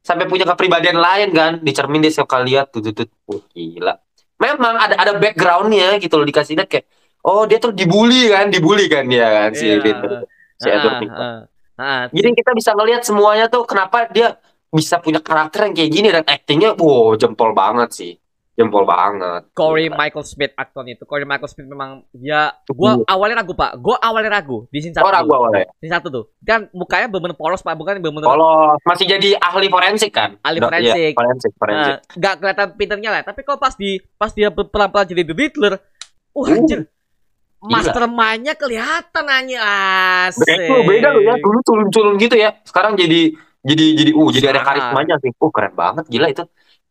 Sampai 0.00 0.28
punya 0.28 0.44
kepribadian 0.48 0.96
lain 1.00 1.28
kan 1.32 1.52
dicermin 1.60 2.00
dia 2.00 2.12
kali 2.24 2.56
lihat 2.56 2.72
tuh 2.72 2.80
tuh 2.84 2.92
tuh 3.04 3.08
Wah, 3.28 3.40
gila. 3.52 3.94
Memang 4.40 4.74
ada 4.76 4.94
ada 4.96 5.12
backgroundnya 5.16 5.96
gitu 6.00 6.16
loh 6.16 6.24
dikasih 6.24 6.56
lihat 6.56 6.68
kayak 6.68 6.86
oh 7.24 7.44
dia 7.44 7.60
tuh 7.60 7.72
dibully 7.72 8.32
kan 8.32 8.48
dibully 8.48 8.88
kan 8.88 9.04
dia 9.04 9.28
kan 9.28 9.50
si 9.52 9.68
Iya. 9.68 9.76
Riddler 9.84 10.24
si 10.56 10.68
Ah, 10.68 10.74
Edward 10.76 10.96
ah, 11.12 11.40
ah. 11.76 12.02
Jadi 12.08 12.28
kita 12.32 12.52
bisa 12.56 12.72
ngelihat 12.72 13.04
semuanya 13.04 13.52
tuh 13.52 13.68
kenapa 13.68 14.08
dia 14.08 14.40
bisa 14.72 14.96
punya 15.04 15.20
karakter 15.20 15.68
yang 15.68 15.74
kayak 15.76 15.90
gini 15.92 16.08
dan 16.08 16.24
aktingnya 16.24 16.72
wow 16.80 17.12
jempol 17.20 17.52
banget 17.52 17.90
sih. 17.92 18.12
Jempol 18.60 18.84
banget. 18.84 19.48
Corey 19.56 19.88
Gila. 19.88 19.96
Michael 19.96 20.24
Smith 20.28 20.52
aktornya 20.52 20.92
itu. 21.00 21.04
Corey 21.08 21.24
Michael 21.24 21.48
Smith 21.48 21.64
memang 21.64 22.04
ya 22.12 22.52
gua 22.68 23.00
awalnya 23.08 23.40
ragu, 23.40 23.56
Pak. 23.56 23.80
Gua 23.80 23.96
awalnya 23.96 24.36
ragu 24.36 24.68
di 24.68 24.84
scene 24.84 24.92
1. 24.92 25.00
Oh 25.00 25.08
ragu 25.08 25.32
awalnya. 25.32 25.72
Scene 25.80 25.88
1 25.88 26.04
tuh. 26.12 26.28
Kan 26.44 26.68
mukanya 26.76 27.08
bener-bener 27.08 27.40
polos, 27.40 27.64
Pak. 27.64 27.72
Bukan 27.72 28.04
bener-bener 28.04 28.28
Kalau 28.28 28.76
masih 28.84 29.08
jadi 29.08 29.40
ahli 29.40 29.72
forensik 29.72 30.12
kan? 30.12 30.36
Ahli 30.44 30.60
Iya, 30.60 30.68
forensik. 30.68 31.12
forensik, 31.16 31.52
forensik. 31.56 31.94
Nah, 31.96 32.16
nggak 32.20 32.34
kelihatan 32.36 32.66
pinternya 32.76 33.10
lah. 33.16 33.22
Tapi 33.24 33.40
kalau 33.48 33.56
pas 33.56 33.72
di 33.72 33.96
pas 34.20 34.30
dia 34.36 34.52
pelan-pelan 34.52 35.08
jadi 35.08 35.22
The 35.24 35.34
Riddler, 35.34 35.74
wah 36.36 36.46
Uh, 36.50 36.56
anjir. 36.56 36.80
Mastermind-nya 37.60 38.56
kelihatan 38.56 39.24
aja 39.28 39.58
asik. 40.28 40.48
beda 40.48 40.76
beda 40.88 41.08
loh 41.12 41.22
ya. 41.28 41.34
Dulu 41.36 41.58
culun-culun 41.60 42.14
gitu 42.16 42.36
ya. 42.40 42.56
Sekarang 42.64 42.96
jadi 42.96 43.36
jadi 43.60 43.86
jadi 43.92 44.10
uh 44.16 44.28
jadi 44.32 44.46
ada 44.56 44.60
karismanya 44.64 45.20
sih. 45.20 45.28
Uh 45.36 45.52
keren 45.52 45.76
banget 45.76 46.08
gila 46.08 46.32
itu. 46.32 46.44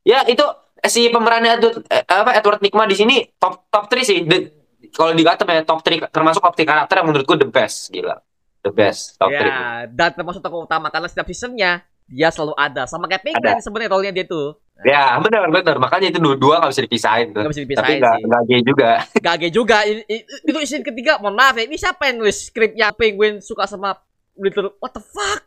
Ya 0.06 0.22
itu 0.30 0.46
si 0.82 1.08
pemerannya 1.08 1.58
Edward, 1.58 1.84
eh, 1.86 2.04
apa 2.04 2.32
Edward 2.34 2.60
Nygma 2.60 2.84
di 2.84 2.96
sini 2.96 3.16
top 3.36 3.68
top 3.68 3.86
3 3.88 4.00
sih. 4.00 4.24
The- 4.24 4.56
kalau 4.90 5.12
di 5.12 5.22
Gotham 5.22 5.48
ya 5.48 5.62
top 5.62 5.80
3 5.80 6.08
termasuk 6.08 6.40
top 6.40 6.54
3 6.54 6.66
karakter 6.66 6.96
yang 6.98 7.08
menurut 7.08 7.26
gue 7.26 7.38
the 7.38 7.48
best 7.48 7.90
gila. 7.90 8.18
The 8.60 8.70
best 8.70 9.16
top 9.16 9.30
3. 9.30 9.40
Ya, 9.40 9.58
dan 9.88 10.10
termasuk 10.12 10.40
tokoh 10.40 10.64
utama 10.64 10.88
karena 10.88 11.06
setiap 11.06 11.26
seasonnya 11.26 11.82
dia 12.06 12.30
selalu 12.30 12.54
ada 12.56 12.84
sama 12.84 13.06
kayak 13.06 13.22
Penguin 13.22 13.60
sebenarnya 13.60 13.90
role-nya 13.90 14.12
dia 14.12 14.26
tuh. 14.26 14.58
Ya 14.80 15.12
benar 15.20 15.44
benar 15.46 15.76
makanya 15.76 16.08
itu 16.08 16.18
dua-dua 16.18 16.58
nggak 16.58 16.72
bisa 16.72 16.84
dipisahin 16.84 17.28
tuh. 17.30 17.44
Gak 17.44 17.52
bisa 17.52 17.60
Tapi 17.60 17.68
dipisahin 17.68 17.98
nggak 18.00 18.16
sih. 18.16 18.24
nggak 18.26 18.42
gay 18.48 18.62
juga. 18.64 18.92
Gage 19.28 19.50
juga. 19.52 19.78
I- 19.84 20.06
i- 20.08 20.26
Itu 20.42 20.58
scene 20.64 20.82
ketiga, 20.82 21.20
mohon 21.20 21.36
maaf 21.36 21.54
ya. 21.54 21.68
Ini 21.68 21.76
siapa 21.76 22.08
yang 22.08 22.24
nulis 22.24 22.48
skripnya 22.48 22.96
Penguin 22.96 23.44
suka 23.44 23.68
sama 23.68 24.00
Riddler? 24.34 24.72
What 24.80 24.96
the 24.96 25.04
fuck? 25.04 25.44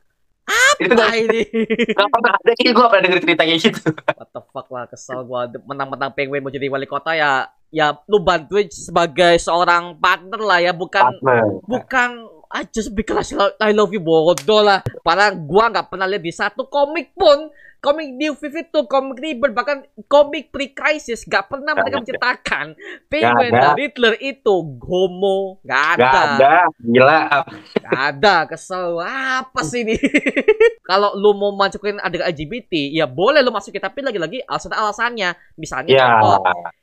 Itu 0.81 0.90
Apa 0.90 1.07
gak, 1.07 1.14
ini? 1.14 1.42
gak 1.94 2.09
pernah 2.11 2.33
ada 2.35 2.52
kayak 2.59 2.72
gue 2.74 2.87
pernah 2.90 3.02
denger 3.07 3.20
cerita 3.22 3.42
kayak 3.46 3.61
gitu 3.62 3.81
What 3.94 4.28
the 4.35 4.40
fuck 4.50 4.68
lah, 4.68 4.85
kesel 4.90 5.20
gua 5.22 5.46
menang-menang 5.66 6.11
penguin 6.12 6.42
mau 6.42 6.50
jadi 6.50 6.66
wali 6.66 6.87
kota 6.87 7.14
ya. 7.14 7.46
Ya 7.72 7.96
lu 8.05 8.20
bantuin 8.20 8.68
sebagai 8.68 9.40
seorang 9.40 9.96
partner 9.96 10.40
lah 10.44 10.59
ya, 10.61 10.72
bukan 10.76 11.00
Partner. 11.16 11.42
bukan 11.64 12.11
I 12.52 12.68
just 12.68 12.92
because 12.92 13.33
I 13.57 13.72
love 13.72 13.96
you 13.96 14.02
bodoh 14.05 14.61
lah. 14.61 14.85
Padahal 15.00 15.40
gua 15.40 15.72
nggak 15.72 15.88
pernah 15.88 16.05
lihat 16.05 16.20
di 16.20 16.35
satu 16.35 16.68
komik 16.68 17.16
pun 17.16 17.48
komik 17.83 18.14
New 18.14 18.38
52, 18.38 18.87
komik 18.87 19.18
Rebirth, 19.18 19.55
bahkan 19.59 19.83
komik 20.07 20.55
pre-crisis 20.55 21.27
gak 21.27 21.51
pernah 21.51 21.75
mereka 21.75 21.99
ada. 21.99 22.01
menceritakan 22.07 22.66
Penguin 23.11 23.51
dan 23.51 23.75
Riddler 23.75 24.14
itu 24.23 24.55
homo, 24.87 25.59
gak 25.66 25.99
ada. 25.99 26.07
Gak 26.07 26.14
ada, 26.38 26.55
gila. 26.79 27.21
Gak 27.83 28.03
ada, 28.14 28.35
kesel. 28.47 29.03
Apa 29.03 29.66
sih 29.66 29.83
ini? 29.83 29.99
Kalau 30.88 31.18
lu 31.18 31.35
mau 31.35 31.51
masukin 31.59 31.99
adegan 31.99 32.31
LGBT, 32.31 32.95
ya 32.95 33.11
boleh 33.11 33.42
lu 33.42 33.51
masukin. 33.51 33.83
Tapi 33.83 33.99
lagi-lagi 34.07 34.47
alasan-alasannya. 34.47 35.59
Misalnya, 35.59 35.90
Ya, 35.90 36.23
contoh, 36.23 36.38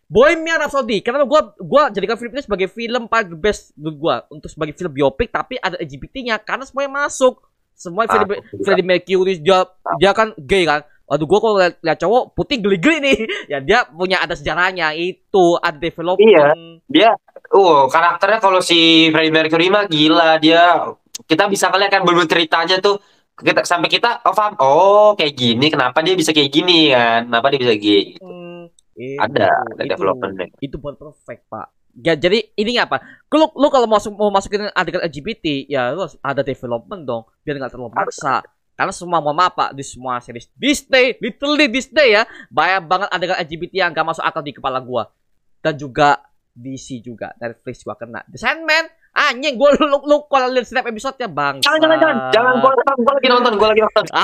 Bohemian 0.09 0.57
Rhapsody. 0.57 1.05
Kenapa 1.05 1.29
gua 1.29 1.41
gua 1.61 1.83
jadikan 1.93 2.17
film 2.17 2.33
ini 2.33 2.41
sebagai 2.41 2.67
film 2.67 3.05
paling 3.05 3.37
best 3.37 3.71
menurut 3.77 3.97
gua 4.01 4.15
untuk 4.33 4.49
sebagai 4.49 4.73
film 4.73 4.89
biopik 4.89 5.29
tapi 5.29 5.61
ada 5.61 5.77
LGBT-nya 5.77 6.41
karena 6.41 6.65
semuanya 6.65 7.05
masuk. 7.05 7.45
Semua 7.79 8.03
Ah, 8.03 8.19
Freddie. 8.19 8.43
Freddie 8.59 8.83
Mercury 8.83 9.33
dia 9.39 9.63
dia 9.95 10.11
kan 10.11 10.35
gay 10.37 10.67
kan. 10.67 10.83
Aduh 11.07 11.25
gua 11.25 11.39
kalau 11.39 11.55
liat, 11.57 11.79
liat 11.79 11.97
cowok 11.97 12.35
putih 12.35 12.59
geli-geli 12.59 12.99
nih. 13.01 13.17
Ya 13.51 13.57
dia 13.59 13.87
punya 13.87 14.19
ada 14.19 14.35
sejarahnya 14.35 14.91
itu 14.93 15.55
ada 15.57 15.73
development. 15.73 16.27
Iya. 16.27 16.47
dia, 16.85 17.09
uh, 17.49 17.87
karakternya 17.87 18.37
kalau 18.37 18.59
si 18.59 18.77
Freddie 19.09 19.31
Mercury 19.31 19.71
mah 19.71 19.87
gila 19.87 20.35
dia. 20.37 20.91
Kita 21.21 21.47
bisa 21.47 21.67
ngeliat 21.67 21.89
kan 21.89 22.03
belum 22.03 22.25
ceritanya 22.25 22.77
tuh 22.77 22.99
kita 23.35 23.63
sampai 23.63 23.87
kita 23.87 24.19
oh 24.19 24.35
paham 24.35 24.53
oh 24.59 25.09
kayak 25.15 25.31
gini 25.31 25.67
kenapa 25.67 26.03
dia 26.03 26.11
bisa 26.11 26.35
kayak 26.35 26.51
gini 26.51 26.91
kan 26.91 27.23
kenapa 27.23 27.47
dia 27.47 27.59
bisa 27.61 27.73
gay 27.73 28.19
Hmm, 28.19 28.67
itu, 28.93 29.15
ada 29.15 29.47
ada 29.47 29.79
itu. 29.79 29.89
developmentnya 29.89 30.47
itu 30.59 30.75
buat 30.75 30.95
perfect 30.95 31.47
pak 31.47 31.71
ya 31.97 32.13
jadi 32.13 32.45
ini 32.55 32.77
apa? 32.77 33.01
Lu 33.33 33.49
lu 33.57 33.67
kalau 33.73 33.87
masuk 33.89 34.13
mau 34.13 34.29
masukin 34.29 34.69
adegan 34.73 35.01
LGBT 35.05 35.69
ya 35.69 35.93
lu 35.93 36.05
ada 36.21 36.41
development 36.41 37.01
dong 37.05 37.23
biar 37.41 37.57
nggak 37.57 37.71
terlalu 37.73 37.93
maksa. 37.93 38.45
Karena 38.79 38.95
semua 38.95 39.19
maaf 39.19 39.59
pak 39.59 39.69
di 39.75 39.83
semua 39.83 40.23
series. 40.23 40.47
Disney 40.55 41.19
literally 41.19 41.67
Disney 41.67 42.15
ya 42.15 42.23
banyak 42.47 42.87
banget 42.87 43.07
adegan 43.11 43.37
LGBT 43.43 43.73
yang 43.75 43.91
gak 43.91 44.07
masuk 44.07 44.23
akal 44.23 44.39
di 44.39 44.55
kepala 44.55 44.79
gua. 44.79 45.11
Dan 45.59 45.75
juga 45.75 46.23
DC 46.55 47.03
juga 47.03 47.35
Netflix 47.43 47.83
gua 47.83 47.99
kena. 47.99 48.23
The 48.31 48.39
Sandman 48.39 48.87
anjing 49.11 49.59
gua 49.59 49.75
lu, 49.75 49.83
lu, 49.83 49.99
lu 50.07 50.17
kalau 50.31 50.47
lihat 50.47 50.63
setiap 50.63 50.87
episode 50.87 51.19
ya 51.19 51.27
bang 51.27 51.59
jangan 51.59 51.79
jangan 51.83 51.97
jangan. 51.99 52.17
Jangan 52.31 52.53
gua, 52.63 52.71
gua 53.03 53.13
lagi 53.19 53.27
nonton 53.27 53.53
gua 53.59 53.67
lagi 53.75 53.81
nonton. 53.83 54.05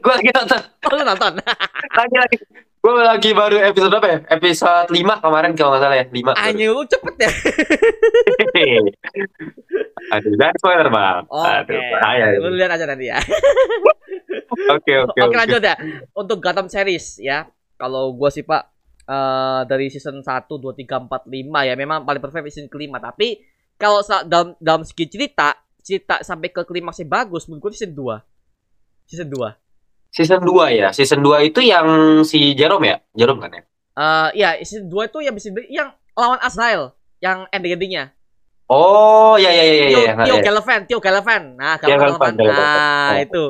Gua 0.00 0.14
lagi 0.16 0.30
nonton. 0.32 0.62
Oh, 0.88 0.94
lu 0.94 1.04
nonton? 1.04 1.32
Lagi 1.92 2.16
lagi 2.16 2.36
gua 2.82 3.14
lagi 3.14 3.30
baru 3.30 3.62
episode 3.62 3.94
berapa 3.94 4.08
ya 4.10 4.18
episode 4.26 4.90
5 4.90 5.22
kemarin 5.22 5.54
kalau 5.54 5.70
nggak 5.70 5.82
salah 5.86 5.96
ya 6.02 6.06
5 6.10 6.34
anjing 6.34 6.68
lu 6.74 6.82
cepet 6.82 7.14
ya 7.14 7.30
aduh 10.18 10.34
jangan 10.34 10.54
spoiler 10.58 10.88
bang 10.90 11.22
oke 11.30 11.46
aduh 11.46 11.82
bahaya 11.94 12.24
lu 12.42 12.50
lihat 12.58 12.74
aja 12.74 12.84
nanti 12.90 13.06
ya 13.06 13.22
oke 14.74 14.92
oke 15.08 15.18
Oke 15.18 15.36
lanjut 15.36 15.62
ya. 15.62 15.74
Untuk 16.12 16.38
Gotham 16.42 16.68
series 16.68 17.18
ya. 17.22 17.48
Kalau 17.78 18.14
gua 18.14 18.30
sih 18.30 18.44
Pak 18.46 18.62
eh 19.02 19.60
dari 19.66 19.90
season 19.90 20.22
1 20.22 20.46
2 20.46 20.62
3 20.62 21.10
4 21.10 21.26
5 21.26 21.68
ya 21.68 21.74
memang 21.74 22.06
paling 22.06 22.22
perfect 22.22 22.54
season 22.54 22.70
kelima 22.70 23.02
tapi 23.02 23.42
kalau 23.74 23.98
dalam 24.30 24.54
dalam 24.62 24.86
segi 24.86 25.10
cerita 25.10 25.58
cerita 25.82 26.22
sampai 26.22 26.54
ke 26.54 26.62
klimaksnya 26.62 27.10
bagus 27.10 27.50
menurut 27.50 27.66
gua 27.66 27.72
season 27.74 27.92
2. 27.98 29.10
Season 29.10 29.26
2. 29.26 29.34
Season 30.12 30.44
2 30.44 30.68
ya 30.70 30.88
season 30.92 31.18
2 31.18 31.48
itu 31.48 31.60
yang 31.64 31.86
si 32.22 32.52
Jerome 32.52 32.84
ya 32.86 32.96
Jerome 33.12 33.40
kan 33.40 33.52
ya 33.52 33.62
Eh 33.92 34.28
ya 34.38 34.48
season 34.60 34.88
2 34.88 35.08
itu 35.08 35.18
yang 35.20 35.36
yang 35.68 35.88
lawan 36.12 36.40
Azrael 36.40 36.92
yang 37.20 37.44
ending-endingnya. 37.48 38.12
oh 38.66 39.36
ya 39.36 39.48
ya 39.48 39.62
ya 39.62 39.74
ya 39.74 39.86
Tio, 39.88 40.00
ya, 40.00 40.12
Tio 40.24 40.36
ya. 40.36 40.42
Galavan, 40.42 40.80
Tio 40.84 40.98
Galavan. 40.98 41.42
Nah, 41.54 41.76
Tio 41.76 41.92
Galavan, 41.92 42.32
Galavan, 42.32 42.32
Tio 42.32 42.44
Galavan. 42.48 42.68
Nah, 42.72 43.10
Oh. 43.12 43.16
itu 43.20 43.42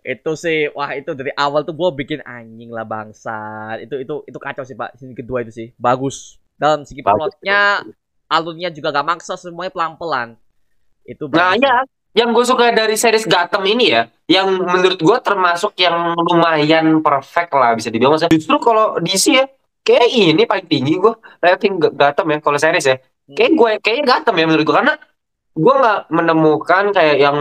itu 0.00 0.30
sih 0.34 0.58
wah 0.70 0.92
itu 0.92 1.10
dari 1.12 1.32
awal 1.34 1.60
tuh 1.60 1.72
gue 1.72 1.90
bikin 1.94 2.20
anjing 2.22 2.68
lah 2.68 2.84
bangsa 2.84 3.36
itu 3.78 4.00
itu 4.00 4.14
itu 4.24 4.38
kacau 4.38 4.64
sih 4.64 4.72
pak 4.72 4.96
sini 4.96 5.12
kedua 5.12 5.40
itu 5.40 5.52
sih 5.52 5.68
bagus 5.76 6.36
dalam 6.56 6.84
segi 6.84 7.00
Bagus. 7.00 7.36
plotnya 7.36 7.84
alurnya 8.26 8.68
juga 8.68 8.92
gak 8.92 9.04
maksa 9.06 9.36
semuanya 9.36 9.68
pelan 9.70 9.96
pelan 9.96 10.28
itu 11.04 11.24
Nah 11.26 11.52
bagus. 11.52 11.60
ya, 11.60 11.76
yang 12.10 12.34
gue 12.34 12.42
suka 12.42 12.74
dari 12.74 12.98
series 12.98 13.26
Gotham 13.26 13.62
ini 13.70 13.94
ya, 13.94 14.10
yang 14.26 14.50
menurut 14.50 14.98
gue 14.98 15.18
termasuk 15.22 15.78
yang 15.78 16.18
lumayan 16.18 16.98
perfect 17.02 17.54
lah 17.54 17.78
bisa 17.78 17.88
dibilang. 17.90 18.18
Maksudnya, 18.18 18.34
Justru 18.34 18.56
kalau 18.58 18.98
DC 18.98 19.24
ya, 19.30 19.46
kayak 19.86 20.10
ini 20.10 20.42
paling 20.42 20.66
tinggi 20.66 20.98
gue 20.98 21.14
rating 21.38 21.78
Gotham 21.78 22.26
ya, 22.34 22.38
kalau 22.42 22.58
series 22.58 22.86
ya. 22.86 22.96
Kayak 23.30 23.52
gue, 23.54 23.70
kayaknya 23.78 24.04
Gotham 24.10 24.34
ya 24.34 24.44
menurut 24.50 24.64
gue 24.66 24.74
karena 24.74 24.94
gue 25.50 25.74
nggak 25.74 26.00
menemukan 26.10 26.84
kayak 26.90 27.16
yang 27.22 27.36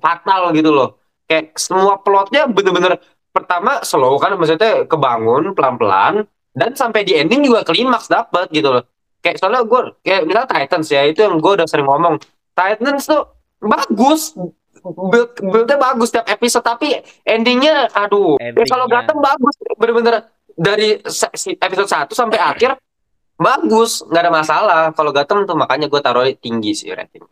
fatal 0.00 0.42
gitu 0.56 0.70
loh. 0.72 0.88
Kayak 1.28 1.60
semua 1.60 2.00
plotnya 2.00 2.48
bener-bener 2.48 2.96
pertama 3.28 3.84
slow 3.84 4.16
kan, 4.16 4.32
maksudnya 4.40 4.88
kebangun 4.88 5.52
pelan-pelan 5.52 6.24
dan 6.56 6.72
sampai 6.72 7.04
di 7.04 7.12
ending 7.12 7.44
juga 7.44 7.62
klimaks 7.62 8.08
dapat 8.08 8.48
gitu 8.50 8.72
loh. 8.72 8.82
Kayak 9.20 9.36
soalnya 9.36 9.62
gue 9.68 9.80
kayak 10.00 10.22
misalnya 10.24 10.48
Titans 10.48 10.88
ya 10.88 11.02
itu 11.04 11.20
yang 11.20 11.36
gue 11.36 11.52
udah 11.60 11.66
sering 11.68 11.84
ngomong 11.84 12.16
Titans 12.56 13.04
tuh 13.04 13.37
bagus. 13.62 14.34
Build 14.78 15.34
buildnya 15.42 15.74
bagus 15.74 16.14
tiap 16.14 16.30
episode 16.30 16.62
tapi 16.62 16.94
endingnya 17.26 17.90
aduh. 17.90 18.38
Ya, 18.38 18.54
kalau 18.66 18.86
Endingnya. 18.86 19.04
Gotham 19.04 19.18
bagus 19.18 19.54
bener-bener. 19.76 20.14
Dari 20.58 20.98
episode 21.62 21.86
1 21.86 22.10
sampai 22.14 22.38
akhir 22.38 22.78
bagus. 23.38 24.02
Nggak 24.06 24.22
ada 24.26 24.32
masalah. 24.32 24.82
Kalau 24.94 25.10
Gotham 25.10 25.46
tuh 25.46 25.54
makanya 25.58 25.86
gue 25.86 26.00
taruh 26.02 26.26
tinggi 26.38 26.74
sih 26.74 26.90
ratingnya. 26.90 27.30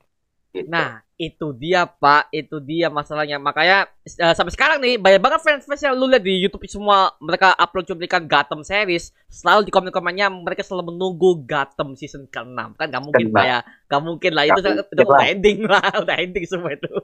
Gitu. 0.55 0.73
nah 0.73 1.06
itu 1.17 1.53
dia 1.57 1.89
pak. 1.89 2.29
Itu 2.29 2.61
dia 2.61 2.93
masalahnya. 2.93 3.41
Makanya 3.41 3.89
eh, 4.05 4.35
sampai 4.37 4.53
sekarang 4.53 4.79
nih 4.85 5.01
banyak 5.01 5.21
banget 5.21 5.41
fans-fans 5.43 5.83
yang 5.83 5.97
lu 5.97 6.09
lihat 6.09 6.25
di 6.25 6.37
YouTube 6.45 6.65
semua 6.69 7.13
mereka 7.19 7.57
upload 7.57 7.89
cuplikan 7.89 8.29
Gotham 8.29 8.61
series. 8.63 9.11
Selalu 9.33 9.69
di 9.69 9.73
komen-komennya 9.73 10.29
mereka 10.29 10.63
selalu 10.63 10.95
menunggu 10.95 11.43
Gotham 11.49 11.97
season 11.97 12.29
ke-6 12.29 12.77
kan 12.77 12.87
gak 12.93 13.03
mungkin 13.03 13.27
pak 13.33 13.45
ya. 13.45 13.59
Gak 13.89 14.03
mungkin 14.05 14.31
lah. 14.37 14.45
Itu, 14.45 14.61
Gak 14.61 14.61
itu 14.61 14.83
mungkin 14.85 14.97
udah 14.97 15.09
lah. 15.09 15.25
ending 15.29 15.59
lah. 15.65 15.85
Udah 16.05 16.17
ending 16.21 16.45
semua 16.45 16.71
itu. 16.77 16.89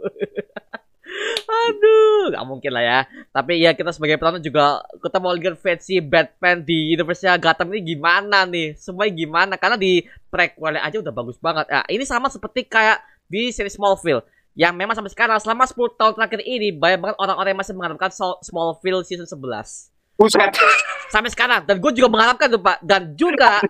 Aduh 1.53 2.33
gak 2.33 2.45
mungkin 2.45 2.71
lah 2.73 2.85
ya. 2.85 2.99
Tapi 3.33 3.65
ya 3.65 3.73
kita 3.73 3.93
sebagai 3.97 4.21
penonton 4.21 4.45
juga 4.45 4.85
kita 5.01 5.17
mau 5.21 5.33
lihat 5.33 5.57
versi 5.57 6.05
Batman 6.05 6.61
di 6.65 6.93
universe 6.93 7.25
Gotham 7.41 7.73
ini 7.73 7.97
gimana 7.97 8.45
nih? 8.45 8.77
Semuanya 8.77 9.13
gimana? 9.17 9.55
Karena 9.57 9.77
di 9.81 10.05
prequel 10.29 10.81
aja 10.81 11.01
udah 11.01 11.13
bagus 11.13 11.37
banget. 11.41 11.69
Ya 11.69 11.81
ini 11.89 12.05
sama 12.05 12.29
seperti 12.29 12.65
kayak 12.69 13.01
di 13.27 13.51
series 13.51 13.75
Smallville 13.75 14.23
yang 14.53 14.77
memang 14.77 14.93
sampai 14.93 15.09
sekarang 15.09 15.41
selama 15.41 15.65
10 15.65 15.97
tahun 15.97 16.13
terakhir 16.13 16.41
ini 16.45 16.77
banyak 16.77 17.01
banget 17.01 17.17
orang-orang 17.17 17.51
yang 17.57 17.61
masih 17.61 17.73
mengharapkan 17.73 18.11
Smallville 18.41 19.01
season 19.03 19.25
11 19.25 19.89
Buset. 20.13 20.53
sampai 21.09 21.31
sekarang 21.33 21.65
dan 21.65 21.81
gue 21.81 21.93
juga 21.93 22.09
mengharapkan 22.13 22.47
tuh 22.47 22.61
pak. 22.61 22.79
Dan 22.85 23.17
juga 23.17 23.65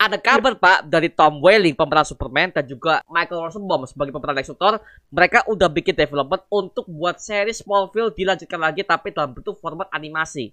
ada 0.00 0.16
kabar 0.16 0.56
pak 0.56 0.88
dari 0.88 1.12
Tom 1.12 1.38
Welling 1.38 1.76
pemeran 1.76 2.02
Superman 2.02 2.48
dan 2.50 2.64
juga 2.64 3.04
Michael 3.06 3.44
Rosenbaum 3.46 3.84
sebagai 3.84 4.10
pemeran 4.10 4.34
Lex 4.34 4.48
Luthor. 4.50 4.80
Mereka 5.12 5.46
udah 5.46 5.68
bikin 5.68 5.94
development 5.94 6.42
untuk 6.48 6.88
buat 6.88 7.20
series 7.20 7.60
Smallville 7.60 8.10
dilanjutkan 8.10 8.58
lagi 8.58 8.82
tapi 8.82 9.12
dalam 9.12 9.36
bentuk 9.36 9.60
format 9.60 9.86
animasi. 9.92 10.50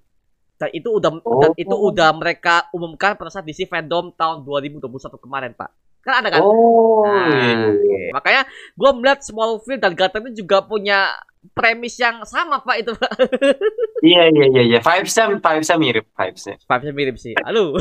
Dan 0.59 0.69
itu 0.75 0.91
udah 0.91 1.23
dan 1.39 1.51
itu 1.55 1.71
Oh. 1.71 1.87
udah 1.87 2.11
mereka 2.11 2.67
umumkan 2.75 3.15
pada 3.15 3.31
saat 3.31 3.47
DC 3.47 3.63
Fandom 3.63 4.11
tahun 4.11 4.43
2021 4.43 4.91
kemarin 5.17 5.55
pak 5.55 5.71
kan 5.99 6.23
ada 6.23 6.29
kan 6.31 6.41
Oh, 6.41 7.03
Nah, 7.03 7.27
iya. 7.29 7.69
oke. 7.69 7.99
Makanya 8.15 8.41
gue 8.49 8.89
melihat 8.97 9.19
Smallville 9.21 9.81
dan 9.81 9.93
Gotham 9.93 10.27
ini 10.27 10.33
juga 10.35 10.63
punya 10.63 11.13
premis 11.55 11.95
yang 11.95 12.23
sama 12.27 12.59
pak 12.59 12.83
itu 12.83 12.91
pak. 12.95 13.11
iya 14.07 14.27
iya 14.27 14.45
iya 14.51 14.61
iya 14.75 14.79
vibesnya 14.83 15.31
vibesnya 15.39 15.77
mirip 15.79 16.05
vibesnya 16.11 16.55
Vibesnya 16.59 16.93
mirip 16.95 17.15
sih. 17.15 17.33
Halo. 17.43 17.75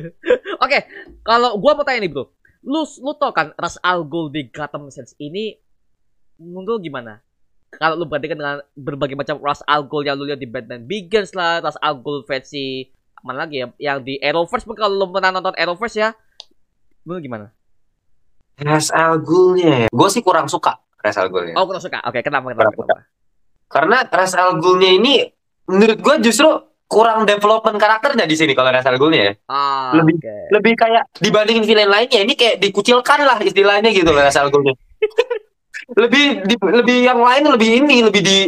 Oke, 0.64 0.78
kalau 1.22 1.56
gua 1.60 1.72
mau 1.76 1.84
tanya 1.84 2.04
nih 2.04 2.12
bro, 2.12 2.28
lu 2.64 2.82
lu 3.02 3.12
tau 3.16 3.32
kan 3.32 3.52
Ras 3.56 3.76
Al 3.80 4.04
Ghul 4.04 4.32
di 4.32 4.48
Gotham 4.48 4.88
Sense 4.88 5.12
ini 5.18 5.56
menurut 6.40 6.80
lu 6.80 6.88
gimana? 6.88 7.20
Kalau 7.72 7.96
lu 7.96 8.04
bandingkan 8.04 8.36
dengan 8.36 8.58
berbagai 8.76 9.16
macam 9.16 9.40
Ras 9.40 9.64
Al 9.64 9.88
Ghul 9.88 10.04
yang 10.04 10.16
lu 10.16 10.28
lihat 10.28 10.40
di 10.40 10.48
Batman 10.48 10.84
Begins 10.84 11.32
lah, 11.32 11.60
Ras 11.60 11.76
Al 11.80 12.00
Ghul 12.00 12.24
versi 12.24 12.84
mana 13.22 13.46
lagi 13.46 13.62
ya? 13.62 13.66
Yang 13.78 13.98
di 14.04 14.14
Arrowverse, 14.18 14.66
mungkin 14.66 14.82
kalau 14.82 14.94
lu 14.98 15.06
pernah 15.08 15.30
nonton 15.32 15.54
Arrowverse 15.56 15.96
ya, 15.96 16.10
menurut 17.06 17.22
gimana? 17.22 17.46
Ras 18.62 18.88
Al 18.88 19.18
Ghul-nya 19.18 19.72
ya 19.76 19.88
gue 19.88 20.08
sih 20.08 20.20
kurang 20.20 20.46
suka 20.46 20.78
Ras 20.96 21.16
Al 21.16 21.28
Ghul-nya 21.28 21.54
Oh, 21.54 21.64
kurang 21.64 21.80
suka. 21.80 21.98
Oke, 22.02 22.20
kenapa 22.20 22.46
kenapa? 22.46 22.70
Kurang 22.70 22.88
kenapa? 22.88 23.02
karena 23.66 23.96
Ras 24.06 24.32
Al 24.32 24.56
Ghul-nya 24.56 24.90
ini 24.92 25.14
menurut 25.64 25.98
gue 25.98 26.14
justru 26.22 26.48
kurang 26.84 27.24
development 27.24 27.76
karakternya 27.76 28.24
di 28.24 28.34
sini 28.34 28.52
kalau 28.52 28.68
Ras 28.68 28.84
Al 28.84 28.96
Ghul-nya 28.96 29.22
ya 29.22 29.34
Ah, 29.46 29.92
Lebih- 29.94 30.16
oke. 30.16 30.34
lebih 30.52 30.72
kayak 30.74 31.04
dibandingin 31.16 31.62
villain 31.62 31.88
lainnya 31.88 32.20
ini 32.20 32.32
kayak 32.32 32.56
dikucilkan 32.58 33.20
lah 33.20 33.38
istilahnya 33.38 33.90
gitu 33.90 34.06
loh 34.06 34.20
Ras 34.20 34.36
Al 34.36 34.48
Ghul-nya 34.48 34.76
lebih 35.92 36.46
di, 36.46 36.54
lebih 36.56 36.98
yang 37.02 37.18
lain 37.18 37.44
lebih 37.48 37.68
ini 37.80 38.00
lebih 38.02 38.22
di 38.22 38.38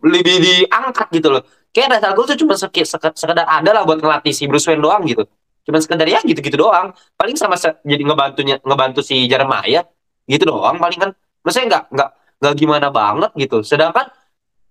lebih 0.00 0.36
diangkat 0.38 1.08
gitu 1.12 1.28
loh 1.30 1.42
kayak 1.70 1.92
Ra's 1.92 2.02
al 2.02 2.12
Ghul 2.12 2.26
tuh 2.26 2.34
cuma 2.34 2.56
sekedar 2.56 3.14
ada 3.40 3.70
lah 3.70 3.84
buat 3.84 4.00
ngelatih 4.00 4.32
si 4.32 4.44
Bruce 4.44 4.66
Wayne 4.66 4.80
doang 4.80 5.04
gitu 5.04 5.22
cuma 5.66 5.78
sekedar 5.82 6.06
ya 6.08 6.20
gitu-gitu 6.24 6.56
doang. 6.56 6.92
Paling 7.16 7.36
sama 7.36 7.56
jadi 7.84 8.02
ngebantunya 8.02 8.56
ngebantu 8.62 9.00
si 9.04 9.28
Jeremiah 9.28 9.84
gitu 10.30 10.46
doang 10.46 10.78
paling 10.78 10.98
kan 10.98 11.10
maksudnya 11.42 11.66
nggak 11.66 11.84
nggak 11.90 12.10
nggak 12.40 12.54
gimana 12.56 12.88
banget 12.88 13.30
gitu. 13.36 13.60
Sedangkan 13.66 14.08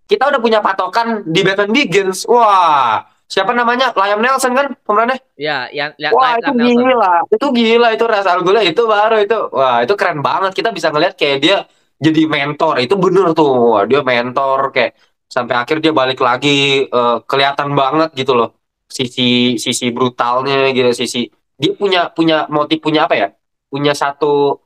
kita 0.10 0.26
udah 0.30 0.40
punya 0.42 0.60
patokan 0.60 1.22
di 1.26 1.42
Batman 1.46 1.70
Begins. 1.70 2.26
Wah 2.26 3.06
siapa 3.30 3.54
namanya? 3.54 3.94
Liam 3.94 4.20
Nelson 4.26 4.58
kan 4.58 4.74
pemerannya? 4.82 5.22
Ya, 5.38 5.70
yang 5.70 5.94
yang 6.02 6.12
Wah 6.18 6.34
Liam 6.34 6.42
itu 6.42 6.52
Nelson. 6.58 6.82
gila, 6.82 7.14
itu 7.30 7.48
gila 7.54 7.88
itu 7.94 8.06
Ras 8.10 8.26
Al 8.26 8.42
Ghul 8.42 8.58
itu 8.66 8.82
baru 8.90 9.22
itu, 9.22 9.38
wah 9.54 9.86
itu 9.86 9.94
keren 9.94 10.20
banget. 10.26 10.52
Kita 10.58 10.74
bisa 10.74 10.90
ngeliat 10.90 11.14
kayak 11.14 11.38
dia 11.40 11.58
jadi 12.02 12.26
mentor, 12.26 12.80
itu 12.80 12.96
bener 12.96 13.36
tuh, 13.36 13.76
Wah, 13.76 13.84
dia 13.86 14.02
mentor 14.02 14.72
kayak 14.72 14.96
sampai 15.30 15.56
akhir 15.62 15.78
dia 15.84 15.94
balik 15.94 16.18
lagi 16.24 16.90
eh, 16.90 17.18
kelihatan 17.30 17.78
banget 17.78 18.10
gitu 18.18 18.34
loh 18.34 18.59
sisi 18.90 19.56
sisi 19.62 19.86
brutalnya 19.94 20.74
gitu, 20.74 20.90
sisi 20.92 21.30
dia 21.56 21.72
punya 21.78 22.10
punya 22.10 22.50
motif 22.50 22.82
punya 22.82 23.06
apa 23.06 23.16
ya? 23.16 23.28
Punya 23.70 23.94
satu 23.94 24.66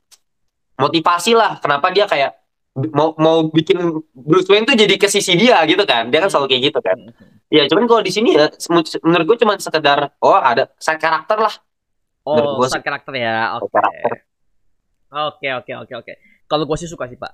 motivasi 0.80 1.36
lah 1.36 1.60
kenapa 1.60 1.92
dia 1.92 2.08
kayak 2.08 2.40
mau 2.90 3.14
mau 3.20 3.46
bikin 3.46 3.78
Bruce 4.10 4.50
Wayne 4.50 4.66
tuh 4.66 4.74
jadi 4.74 4.98
ke 4.98 5.06
sisi 5.06 5.38
dia 5.38 5.62
gitu 5.68 5.84
kan, 5.86 6.10
dia 6.10 6.18
kan 6.18 6.32
selalu 6.32 6.56
kayak 6.56 6.62
gitu 6.72 6.80
kan. 6.82 6.98
Ya 7.52 7.68
cuman 7.70 7.86
kalau 7.86 8.02
di 8.02 8.10
sini 8.10 8.34
ya 8.34 8.50
menurut 9.04 9.24
gue 9.28 9.36
cuma 9.46 9.54
sekedar 9.60 10.16
oh 10.18 10.34
ada 10.34 10.72
side 10.80 10.98
karakter 10.98 11.38
lah 11.38 11.54
Oh, 12.24 12.64
side 12.64 12.80
karakter 12.80 13.12
ya. 13.20 13.60
Oke. 13.60 13.76
Oke, 15.14 15.48
oke, 15.52 15.72
oke, 15.84 15.92
oke. 16.00 16.12
Kalau 16.48 16.64
gue 16.64 16.76
sih 16.80 16.88
suka 16.88 17.04
sih, 17.06 17.20
Pak. 17.20 17.32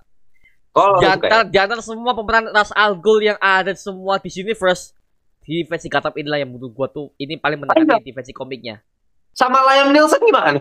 Kalau 0.75 0.99
suka 0.99 1.47
ya? 1.47 1.63
antara 1.63 1.83
semua 1.83 2.13
pemeran 2.13 2.51
Ras 2.51 2.75
Al 2.75 2.99
Ghul 2.99 3.31
yang 3.31 3.39
ada 3.39 3.71
semua 3.79 4.19
di 4.19 4.31
universe 4.35 4.93
di 5.41 5.65
versi 5.65 5.89
Gotham 5.89 6.15
inilah 6.15 6.39
yang 6.39 6.51
menurut 6.53 6.73
gua 6.73 6.87
tuh 6.87 7.11
ini 7.17 7.37
paling 7.37 7.59
Iya. 7.59 7.65
mendekati 7.67 8.05
di 8.05 8.13
versi 8.13 8.33
komiknya. 8.33 8.79
sama 9.31 9.63
Liam 9.63 9.95
Neeson 9.95 10.21
gimana? 10.21 10.59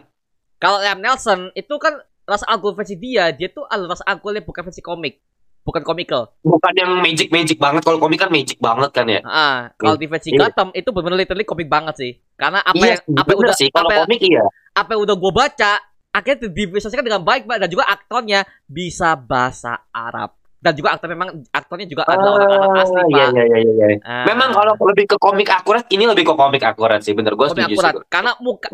Kalau 0.55 0.77
Liam 0.79 0.99
Nelson 0.99 1.49
itu 1.53 1.75
kan 1.77 1.99
Ras 2.23 2.45
Al 2.45 2.61
Ghul 2.61 2.77
versi 2.77 2.93
dia, 2.93 3.33
dia 3.33 3.49
tuh 3.49 3.65
Ras 3.65 4.05
Al 4.05 4.21
Ghul 4.21 4.37
yang 4.37 4.45
bukan 4.45 4.61
versi 4.61 4.79
komik, 4.79 5.19
bukan 5.65 5.81
comical. 5.81 6.37
Bukan 6.45 6.73
yang 6.77 6.93
magic 7.01 7.33
magic 7.33 7.57
banget. 7.57 7.81
Kalau 7.81 7.97
komik 7.97 8.21
kan 8.21 8.29
magic 8.29 8.61
banget 8.61 8.93
kan 8.93 9.09
ya. 9.09 9.19
Ah, 9.25 9.73
kalau 9.75 9.97
di 9.97 10.05
versi 10.05 10.31
Iya. 10.31 10.47
Gotham 10.47 10.69
itu 10.77 10.89
benar 10.93 11.17
literally 11.17 11.43
komik 11.43 11.65
banget 11.65 11.95
sih. 11.97 12.11
Karena 12.37 12.61
apa 12.61 12.77
iya, 12.77 13.01
yang 13.01 13.01
apa 13.17 13.29
yang 13.33 13.39
udah 13.41 13.55
sih. 13.57 13.67
Kalau 13.73 13.89
apa, 13.89 13.99
komik 14.05 14.19
iya. 14.21 14.43
apa 14.77 14.89
yang 14.93 15.01
udah 15.03 15.15
gua 15.17 15.31
baca 15.33 15.71
akhirnya 16.09 16.49
divisualisasikan 16.49 17.05
dengan 17.05 17.21
baik 17.25 17.45
Pak 17.45 17.57
dan 17.65 17.69
juga 17.69 17.83
aktornya 17.89 18.39
bisa 18.69 19.17
bahasa 19.17 19.89
Arab. 19.89 20.38
Dan 20.59 20.75
juga 20.75 20.91
aktor 20.91 21.07
memang 21.07 21.39
aktornya 21.49 21.87
juga 21.87 22.03
adalah 22.03 22.35
orang 22.35 22.51
Arab 22.51 22.71
asli, 22.83 22.99
Ah, 22.99 23.03
Pak. 23.07 23.11
iya, 23.15 23.25
iya, 23.31 23.43
iya, 23.47 23.71
iya. 23.79 23.87
Ah. 24.03 24.27
Memang 24.27 24.51
kalau 24.51 24.75
lebih 24.91 25.07
ke 25.07 25.15
komik 25.15 25.47
akurat, 25.47 25.87
ini 25.87 26.03
lebih 26.03 26.27
ke 26.27 26.33
komik 26.35 26.59
akurat 26.61 26.99
sih. 26.99 27.15
Bener, 27.15 27.31
gue 27.31 27.47
setuju 27.47 27.79
akurat 27.79 27.93
sih. 27.95 28.03
karena 28.11 28.31
muka 28.37 28.67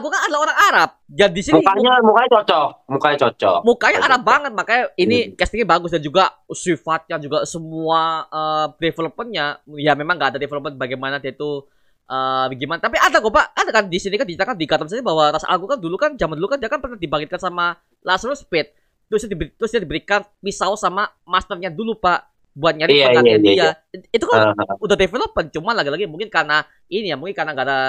Ghul 0.00 0.10
kan 0.10 0.20
adalah 0.24 0.40
orang 0.48 0.58
Arab. 0.72 0.90
Jadi 1.06 1.32
di 1.32 1.42
sini 1.44 1.60
Mukanya, 1.60 1.92
mukanya 2.00 2.28
cocok. 2.40 2.68
Mukanya 2.88 3.16
cocok. 3.20 3.58
mukanya 3.62 3.98
Arab 4.00 4.20
banget 4.22 4.52
makanya 4.52 4.84
ini 4.96 5.16
Hmm. 5.22 5.32
castingnya 5.36 5.68
bagus 5.68 5.90
dan 5.92 6.00
juga 6.00 6.24
sifatnya 6.48 7.16
juga 7.18 7.38
semua 7.44 8.00
eh, 8.26 8.66
developmentnya 8.80 9.46
ya 9.76 9.92
memang 9.92 10.16
nggak 10.16 10.30
ada 10.34 10.40
development 10.40 10.74
bagaimana 10.74 11.20
dia 11.20 11.30
itu 11.30 11.68
eh 12.06 12.46
gimana 12.54 12.78
tapi 12.78 12.96
ada 12.96 13.18
kok 13.18 13.28
pak 13.28 13.50
ada 13.52 13.70
kan 13.74 13.84
di 13.90 13.98
sini 13.98 14.14
kan 14.14 14.22
diceritakan 14.22 14.54
di 14.54 14.64
Gotham 14.64 14.86
sini 14.86 15.02
bahwa 15.02 15.26
Ras 15.28 15.42
Al 15.42 15.58
Ghul 15.58 15.68
kan 15.68 15.80
dulu 15.82 15.96
kan 15.98 16.10
zaman 16.14 16.38
dulu 16.38 16.46
kan 16.46 16.62
dia 16.62 16.70
kan 16.70 16.78
pernah 16.78 16.94
dibangkitkan 16.94 17.42
sama 17.42 17.74
Lazarus 18.00 18.46
Pit 18.46 18.70
terus 19.06 19.22
dia, 19.26 19.30
diberi- 19.32 19.54
terus 19.54 19.70
dia 19.70 19.82
diberikan 19.82 20.20
pisau 20.38 20.74
sama 20.74 21.06
masternya 21.24 21.70
dulu 21.70 21.94
pak 21.96 22.26
buat 22.56 22.72
nyari 22.72 22.96
Iya, 22.96 23.06
penggantian 23.12 23.40
iya, 23.44 23.68
dia. 23.92 24.00
itu 24.16 24.24
kan 24.24 24.56
Ah, 24.56 24.76
udah 24.80 24.96
development 24.96 25.48
cuma 25.52 25.76
lagi-lagi 25.76 26.08
mungkin 26.08 26.32
karena 26.32 26.64
ini 26.88 27.12
ya 27.12 27.16
mungkin 27.20 27.36
karena 27.36 27.52
gak 27.52 27.66
ada 27.68 27.80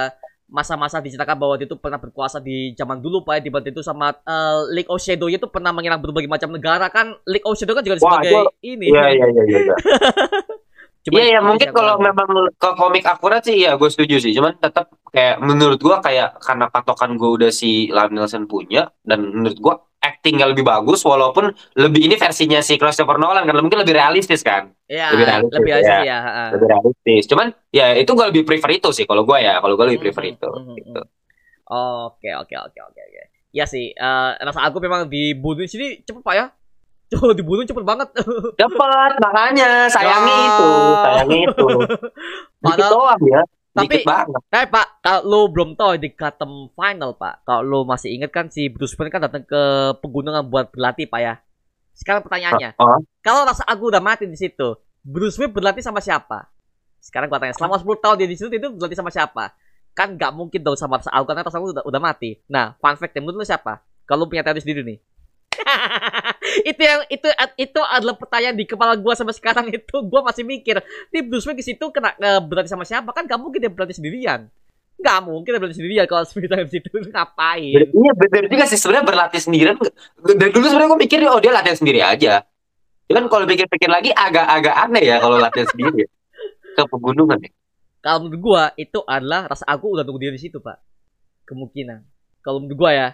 masa-masa 0.47 1.03
diceritakan 1.03 1.35
bahwa 1.35 1.55
dia 1.59 1.67
itu 1.67 1.75
pernah 1.75 1.99
berkuasa 1.99 2.39
di 2.39 2.71
zaman 2.71 3.03
dulu 3.03 3.19
pak 3.23 3.39
ya 3.39 3.41
dibantu 3.47 3.67
itu 3.79 3.81
sama 3.83 4.11
eh, 4.15 4.59
League 4.75 4.87
of 4.91 4.99
Shadow 4.99 5.27
itu 5.27 5.47
pernah 5.47 5.71
menyerang 5.75 5.99
berbagai 5.99 6.27
macam 6.27 6.51
negara 6.55 6.87
kan. 6.87 7.15
League 7.27 7.43
of 7.47 7.55
Shadow 7.55 7.75
kan 7.75 7.83
juga 7.83 7.99
Wah, 7.99 8.19
sebagai 8.19 8.55
ini. 8.63 8.87
Iya, 8.91 9.03
iya, 9.11 9.25
iya, 9.27 9.43
iya. 9.43 9.75
Cuma 11.07 11.23
Iya 11.23 11.23
ya 11.23 11.39
itu 11.39 11.47
mungkin 11.47 11.69
kalau 11.71 11.95
memang 12.03 12.27
ke 12.59 12.69
komik 12.75 13.03
akurat 13.07 13.39
sih 13.39 13.63
ya 13.63 13.79
gue 13.79 13.87
setuju 13.87 14.19
sih. 14.19 14.35
Cuman 14.35 14.59
tetap 14.59 14.91
kayak 15.15 15.39
menurut 15.39 15.79
gua 15.79 16.03
kayak 16.03 16.35
karena 16.43 16.67
patokan 16.67 17.15
gue 17.15 17.29
udah 17.31 17.51
si 17.51 17.87
Neeson 17.87 18.43
punya 18.51 18.91
dan 19.07 19.23
menurut 19.23 19.55
gua 19.63 19.86
actingnya 20.07 20.45
lebih 20.45 20.63
bagus 20.63 21.01
walaupun 21.01 21.49
lebih 21.75 22.01
ini 22.01 22.15
versinya 22.15 22.59
si 22.59 22.75
Christopher 22.75 23.15
Nolan 23.15 23.43
kan 23.43 23.55
mungkin 23.57 23.79
lebih 23.79 23.93
realistis 23.93 24.39
kan. 24.39 24.71
ya, 24.85 25.11
lebih 25.11 25.25
realistis, 25.25 25.53
lebih 25.53 25.69
realistis 25.69 25.99
ya. 25.99 26.17
ya. 26.17 26.45
Lebih 26.51 26.67
realistis. 26.67 27.23
Cuman 27.25 27.47
ya 27.69 27.85
itu 27.93 28.07
gue 28.09 28.25
lebih 28.25 28.43
prefer 28.43 28.71
itu 28.73 28.89
sih 28.89 29.03
kalau 29.03 29.21
gua 29.21 29.37
ya. 29.37 29.59
Kalau 29.59 29.75
gue 29.75 29.85
lebih 29.85 30.01
prefer 30.01 30.23
Mhm, 30.23 30.33
itu. 30.33 30.49
mhm, 30.49 30.73
Gitu. 30.75 31.01
mhm. 31.01 31.15
Oke, 32.07 32.29
oke, 32.33 32.55
oke, 32.57 32.79
oke, 32.81 33.01
oke. 33.01 33.21
Ya 33.51 33.63
sih, 33.63 33.91
eh 33.91 34.31
rasa 34.37 34.63
aku 34.63 34.77
memang 34.77 35.05
dibunuh 35.05 35.59
di 35.59 35.67
sini 35.67 35.87
cepet 35.99 36.21
pak 36.21 36.33
ya. 36.33 36.45
Coba 37.11 37.31
dibunuh 37.31 37.63
cepet 37.63 37.83
banget. 37.83 38.07
Dapat 38.55 39.11
makanya 39.17 39.87
sayangi 39.87 40.31
Ya. 40.33 40.47
itu, 40.49 40.69
sayangi 40.97 41.37
itu. 41.45 41.67
Padahal- 42.63 42.91
doang 42.93 43.21
ya. 43.25 43.41
Tapi- 43.77 44.01
Dikit 44.01 44.07
banget. 44.07 44.41
Tapi 44.49 44.65
Pak, 44.67 44.87
kalau 44.99 45.21
lo 45.23 45.39
belum 45.47 45.69
tahu 45.73 45.91
di 45.95 46.09
Gotham 46.11 46.51
Final 46.73 47.11
Pak, 47.13 47.33
kalau 47.43 47.61
lo 47.61 47.79
masih 47.83 48.09
ingat 48.11 48.29
kan 48.29 48.49
si 48.49 48.67
Bruce 48.67 48.97
Wayne 48.97 49.09
kan 49.09 49.21
datang 49.21 49.43
ke 49.43 49.61
pegunungan 50.01 50.41
buat 50.45 50.73
berlatih 50.73 51.05
Pak 51.05 51.21
ya. 51.21 51.33
Sekarang 51.93 52.21
pertanyaannya, 52.21 52.77
Oh. 52.77 53.01
kalau 53.21 53.41
rasa 53.41 53.65
aku 53.65 53.89
udah 53.89 54.01
mati 54.01 54.25
di 54.25 54.37
situ, 54.37 54.77
Bruce 55.01 55.37
Wayne 55.37 55.53
berlatih 55.53 55.81
sama 55.81 55.97
siapa? 55.97 56.49
Sekarang 56.97 57.29
gua 57.29 57.37
tanya, 57.37 57.53
selama 57.53 57.77
10 57.77 57.97
tahun 57.97 58.15
dia 58.17 58.27
di 58.27 58.35
situ 58.35 58.49
itu 58.49 58.67
berlatih 58.69 58.97
sama 58.97 59.09
siapa? 59.09 59.53
Kan 59.93 60.13
nggak 60.13 60.29
mungkin 60.29 60.61
dong 60.61 60.77
sama 60.77 61.01
rasa 61.01 61.09
aku 61.09 61.25
karena 61.25 61.41
rasa 61.41 61.57
aku 61.57 61.73
udah, 61.73 61.83
udah 61.85 62.01
mati. 62.01 62.37
Nah, 62.45 62.77
fun 62.77 62.93
fact 62.93 63.17
menurut 63.17 63.41
lu 63.41 63.45
siapa? 63.45 63.81
Kalau 64.03 64.25
lu 64.25 64.29
punya 64.29 64.45
teori 64.45 64.61
sendiri 64.61 64.81
nih. 64.85 64.97
itu 66.69 66.81
yang 66.81 67.01
itu 67.09 67.27
itu 67.57 67.79
adalah 67.81 68.15
pertanyaan 68.15 68.55
di 68.55 68.65
kepala 68.65 68.93
gua 68.95 69.13
sampai 69.17 69.35
sekarang 69.35 69.67
itu. 69.71 69.97
Gua 70.05 70.21
masih 70.23 70.43
mikir 70.47 70.81
di 71.11 71.19
Bruce 71.25 71.45
Wayne 71.47 71.59
di 71.59 71.65
situ 71.65 71.85
kena 71.89 72.13
eh, 72.17 72.41
berlatih 72.41 72.71
sama 72.71 72.85
siapa? 72.87 73.11
Kan 73.11 73.25
gak 73.25 73.39
mungkin 73.39 73.59
dia 73.59 73.71
berlatih 73.71 73.97
sendirian. 73.97 74.47
Gak 74.97 75.19
mungkin 75.25 75.51
berlatih 75.57 75.77
sendirian 75.77 76.05
kalau 76.09 76.23
sebenarnya 76.25 76.65
di 76.65 76.73
situ. 76.79 76.87
Ngapain? 77.13 77.81
Iya 77.89 78.11
bener 78.15 78.43
juga 78.49 78.65
sih. 78.69 78.77
Sebenarnya 78.79 79.05
berlatih 79.05 79.41
sendirian. 79.41 79.75
Dari 80.23 80.51
dulu 80.51 80.65
sebenarnya 80.69 80.89
gue 80.93 81.01
mikir 81.05 81.17
oh 81.27 81.39
dia 81.41 81.51
latihan 81.53 81.77
sendiri 81.77 81.99
aja. 82.01 82.33
Cuman 83.07 83.31
kalau 83.31 83.45
pikir-pikir 83.47 83.87
lagi 83.87 84.11
agak-agak 84.11 84.75
aneh 84.75 85.03
ya 85.07 85.17
kalau 85.23 85.39
latihan 85.39 85.67
sendiri. 85.71 86.05
Ke 86.77 86.85
pegunungan 86.85 87.41
ya. 87.41 87.51
kalau 87.97 88.23
menurut 88.23 88.39
gua 88.39 88.63
itu 88.77 89.01
adalah 89.03 89.49
rasa 89.49 89.65
aku 89.65 89.97
udah 89.97 90.05
tunggu 90.05 90.21
dia 90.21 90.31
di 90.31 90.39
situ 90.39 90.61
pak. 90.61 90.77
Kemungkinan. 91.49 92.05
Kalau 92.45 92.61
menurut 92.61 92.77
gua 92.77 92.91
ya 92.93 93.07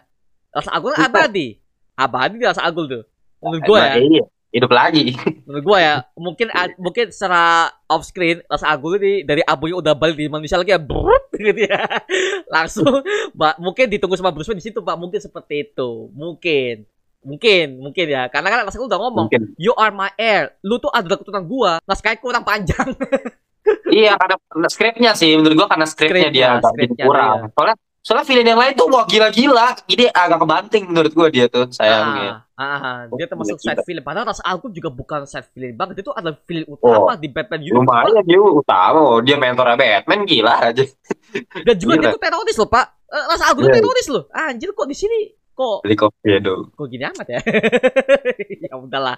rasa 0.54 0.70
aku 0.70 0.94
kan 0.94 1.10
abadi 1.10 1.63
abadi 1.98 2.42
di 2.42 2.46
rasa 2.46 2.66
aku 2.66 2.86
tuh? 2.90 3.04
Menurut 3.44 3.64
gua 3.68 3.80
ya. 3.84 3.94
Nah, 3.96 4.02
iya, 4.02 4.24
hidup 4.54 4.72
lagi. 4.72 5.04
menurut 5.50 5.66
gua 5.66 5.78
ya 5.82 5.96
mungkin 6.16 6.48
mungkin 6.78 7.10
secara 7.10 7.74
off 7.90 8.06
screen 8.06 8.46
rasa 8.46 8.72
aku 8.72 8.96
di 9.02 9.26
dari 9.26 9.42
abunya 9.44 9.76
udah 9.82 9.94
balik 9.98 10.16
di 10.16 10.30
manusia 10.30 10.62
lagi 10.62 10.72
ya 10.72 10.80
brut, 10.80 11.28
gitu 11.34 11.66
ya. 11.66 11.84
Langsung 12.54 13.02
Mbak, 13.34 13.56
mungkin 13.60 13.86
ditunggu 13.90 14.16
sama 14.16 14.32
Bruce 14.32 14.48
Wayne 14.54 14.62
di 14.62 14.66
situ 14.70 14.80
pak 14.86 14.96
mungkin 14.96 15.20
seperti 15.20 15.74
itu. 15.74 16.14
Mungkin 16.14 16.86
mungkin 17.24 17.68
mungkin 17.82 18.06
ya. 18.06 18.30
Karena 18.30 18.48
kan 18.54 18.60
rasa 18.68 18.78
aku 18.78 18.88
udah 18.88 19.00
ngomong 19.00 19.28
Mungkin. 19.32 19.58
you 19.58 19.74
are 19.76 19.92
my 19.92 20.12
heir. 20.20 20.54
Lu 20.62 20.78
tuh 20.78 20.92
adalah 20.94 21.18
keturunan 21.18 21.46
gua 21.50 21.72
naskahnya 21.84 22.20
kurang 22.22 22.46
panjang. 22.46 22.94
Iya 23.88 24.20
karena 24.20 24.68
skripnya 24.68 25.12
sih. 25.16 25.40
Menurut 25.40 25.56
gua 25.56 25.68
karena 25.72 25.88
skripnya 25.88 26.28
Skripnya, 26.28 26.36
dia 26.36 26.48
agak 26.60 27.00
kurang. 27.00 27.48
Soalnya 27.56 27.76
soalnya 28.04 28.28
villain 28.28 28.52
yang 28.52 28.60
lain 28.60 28.74
tuh 28.76 28.92
wah 28.92 29.08
gila-gila. 29.08 29.80
Jadi 29.88 30.12
agak 30.12 30.44
kebanting 30.44 30.84
menurut 30.92 31.12
gua 31.16 31.32
dia 31.32 31.48
tuh 31.48 31.72
sayangnya. 31.72 32.44
Ah, 32.54 32.64
ah, 32.64 32.80
ah. 32.84 32.98
dia 33.16 33.26
termasuk 33.26 33.58
side 33.58 33.80
villain. 33.88 34.04
Padahal 34.04 34.28
Ras 34.30 34.44
Al 34.44 34.60
juga 34.60 34.92
bukan 34.92 35.24
side 35.24 35.48
villain 35.56 35.74
banget. 35.74 36.04
Itu 36.04 36.12
adalah 36.12 36.36
villain 36.44 36.68
utama 36.68 37.16
di 37.16 37.28
Batman 37.32 37.62
Universe. 37.64 37.80
Lumayan 37.80 38.24
dia 38.28 38.40
utama, 38.44 39.00
oh, 39.00 39.20
dia 39.24 39.36
mentornya 39.40 39.78
Batman 39.80 40.20
gila 40.28 40.54
aja. 40.60 40.84
Dan 41.64 41.76
juga 41.80 41.94
dia 41.98 42.12
Gila. 42.12 42.14
tuh 42.14 42.22
teroris 42.22 42.58
loh, 42.60 42.70
Pak. 42.70 42.86
Eh, 43.08 43.24
Ras 43.32 43.42
Al 43.42 43.54
tuh 43.56 43.66
Iya. 43.66 43.76
teroris 43.80 44.08
loh. 44.12 44.24
Anjir 44.36 44.70
kok 44.76 44.86
di 44.86 44.96
sini 45.00 45.18
kok 45.54 45.86
Beli 45.86 45.96
kopi 45.96 46.28
ya 46.28 46.40
dong. 46.42 46.74
kok 46.74 46.88
gini 46.90 47.06
amat 47.06 47.28
ya? 47.30 47.40
ya 48.66 48.74
udahlah. 48.74 49.18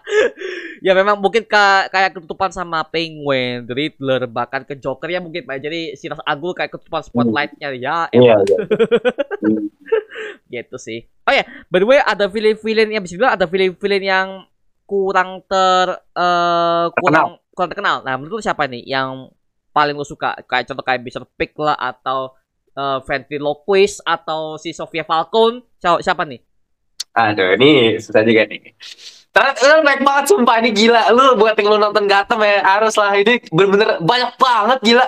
Ya 0.83 0.91
memang 0.91 1.15
mungkin 1.17 1.47
ka- 1.47 1.87
kayak 1.87 2.19
ketutupan 2.19 2.51
sama 2.51 2.83
Penguin, 2.83 3.63
The 3.63 3.73
Riddler, 3.73 4.27
bahkan 4.27 4.67
ke 4.67 4.75
Joker 4.75 5.07
ya 5.07 5.23
mungkin 5.23 5.47
Pak. 5.47 5.63
Jadi 5.63 5.95
si 5.95 6.11
Ras 6.11 6.19
Al 6.21 6.35
Ghul 6.35 6.51
kayak 6.51 6.75
ketutupan 6.75 7.01
spotlightnya 7.01 7.71
ya. 7.73 8.11
Iya, 8.11 8.35
iya. 8.43 8.57
Hmm. 9.35 9.67
gitu 10.47 10.77
sih. 10.79 11.05
Oh 11.27 11.33
ya, 11.33 11.43
by 11.67 11.77
the 11.77 11.85
way 11.85 11.99
ada 11.99 12.25
villain-villain 12.25 12.89
yang 12.89 13.03
bisa 13.03 13.19
ada 13.19 13.45
villain-villain 13.45 14.01
yang 14.01 14.27
kurang 14.85 15.41
ter 15.45 15.87
eh, 16.15 16.85
kurang 16.97 17.37
kurang 17.51 17.69
terkenal. 17.69 17.95
Nah, 18.01 18.15
menurut 18.17 18.41
siapa 18.41 18.65
nih 18.65 18.85
yang 18.85 19.29
paling 19.69 19.93
lu 19.93 20.07
suka? 20.07 20.33
Kayak 20.45 20.71
contoh 20.71 20.85
kayak 20.85 21.01
Mr. 21.03 21.23
Pick 21.35 21.53
lah 21.57 21.75
atau 21.75 22.33
eh 22.75 22.99
Ventriloquist 23.01 24.03
atau 24.03 24.59
si 24.59 24.71
Sofia 24.71 25.03
Falcone. 25.03 25.63
Siapa, 25.79 25.99
siapa 26.03 26.23
nih? 26.27 26.39
Aduh, 27.15 27.55
ini 27.55 27.95
susah 27.97 28.27
juga 28.27 28.43
nih. 28.43 28.75
Ternyata 29.31 29.83
baik 29.83 30.01
banget 30.03 30.25
sumpah 30.31 30.55
ini 30.59 30.69
gila. 30.71 31.11
Lu 31.11 31.35
buat 31.35 31.55
yang 31.55 31.67
lu 31.71 31.79
nonton 31.79 32.07
Gotham 32.07 32.39
ya 32.43 32.59
harus 32.63 32.95
lah 32.95 33.11
ini 33.15 33.39
bener-bener 33.51 33.99
banyak 33.99 34.31
banget 34.35 34.79
gila. 34.83 35.05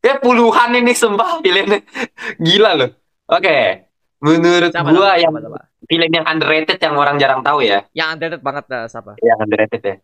Ya 0.00 0.16
puluhan 0.16 0.70
ini 0.76 0.96
sumpah 0.96 1.44
pilihannya. 1.44 1.84
Gila 2.46 2.70
loh. 2.72 2.90
Oke. 3.28 3.84
Menurut 4.20 4.72
Siapa 4.72 4.88
gua 4.88 5.12
nama? 5.12 5.20
yang 5.20 5.32
Siapa, 5.32 5.40
siapa? 5.44 5.60
pilihan 5.84 6.12
yang 6.12 6.26
underrated 6.28 6.78
yang 6.80 6.94
orang 6.96 7.16
jarang 7.20 7.44
tahu 7.44 7.60
ya. 7.60 7.84
Yang 7.92 8.08
underrated 8.16 8.40
banget 8.40 8.64
uh, 8.72 8.88
siapa? 8.88 9.12
Yang 9.20 9.38
underrated 9.44 9.82
ya. 9.84 9.96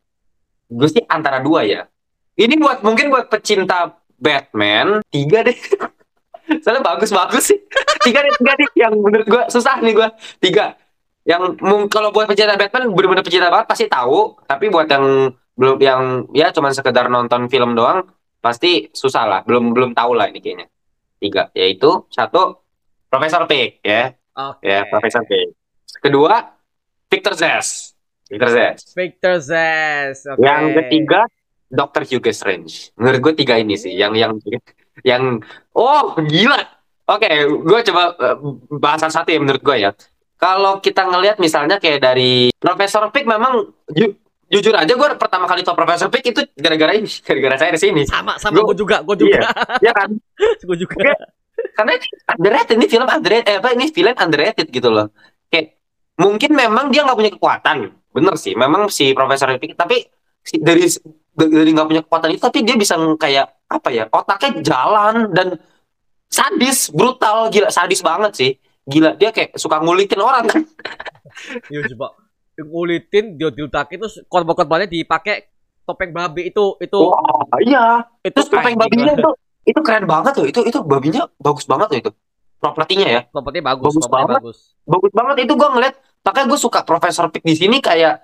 Gue 0.69 0.89
sih 0.93 1.05
antara 1.09 1.41
dua 1.41 1.65
ya. 1.65 1.81
Ini 2.37 2.61
buat 2.61 2.85
mungkin 2.85 3.09
buat 3.09 3.33
pecinta 3.33 3.97
Batman 4.21 5.01
tiga 5.09 5.41
deh. 5.41 5.57
Soalnya 6.63 6.83
bagus-bagus 6.83 7.55
sih. 7.55 7.59
tiga 8.07 8.23
deh, 8.23 8.33
tiga 8.39 8.53
deh. 8.55 8.71
Yang 8.79 8.93
menurut 8.99 9.27
gua 9.27 9.43
susah 9.51 9.83
nih 9.83 9.93
gua. 9.95 10.09
Tiga. 10.39 10.79
Yang 11.27 11.59
kalau 11.91 12.15
buat 12.15 12.31
pecinta 12.31 12.55
Batman 12.55 12.95
bener-bener 12.95 13.25
pecinta 13.27 13.51
banget 13.51 13.67
pasti 13.67 13.85
tahu. 13.91 14.39
Tapi 14.47 14.71
buat 14.71 14.87
yang 14.87 15.35
belum 15.57 15.77
yang 15.81 16.03
ya 16.37 16.53
cuman 16.53 16.71
sekedar 16.71 17.09
nonton 17.09 17.49
film 17.51 17.75
doang 17.75 18.07
pasti 18.39 18.93
susah 18.95 19.25
lah. 19.27 19.41
Belum 19.43 19.75
belum 19.75 19.91
tahu 19.97 20.15
lah 20.15 20.31
ini 20.31 20.39
kayaknya. 20.39 20.67
Tiga. 21.19 21.51
Yaitu 21.57 22.07
satu 22.13 22.63
Profesor 23.11 23.47
Pig 23.51 23.83
ya. 23.83 24.15
Oke. 24.37 24.69
Ya, 24.69 24.85
Profesor 24.87 25.25
Pig. 25.25 25.57
Kedua 25.99 26.55
Victor 27.11 27.35
Zsasz. 27.35 27.95
Victor 28.29 28.51
Zsasz. 28.51 28.83
Victor 28.95 29.35
Zsasz. 29.41 30.19
Oke. 30.35 30.43
Yang 30.43 30.63
ketiga 30.83 31.21
Dr. 31.67 32.03
Hugo 32.07 32.31
Strange. 32.31 32.95
Menurut 32.95 33.19
gue 33.19 33.33
tiga 33.43 33.59
ini 33.59 33.75
sih 33.75 33.91
yang 33.95 34.15
yang 34.15 34.39
yang 35.03 35.43
oh 35.73 36.15
gila. 36.23 36.61
Oke, 37.07 37.29
gue 37.47 37.81
coba 37.93 38.03
eh, 38.19 38.37
bahas 38.77 39.03
satu 39.07 39.31
ya 39.31 39.39
menurut 39.39 39.63
gue 39.63 39.77
ya. 39.79 39.91
Kalau 40.37 40.85
kita 40.85 41.07
ngelihat 41.09 41.41
misalnya 41.41 41.81
kayak 41.81 42.03
dari 42.03 42.53
Profesor 42.59 43.09
Pig 43.09 43.25
memang 43.25 43.73
ju- 43.89 44.17
jujur 44.47 44.75
aja 44.75 44.91
gue 44.91 45.09
pertama 45.17 45.49
kali 45.49 45.65
tau 45.65 45.79
Profesor 45.79 46.11
Pig 46.11 46.27
itu 46.27 46.43
gara-gara 46.59 46.93
ini, 46.93 47.09
gara-gara 47.27 47.57
saya 47.57 47.71
di 47.73 47.81
sini. 47.81 48.03
sama 48.05 48.37
sama 48.37 48.61
gue 48.61 48.77
juga, 48.77 49.01
gue 49.07 49.17
juga, 49.27 49.49
Ya 49.81 49.95
kan? 49.95 50.13
gue 50.69 50.77
juga. 50.77 50.95
Oke. 50.99 51.15
Karena 51.73 51.93
ini 51.97 52.07
underrated 52.29 52.77
ini 52.77 52.87
film 52.91 53.09
underrated 53.09 53.49
eh, 53.49 53.57
apa 53.63 53.69
ini 53.73 53.87
film 53.89 54.13
underrated 54.13 54.67
gitu 54.69 54.89
loh. 54.93 55.09
Kayak 55.49 55.79
mungkin 56.21 56.51
memang 56.53 56.93
dia 56.93 57.07
nggak 57.07 57.17
punya 57.17 57.33
kekuatan. 57.33 57.77
Bener 58.13 58.35
sih, 58.37 58.53
memang 58.53 58.89
si 58.93 59.17
Profesor 59.17 59.49
Pig 59.57 59.73
tapi 59.73 60.05
si- 60.45 60.61
dari 60.61 60.85
dari 61.37 61.71
nggak 61.73 61.87
punya 61.89 62.03
kekuatan 62.05 62.29
itu 62.37 62.43
tapi 62.45 62.61
dia 62.61 62.77
bisa 62.77 62.97
kayak 63.17 63.56
apa 63.67 63.89
ya 63.91 64.07
otaknya 64.11 64.63
jalan 64.63 65.15
dan 65.35 65.59
sadis 66.31 66.91
brutal. 66.91 67.51
Gila 67.51 67.69
sadis 67.71 68.01
banget 68.03 68.33
sih. 68.35 68.51
Gila 68.87 69.19
dia 69.19 69.35
kayak 69.35 69.59
suka 69.59 69.83
ngulitin 69.83 70.21
orang. 70.23 70.47
Kan 70.47 70.63
Iya 71.73 71.85
coba. 71.95 72.17
Ngulitin 72.57 73.37
dia 73.37 73.53
diletakin 73.53 74.01
terus 74.01 74.17
korban-korbannya 74.31 74.89
dipakai 74.89 75.51
topeng 75.85 76.15
babi 76.15 76.49
itu 76.49 76.79
itu. 76.81 76.99
Wah 76.99 77.45
iya. 77.61 78.07
Itu 78.25 78.41
terus 78.41 78.49
topeng 78.49 78.79
babinya 78.79 79.13
itu 79.13 79.31
itu 79.67 79.81
keren 79.83 80.07
banget 80.07 80.33
tuh. 80.39 80.47
Itu 80.49 80.65
itu 80.65 80.79
babinya 80.81 81.27
bagus 81.37 81.67
banget 81.67 81.89
loh 81.93 81.99
itu. 82.01 82.11
Propertinya 82.57 83.05
ya. 83.05 83.21
Lompatnya 83.37 83.63
bagus, 83.63 83.93
Bagus 83.93 84.07
banget. 84.09 84.39
bagus. 84.41 84.59
bagus 84.89 85.13
banget. 85.13 85.37
Itu 85.45 85.53
gua 85.61 85.69
ngeliat 85.77 85.95
makanya 86.27 86.47
gue 86.51 86.59
suka 86.59 86.83
Profesor 86.83 87.31
Pig 87.31 87.47
di 87.47 87.55
sini 87.55 87.79
kayak 87.79 88.19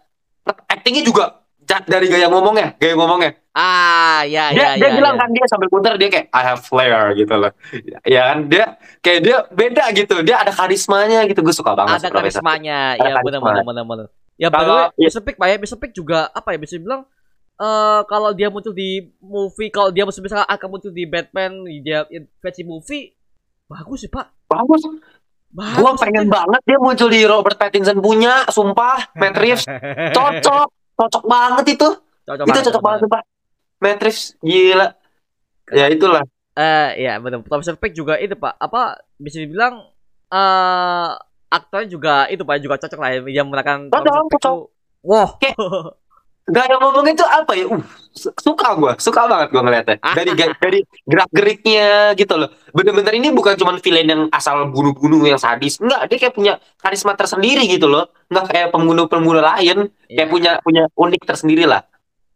actingnya 0.66 1.06
juga 1.06 1.41
ja- 1.64 1.84
dari 1.84 2.06
gaya 2.06 2.26
ngomongnya 2.26 2.74
gaya 2.76 2.94
ngomongnya 2.94 3.32
Ah, 3.52 4.24
ya 4.24 4.48
dia 4.48 4.64
ya 4.64 4.80
dia 4.80 4.88
ya. 4.88 4.96
bilang 4.96 5.14
ya. 5.14 5.20
kan 5.20 5.28
dia 5.28 5.44
sambil 5.44 5.68
putar 5.68 5.94
dia 5.94 6.08
kayak 6.08 6.26
I 6.30 6.42
have 6.42 6.60
flair 6.60 7.12
gitu 7.12 7.34
loh 7.34 7.52
ya 8.02 8.22
kan 8.28 8.38
dia 8.46 8.64
kayak 8.98 9.20
dia 9.20 9.36
beda 9.46 9.84
gitu 9.92 10.16
dia 10.20 10.36
ada 10.38 10.48
karismanya 10.50 11.20
gitu 11.24 11.40
gue 11.40 11.52
suka 11.52 11.74
banget 11.74 12.00
ada 12.00 12.08
karismanya. 12.10 12.96
Ada 12.96 13.08
Ya 13.12 13.20
benar 13.20 13.38
karisma. 13.38 13.44
benar 13.44 13.64
benar 13.64 13.84
benar. 13.84 14.06
Ya 14.34 14.48
Kalau- 14.48 14.88
Mr. 14.96 15.20
Pig 15.20 15.36
Pak 15.36 15.46
ya, 15.46 15.56
Mr. 15.56 15.76
Pig 15.76 15.92
juga 15.92 16.26
apa 16.28 16.48
ya 16.48 16.58
bisa 16.58 16.74
bilang 16.76 17.04
eh 17.54 18.00
kalau 18.06 18.32
dia 18.32 18.48
muncul 18.48 18.72
di 18.72 19.12
movie, 19.20 19.68
kalau 19.68 19.92
dia 19.92 20.02
misalnya 20.02 20.48
akan 20.48 20.68
muncul 20.68 20.90
di 20.90 21.04
Batman, 21.04 21.52
dia 21.78 22.08
versi 22.40 22.62
movie 22.62 23.12
bagus 23.66 24.00
sih 24.00 24.10
Pak. 24.10 24.26
bagus 24.46 24.80
Bagus. 25.50 25.76
gue 25.76 25.92
pengen 26.00 26.26
banget 26.26 26.60
dia 26.62 26.78
muncul 26.78 27.06
di 27.06 27.20
Robert 27.22 27.54
Pattinson 27.54 28.00
punya 28.00 28.48
sumpah 28.48 29.12
Matt 29.12 29.36
Reeves 29.36 29.68
cocok 30.16 30.66
cocok 31.02 31.24
banget 31.26 31.66
itu 31.74 31.88
Cocok 32.22 32.44
itu 32.46 32.58
cocok 32.70 32.82
banget 32.82 33.00
Matt 33.82 33.98
Reeves 34.02 34.38
gila 34.38 34.88
ya 35.74 35.86
itulah 35.90 36.22
Eh 36.52 37.08
ya 37.08 37.16
benar. 37.16 37.40
Profesor 37.40 37.80
Pig 37.80 37.96
juga 37.96 38.20
itu 38.20 38.36
Pak. 38.36 38.60
Apa 38.60 39.00
bisa 39.16 39.40
dibilang 39.40 39.88
eh 40.28 41.10
aktornya 41.48 41.88
juga 41.88 42.14
itu 42.28 42.44
Pak 42.44 42.56
juga 42.60 42.76
cocok 42.76 43.00
lah 43.00 43.10
ya 43.16 43.20
yang 43.40 43.48
menggunakan 43.48 43.88
Cocok, 43.88 44.12
cocok. 44.36 44.40
tuh. 44.40 44.60
Wah. 45.00 45.30
Kayak- 46.44 46.68
gaya 46.68 46.76
ngomongnya 46.76 47.12
itu 47.12 47.24
apa 47.24 47.52
ya? 47.54 47.66
Uh 47.66 47.82
su- 48.12 48.34
suka 48.36 48.74
gue 48.74 48.92
suka 48.98 49.24
banget 49.24 49.48
gue 49.48 49.62
ngeliatnya. 49.62 49.96
Dari 49.96 50.30
ga- 50.32 50.52
dari 50.54 50.80
gerak 51.02 51.30
geriknya 51.30 51.86
gitu 52.12 52.34
loh. 52.36 52.50
Bener-bener 52.70 53.14
ini 53.14 53.30
bukan 53.30 53.54
cuma 53.54 53.72
villain 53.74 54.04
yang 54.04 54.22
asal 54.28 54.68
bunuh-bunuh 54.68 55.24
yang 55.24 55.38
sadis. 55.38 55.78
Enggak 55.78 56.06
dia 56.06 56.18
kayak 56.18 56.34
punya 56.34 56.52
karisma 56.76 57.14
tersendiri 57.14 57.64
gitu 57.64 57.86
loh. 57.86 58.10
Nggak 58.26 58.44
kayak 58.48 58.68
pembunuh-pembunuh 58.68 59.40
lain. 59.40 59.88
Iya. 60.04 60.16
kayak 60.18 60.28
punya 60.28 60.52
punya 60.60 60.82
unik 60.92 61.22
tersendiri 61.24 61.64
lah. 61.64 61.86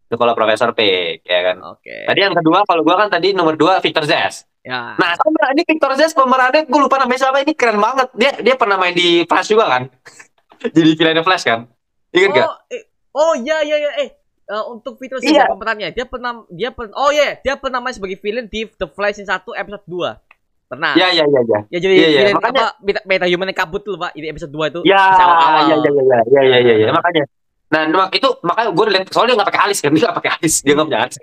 Itu 0.06 0.14
kalau 0.14 0.32
Profesor 0.32 0.70
Pig 0.70 1.20
ya 1.20 1.40
kan? 1.44 1.56
Oke. 1.66 2.06
tadi 2.06 2.20
yang 2.20 2.32
kedua 2.32 2.62
kalau 2.62 2.80
gue 2.80 2.94
kan 2.94 3.10
tadi 3.10 3.34
nomor 3.34 3.54
dua 3.54 3.78
Victor 3.80 4.06
Zsasz 4.06 4.46
Ya. 4.62 4.94
nah 4.94 5.14
sama 5.14 5.50
ini 5.50 5.62
Victor 5.62 5.94
Zsasz 5.94 6.10
pemerannya 6.10 6.62
gue 6.64 6.80
lupa 6.80 6.96
namanya 6.96 7.20
siapa 7.20 7.38
ini 7.38 7.52
keren 7.52 7.76
banget. 7.76 8.08
Dia 8.14 8.32
dia 8.38 8.54
pernah 8.54 8.74
main 8.76 8.90
di 8.90 9.22
Flash 9.22 9.50
juga 9.50 9.66
kan? 9.68 9.82
Jadi 10.76 10.90
villainnya 10.94 11.20
Flash 11.20 11.44
kan? 11.44 11.66
Ingat 12.10 12.30
gak 12.32 12.46
Oh, 12.46 12.56
eh, 12.70 12.82
Oh 13.16 13.32
iya 13.32 13.64
iya 13.64 13.76
iya 13.80 13.90
eh 14.04 14.08
uh, 14.52 14.64
untuk 14.76 15.00
fitur 15.00 15.18
iya. 15.20 15.26
sih 15.26 15.34
yeah. 15.34 15.48
pemerannya 15.48 15.88
dia 15.96 16.04
pernah 16.04 16.44
dia 16.52 16.70
pernah 16.70 16.92
oh 17.00 17.10
iya 17.10 17.22
yeah, 17.24 17.32
dia 17.40 17.54
pernah 17.56 17.80
main 17.80 17.96
sebagai 17.96 18.20
villain 18.20 18.46
di 18.46 18.68
The 18.68 18.86
Flash 18.92 19.24
season 19.24 19.40
1 19.40 19.56
episode 19.56 19.84
2. 19.88 20.20
Pernah. 20.66 20.98
Iya 20.98 21.08
iya 21.14 21.24
iya 21.24 21.40
iya. 21.46 21.58
Ya 21.70 21.78
jadi 21.80 21.94
yeah, 21.94 22.08
yeah. 22.10 22.20
villain 22.20 22.36
makanya, 22.36 22.64
apa 22.68 22.84
meta, 22.84 23.00
meta 23.06 23.26
human 23.30 23.46
yang 23.48 23.58
kabut 23.58 23.82
tuh 23.86 23.96
Pak 23.96 24.12
di 24.12 24.28
episode 24.28 24.52
2 24.52 24.70
itu. 24.70 24.80
Ya, 24.84 25.00
iya, 25.00 25.74
iya 25.74 25.76
iya 25.80 25.90
iya 25.90 26.18
iya 26.26 26.42
iya 26.42 26.58
iya 26.60 26.74
iya 26.84 26.90
makanya. 26.92 27.24
Nah, 27.66 28.06
itu 28.14 28.28
makanya 28.46 28.70
gue 28.70 28.84
lihat 28.94 29.10
soalnya 29.10 29.42
nggak 29.42 29.48
pakai 29.50 29.62
alis 29.66 29.78
kan, 29.82 29.90
dia 29.90 30.06
nggak 30.06 30.18
pakai 30.22 30.32
alis, 30.38 30.54
dia 30.62 30.72
nggak 30.78 30.86
punya 30.86 31.00
alis. 31.02 31.16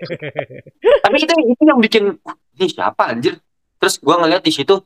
Tapi 1.08 1.16
itu 1.16 1.34
itu 1.40 1.62
yang 1.64 1.80
bikin 1.80 2.04
ini 2.60 2.66
siapa 2.68 3.02
anjir? 3.16 3.40
Terus 3.80 3.94
gue 3.96 4.14
ngeliat 4.16 4.44
di 4.44 4.52
situ, 4.52 4.76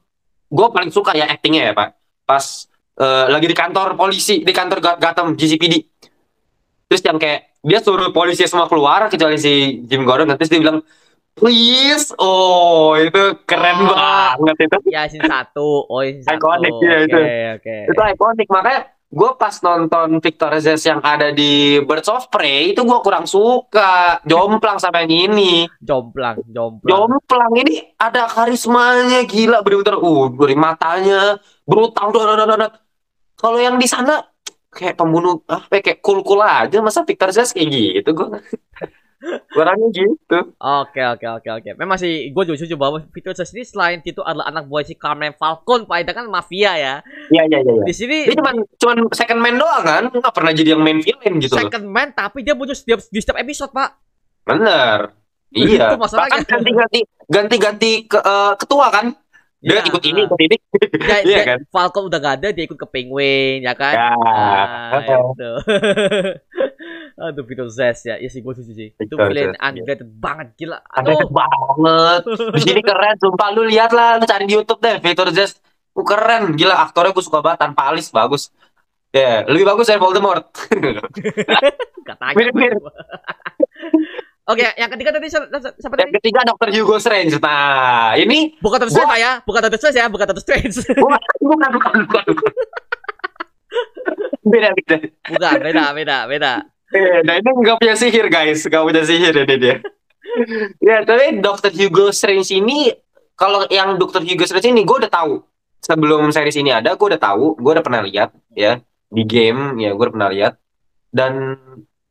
gue 0.47 0.67
paling 0.71 0.91
suka 0.95 1.19
ya 1.19 1.27
actingnya 1.27 1.71
ya 1.71 1.73
pak. 1.75 1.99
Pas 2.23 2.71
uh, 3.03 3.27
lagi 3.27 3.51
di 3.51 3.57
kantor 3.59 3.99
polisi, 3.99 4.47
di 4.47 4.53
kantor 4.55 4.79
Gotham 5.03 5.35
GCPD, 5.35 5.98
Terus 6.89 7.03
yang 7.05 7.21
kayak 7.21 7.41
dia 7.61 7.79
suruh 7.79 8.09
polisi 8.11 8.49
semua 8.49 8.65
keluar 8.65 9.13
kecuali 9.13 9.37
si 9.37 9.85
Jim 9.85 10.09
Gordon, 10.09 10.33
terus 10.35 10.49
dia 10.49 10.59
bilang 10.59 10.81
please, 11.37 12.11
oh 12.19 12.99
itu 12.99 13.39
keren 13.47 13.87
Oh. 13.87 13.95
banget 13.95 14.67
itu. 14.67 14.79
ya 14.91 15.07
scene 15.07 15.23
1 15.23 15.55
oh 15.87 16.03
scene 16.03 16.25
1 16.25 16.35
Iconic, 16.35 16.73
oke 16.73 16.83
iya, 16.83 16.97
itu. 17.07 17.21
oke. 17.55 17.77
Itu 17.93 18.01
ikonik. 18.17 18.47
Makanya 18.51 18.81
gue 19.09 19.31
pas 19.39 19.55
nonton 19.63 20.09
Victor 20.21 20.51
Zsasz 20.59 20.85
yang 20.85 21.01
ada 21.01 21.31
di 21.31 21.79
Birds 21.81 22.11
of 22.11 22.27
Prey 22.29 22.73
itu 22.75 22.83
gue 22.83 22.99
kurang 23.05 23.25
suka. 23.25 24.19
Jomplang 24.27 24.83
sampai 24.83 25.07
yang 25.07 25.31
ini. 25.31 25.69
Jomplang 25.79 26.43
jomplang. 26.51 26.91
Jomplang 26.91 27.53
ini 27.55 27.87
ada 27.97 28.27
karismanya 28.27 29.23
gila. 29.25 29.63
Bener-bener 29.63 29.97
uh 29.97 30.27
dari 30.35 30.57
matanya. 30.59 31.21
Brutal. 31.63 32.11
Kalau 33.39 33.59
yang 33.63 33.79
di 33.79 33.87
sana 33.87 34.19
kayak 34.69 35.01
pembunuh 35.01 35.41
apa 35.49 35.81
ya, 35.81 35.81
kayak 35.81 36.01
cool 36.05 36.21
cool 36.21 36.45
aja 36.45 36.79
masa 36.85 37.03
Victor 37.03 37.33
Zsasz 37.33 37.57
kayak 37.57 37.69
gitu 37.73 38.11
gue 38.13 38.29
kurangnya 39.51 39.89
gitu 39.99 40.39
Oke 40.61 41.03
oke 41.03 41.27
oke 41.27 41.49
oke. 41.51 41.71
Memang 41.75 41.99
sih 41.99 42.31
gue 42.31 42.43
juga 42.47 42.57
setuju 42.61 42.77
bahwa 42.79 43.03
Victor 43.11 43.35
Zsasz 43.35 43.57
ini 43.57 43.65
selain 43.67 43.99
itu 44.05 44.21
adalah 44.23 44.47
anak 44.53 44.69
buah 44.69 44.85
si 44.87 44.95
Carmen 44.95 45.35
Falcon, 45.35 45.89
Pak 45.89 45.97
itu 46.05 46.13
kan 46.15 46.27
mafia 46.29 46.73
ya. 46.77 46.95
iya 47.33 47.43
iya 47.49 47.59
iya 47.65 47.73
iya. 47.81 47.85
Di 47.89 47.95
sini 47.97 48.29
dia 48.29 48.37
cuman 48.37 48.63
cuman 48.79 48.97
second 49.11 49.41
man 49.41 49.57
doang 49.57 49.83
kan 49.83 50.05
nggak 50.13 50.35
pernah 50.35 50.53
jadi 50.55 50.77
yang 50.77 50.83
main 50.85 51.01
villain 51.03 51.35
gitu 51.43 51.57
loh 51.57 51.67
second 51.67 51.87
man 51.89 52.09
tapi 52.15 52.45
dia 52.47 52.55
muncul 52.55 52.77
setiap 52.77 53.01
di 53.09 53.19
setiap 53.19 53.41
episode, 53.41 53.73
Pak. 53.73 53.91
Bener. 54.47 55.19
Iya. 55.53 55.93
Itu 55.93 55.97
masalahnya. 55.97 56.45
Bahkan 56.45 56.45
ganti-ganti 56.45 57.01
ganti-ganti 57.29 57.93
ke, 58.05 58.19
eh, 58.21 58.53
ketua 58.61 58.87
kan. 58.93 59.07
Dia 59.59 59.83
Iya, 59.83 59.91
ikut 59.91 60.03
ini, 60.07 60.21
ah. 60.23 60.27
ikut 60.31 60.41
ini. 60.47 60.57
Dia, 61.03 61.19
Iya 61.35 61.39
kan? 61.43 61.59
Falcon 61.75 62.07
udah 62.07 62.19
gak 62.23 62.35
ada, 62.43 62.49
dia 62.55 62.63
ikut 62.63 62.79
ke 62.79 62.87
Penguin, 62.87 63.67
ya 63.67 63.75
kan? 63.75 63.95
Ya. 63.95 64.11
Ah, 64.15 65.03
itu. 65.03 65.51
Aduh, 67.27 67.43
Victor 67.43 67.67
Zsasz 67.67 68.07
ya. 68.07 68.15
Iya 68.23 68.31
sih, 68.31 68.39
gue 68.39 68.53
setuju 68.55 68.73
sih. 68.79 68.89
Itu 68.95 69.19
iya. 69.19 69.51
underrated 69.59 70.07
banget, 70.23 70.55
gila. 70.55 70.79
Aduh. 70.95 71.27
banget. 71.27 72.23
Di 72.55 72.61
sini 72.63 72.81
keren, 72.87 73.19
sumpah 73.19 73.51
lu 73.51 73.67
lihat 73.67 73.91
lah, 73.91 74.23
lu 74.23 74.25
cari 74.31 74.47
di 74.47 74.55
YouTube 74.55 74.79
deh, 74.79 75.03
Victor 75.03 75.35
Zsasz. 75.35 75.59
Uh, 75.99 76.07
keren, 76.07 76.55
gila 76.55 76.79
aktornya 76.79 77.11
gue 77.11 77.25
suka 77.27 77.43
banget 77.43 77.67
tanpa 77.67 77.91
alis 77.91 78.15
bagus. 78.15 78.55
Ya, 79.11 79.43
lebih 79.51 79.67
bagus 79.67 79.91
dari 79.91 79.99
Voldemort. 79.99 80.47
Katanya. 82.07 82.35
Mirip-mirip. 82.39 82.83
Oke, 84.49 84.65
yang 84.81 84.89
ketiga 84.97 85.13
tadi 85.13 85.29
siapa 85.29 85.45
siapa 85.53 85.95
Yang 86.01 86.09
tadi? 86.09 86.17
ketiga 86.25 86.41
Dr. 86.49 86.69
Hugo 86.73 86.97
Strange. 86.97 87.37
Nah, 87.37 88.17
ini 88.17 88.57
Bukan 88.65 88.81
Doctor 88.81 88.89
Strange, 88.97 89.13
Pak 89.13 89.21
ya. 89.21 89.33
Bukan 89.45 89.61
Doctor 89.61 89.79
Strange 89.79 89.99
ya, 90.01 90.07
bukan 90.09 90.25
Doctor 90.33 90.45
Strange. 90.45 90.77
bukan, 90.97 91.21
bukan, 91.45 91.69
bukan, 91.77 91.93
bukan. 92.09 92.25
bukan. 92.33 92.53
Beda, 94.49 94.69
beda. 94.73 94.97
Bukan, 95.29 95.57
beda, 95.61 95.85
beda, 95.93 96.17
beda. 96.25 96.53
Eh, 96.89 97.21
nah 97.29 97.37
ini 97.37 97.49
nggak 97.53 97.77
punya 97.85 97.95
sihir 98.01 98.33
guys, 98.33 98.65
nggak 98.65 98.81
punya 98.81 99.03
sihir 99.05 99.37
ini 99.37 99.57
dia. 99.61 99.77
ya 100.81 101.05
tapi 101.05 101.45
Dr. 101.45 101.69
Hugo 101.77 102.09
Strange 102.09 102.49
ini 102.57 102.89
kalau 103.37 103.69
yang 103.69 104.01
Dr. 104.01 104.25
Hugo 104.25 104.49
Strange 104.49 104.73
ini 104.73 104.89
gue 104.89 104.97
udah 105.05 105.13
tahu 105.13 105.45
sebelum 105.85 106.33
series 106.33 106.57
ini 106.57 106.73
ada, 106.73 106.97
gue 106.97 107.07
udah 107.13 107.21
tahu, 107.21 107.61
gue 107.61 107.71
udah 107.77 107.85
pernah 107.85 108.01
lihat 108.01 108.33
ya 108.57 108.81
di 109.13 109.23
game 109.29 109.77
ya 109.77 109.93
gue 109.93 110.01
udah 110.01 110.15
pernah 110.17 110.31
lihat 110.33 110.57
dan 111.13 111.57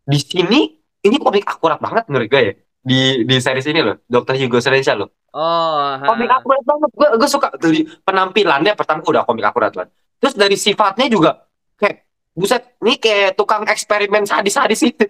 di 0.06 0.18
sini 0.22 0.77
ini 1.08 1.18
komik 1.18 1.46
akurat 1.48 1.80
banget 1.80 2.06
menurut 2.12 2.28
gue 2.28 2.42
ya. 2.42 2.54
Di 2.88 3.00
di 3.28 3.36
series 3.44 3.68
ini 3.68 3.84
loh 3.84 4.00
Dr. 4.08 4.36
Hugo 4.40 4.60
Strange 4.64 4.88
loh. 4.96 5.10
Oh, 5.36 5.98
ha. 5.98 6.06
komik 6.08 6.30
akurat 6.32 6.64
banget. 6.64 6.90
Gue 6.96 7.08
gue 7.20 7.30
suka 7.30 7.48
dari 7.60 7.84
penampilannya 7.84 8.74
pertama 8.76 9.04
udah 9.04 9.24
komik 9.28 9.46
akurat 9.48 9.72
banget. 9.76 9.92
Terus 10.18 10.34
dari 10.34 10.56
sifatnya 10.56 11.08
juga 11.12 11.46
kayak 11.78 12.08
buset 12.34 12.64
ini 12.86 12.96
kayak 12.98 13.38
tukang 13.38 13.66
eksperimen 13.66 14.24
sadis-sadis 14.24 14.82
itu. 14.88 15.06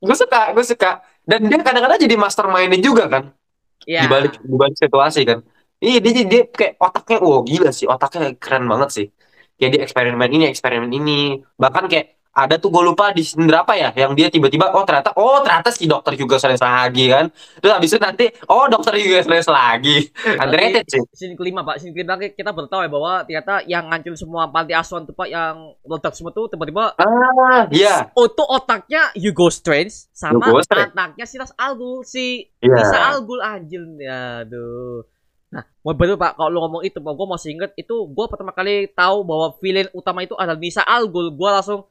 Gue 0.00 0.16
suka 0.16 0.52
gue 0.52 0.64
suka. 0.64 1.02
Dan 1.24 1.48
dia 1.48 1.56
kadang-kadang 1.64 1.96
jadi 1.96 2.16
mastermindnya 2.20 2.80
juga 2.84 3.08
kan. 3.08 3.32
Iya. 3.84 4.04
di 4.04 4.08
balik 4.08 4.32
di 4.40 4.56
balik 4.56 4.76
situasi 4.80 5.20
kan. 5.28 5.38
Iya 5.80 5.98
dia, 6.00 6.12
dia 6.24 6.42
kayak 6.48 6.80
otaknya 6.80 7.18
wow 7.20 7.40
gila 7.44 7.70
sih. 7.72 7.84
Otaknya 7.84 8.32
keren 8.40 8.64
banget 8.64 8.90
sih. 8.92 9.06
Kayak 9.60 9.70
dia 9.70 9.80
eksperimen 9.84 10.30
ini 10.32 10.44
eksperimen 10.48 10.90
ini. 10.90 11.44
Bahkan 11.60 11.84
kayak 11.92 12.06
ada 12.34 12.58
tuh 12.58 12.66
gue 12.66 12.82
lupa 12.82 13.14
di 13.14 13.22
scene 13.22 13.46
berapa 13.46 13.70
ya 13.78 13.94
yang 13.94 14.10
dia 14.18 14.26
tiba-tiba 14.26 14.74
oh 14.74 14.82
ternyata 14.82 15.14
oh 15.14 15.38
ternyata 15.46 15.70
si 15.70 15.86
dokter 15.86 16.18
juga 16.18 16.34
Strange 16.42 16.58
lagi 16.58 17.06
kan? 17.06 17.30
Terus 17.62 17.72
habis 17.78 17.90
itu 17.94 18.00
nanti 18.02 18.26
oh 18.50 18.66
dokter 18.66 18.98
juga 18.98 19.22
Strange 19.22 19.48
lagi. 19.54 19.96
Underrated 20.42 20.84
sih. 20.90 21.00
Scene 21.14 21.38
kelima 21.38 21.62
pak, 21.62 21.78
scene 21.78 21.94
kelima 21.94 22.18
kita 22.18 22.50
baru 22.50 22.66
tahu 22.66 22.82
ya 22.82 22.90
bahwa 22.90 23.12
ternyata 23.22 23.54
yang 23.70 23.86
ngancur 23.86 24.18
semua 24.18 24.50
panti 24.50 24.74
asuhan 24.74 25.06
tuh 25.06 25.14
pak 25.14 25.30
yang 25.30 25.78
ledak 25.86 26.14
semua 26.18 26.34
tuh 26.34 26.50
tiba-tiba 26.50 26.98
ah 26.98 27.70
iya. 27.70 28.10
tuh 28.10 28.46
otaknya 28.50 29.14
Hugo 29.14 29.46
Strange 29.54 29.94
sama 30.10 30.42
Hugo 30.42 30.58
Strange. 30.66 30.90
anaknya 30.90 31.24
si 31.30 31.38
Ras 31.38 31.54
Al 31.54 31.78
Ghul 31.78 32.02
si 32.02 32.50
iya. 32.58 32.82
Bisa 32.82 32.98
Al 33.14 33.22
Ghul 33.22 33.38
anjir. 33.46 33.86
Aduh. 33.86 35.06
Nah 35.54 35.62
mau 35.86 35.94
betul 35.94 36.18
pak 36.18 36.34
kalau 36.34 36.50
lu 36.50 36.58
ngomong 36.66 36.82
itu 36.82 36.98
pak 36.98 37.14
gue 37.14 37.26
masih 37.30 37.48
inget 37.54 37.70
itu 37.78 37.94
gue 38.10 38.26
pertama 38.26 38.50
kali 38.50 38.90
tahu 38.90 39.22
bahwa 39.22 39.54
villain 39.62 39.86
utama 39.94 40.26
itu 40.26 40.34
adalah 40.34 40.58
Nisa 40.58 40.82
Al 40.82 41.06
Ghul 41.06 41.30
gue 41.30 41.50
langsung 41.54 41.86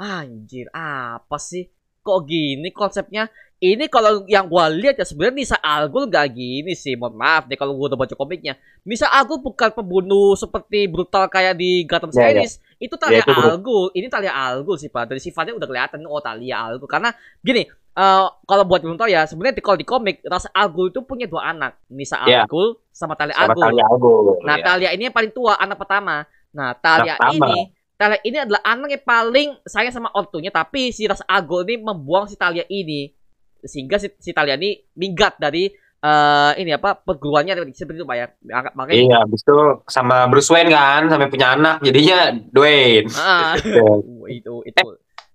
anjir 0.00 0.66
apa 0.72 1.36
sih 1.36 1.68
kok 2.00 2.24
gini 2.24 2.72
konsepnya 2.72 3.28
ini 3.60 3.84
kalau 3.86 4.24
yang 4.24 4.48
gue 4.48 4.64
lihat 4.80 4.96
ya 4.96 5.04
sebenarnya 5.04 5.36
Nisa 5.36 5.56
Al 5.60 5.92
Ghul 5.92 6.08
gak 6.08 6.32
gini 6.32 6.72
sih 6.72 6.96
mohon 6.96 7.12
maaf 7.12 7.44
deh 7.44 7.60
kalau 7.60 7.76
gue 7.76 7.92
udah 7.92 7.98
baca 8.00 8.16
komiknya 8.16 8.56
Nisa 8.82 9.04
Al 9.06 9.28
Ghul 9.28 9.44
bukan 9.44 9.68
pembunuh 9.70 10.32
seperti 10.32 10.88
brutal 10.88 11.28
kayak 11.28 11.60
di 11.60 11.84
Gotham 11.84 12.08
Ya, 12.10 12.32
ya. 12.32 12.40
series 12.40 12.52
itu 12.80 12.96
Talia 12.96 13.20
Ya, 13.20 13.22
itu 13.22 13.30
betul. 13.30 13.44
Al 13.44 13.56
Ghul 13.60 13.86
ini 13.92 14.06
Talia 14.08 14.32
Al 14.32 14.64
Ghul 14.64 14.80
sih 14.80 14.88
pak 14.88 15.04
dari 15.04 15.20
sifatnya 15.20 15.52
udah 15.52 15.68
kelihatan 15.68 16.00
oh 16.08 16.24
Talia 16.24 16.56
Al 16.64 16.80
Ghul 16.80 16.88
karena 16.88 17.12
gini 17.44 17.68
eh 17.90 18.26
kalau 18.48 18.64
buat 18.64 18.80
belum 18.80 18.96
tahu 18.96 19.12
ya 19.12 19.28
sebenarnya 19.28 19.60
di, 19.60 19.62
kalau 19.62 19.76
di 19.76 19.84
komik 19.84 20.24
Ras 20.24 20.48
Al 20.48 20.72
Ghul 20.72 20.88
itu 20.88 21.04
punya 21.04 21.28
dua 21.28 21.52
anak 21.52 21.76
Nisa 21.92 22.16
Ya. 22.24 22.48
Ghul 22.48 22.80
sama 22.88 23.12
Talia 23.12 23.36
Al 23.36 23.52
sama 23.52 23.68
Talia 23.68 23.84
Algo 23.84 24.40
Nah, 24.40 24.56
Iya. 24.56 24.64
Talia 24.64 24.90
ini 24.96 25.02
yang 25.04 25.12
paling 25.12 25.36
tua, 25.36 25.60
anak 25.60 25.76
pertama. 25.76 26.24
Nah, 26.56 26.72
Talia 26.72 27.20
pertama. 27.20 27.44
ini 27.52 27.68
Talia 28.00 28.16
ini 28.24 28.38
adalah 28.40 28.64
anak 28.64 28.88
yang 28.88 29.04
paling 29.04 29.48
sayang 29.60 29.92
sama 29.92 30.08
ortunya, 30.16 30.48
tapi 30.48 30.88
si 30.88 31.04
Ras 31.04 31.20
Agul 31.28 31.68
ini 31.68 31.84
membuang 31.84 32.24
si 32.24 32.32
Talia 32.32 32.64
ini. 32.64 33.12
Sehingga 33.60 34.00
si, 34.00 34.08
si 34.16 34.32
Talia 34.32 34.56
ini 34.56 34.80
minggat 34.96 35.36
dari 35.36 35.68
eh 36.00 36.52
ini 36.56 36.72
apa 36.72 36.96
perguruannya 36.96 37.52
seperti 37.76 38.00
itu 38.00 38.08
Pak 38.08 38.16
ya. 38.16 38.26
Maka- 38.48 38.72
Makanya 38.72 38.96
iya 38.96 39.16
habis 39.20 39.44
itu 39.44 39.58
sama 39.84 40.24
Bruce 40.32 40.48
Wayne 40.48 40.72
kan 40.72 41.12
sampai 41.12 41.28
punya 41.28 41.52
anak 41.52 41.84
jadinya 41.84 42.32
Dwayne. 42.48 43.04
Uh, 43.12 43.52
itu 44.32 44.64
itu. 44.64 44.80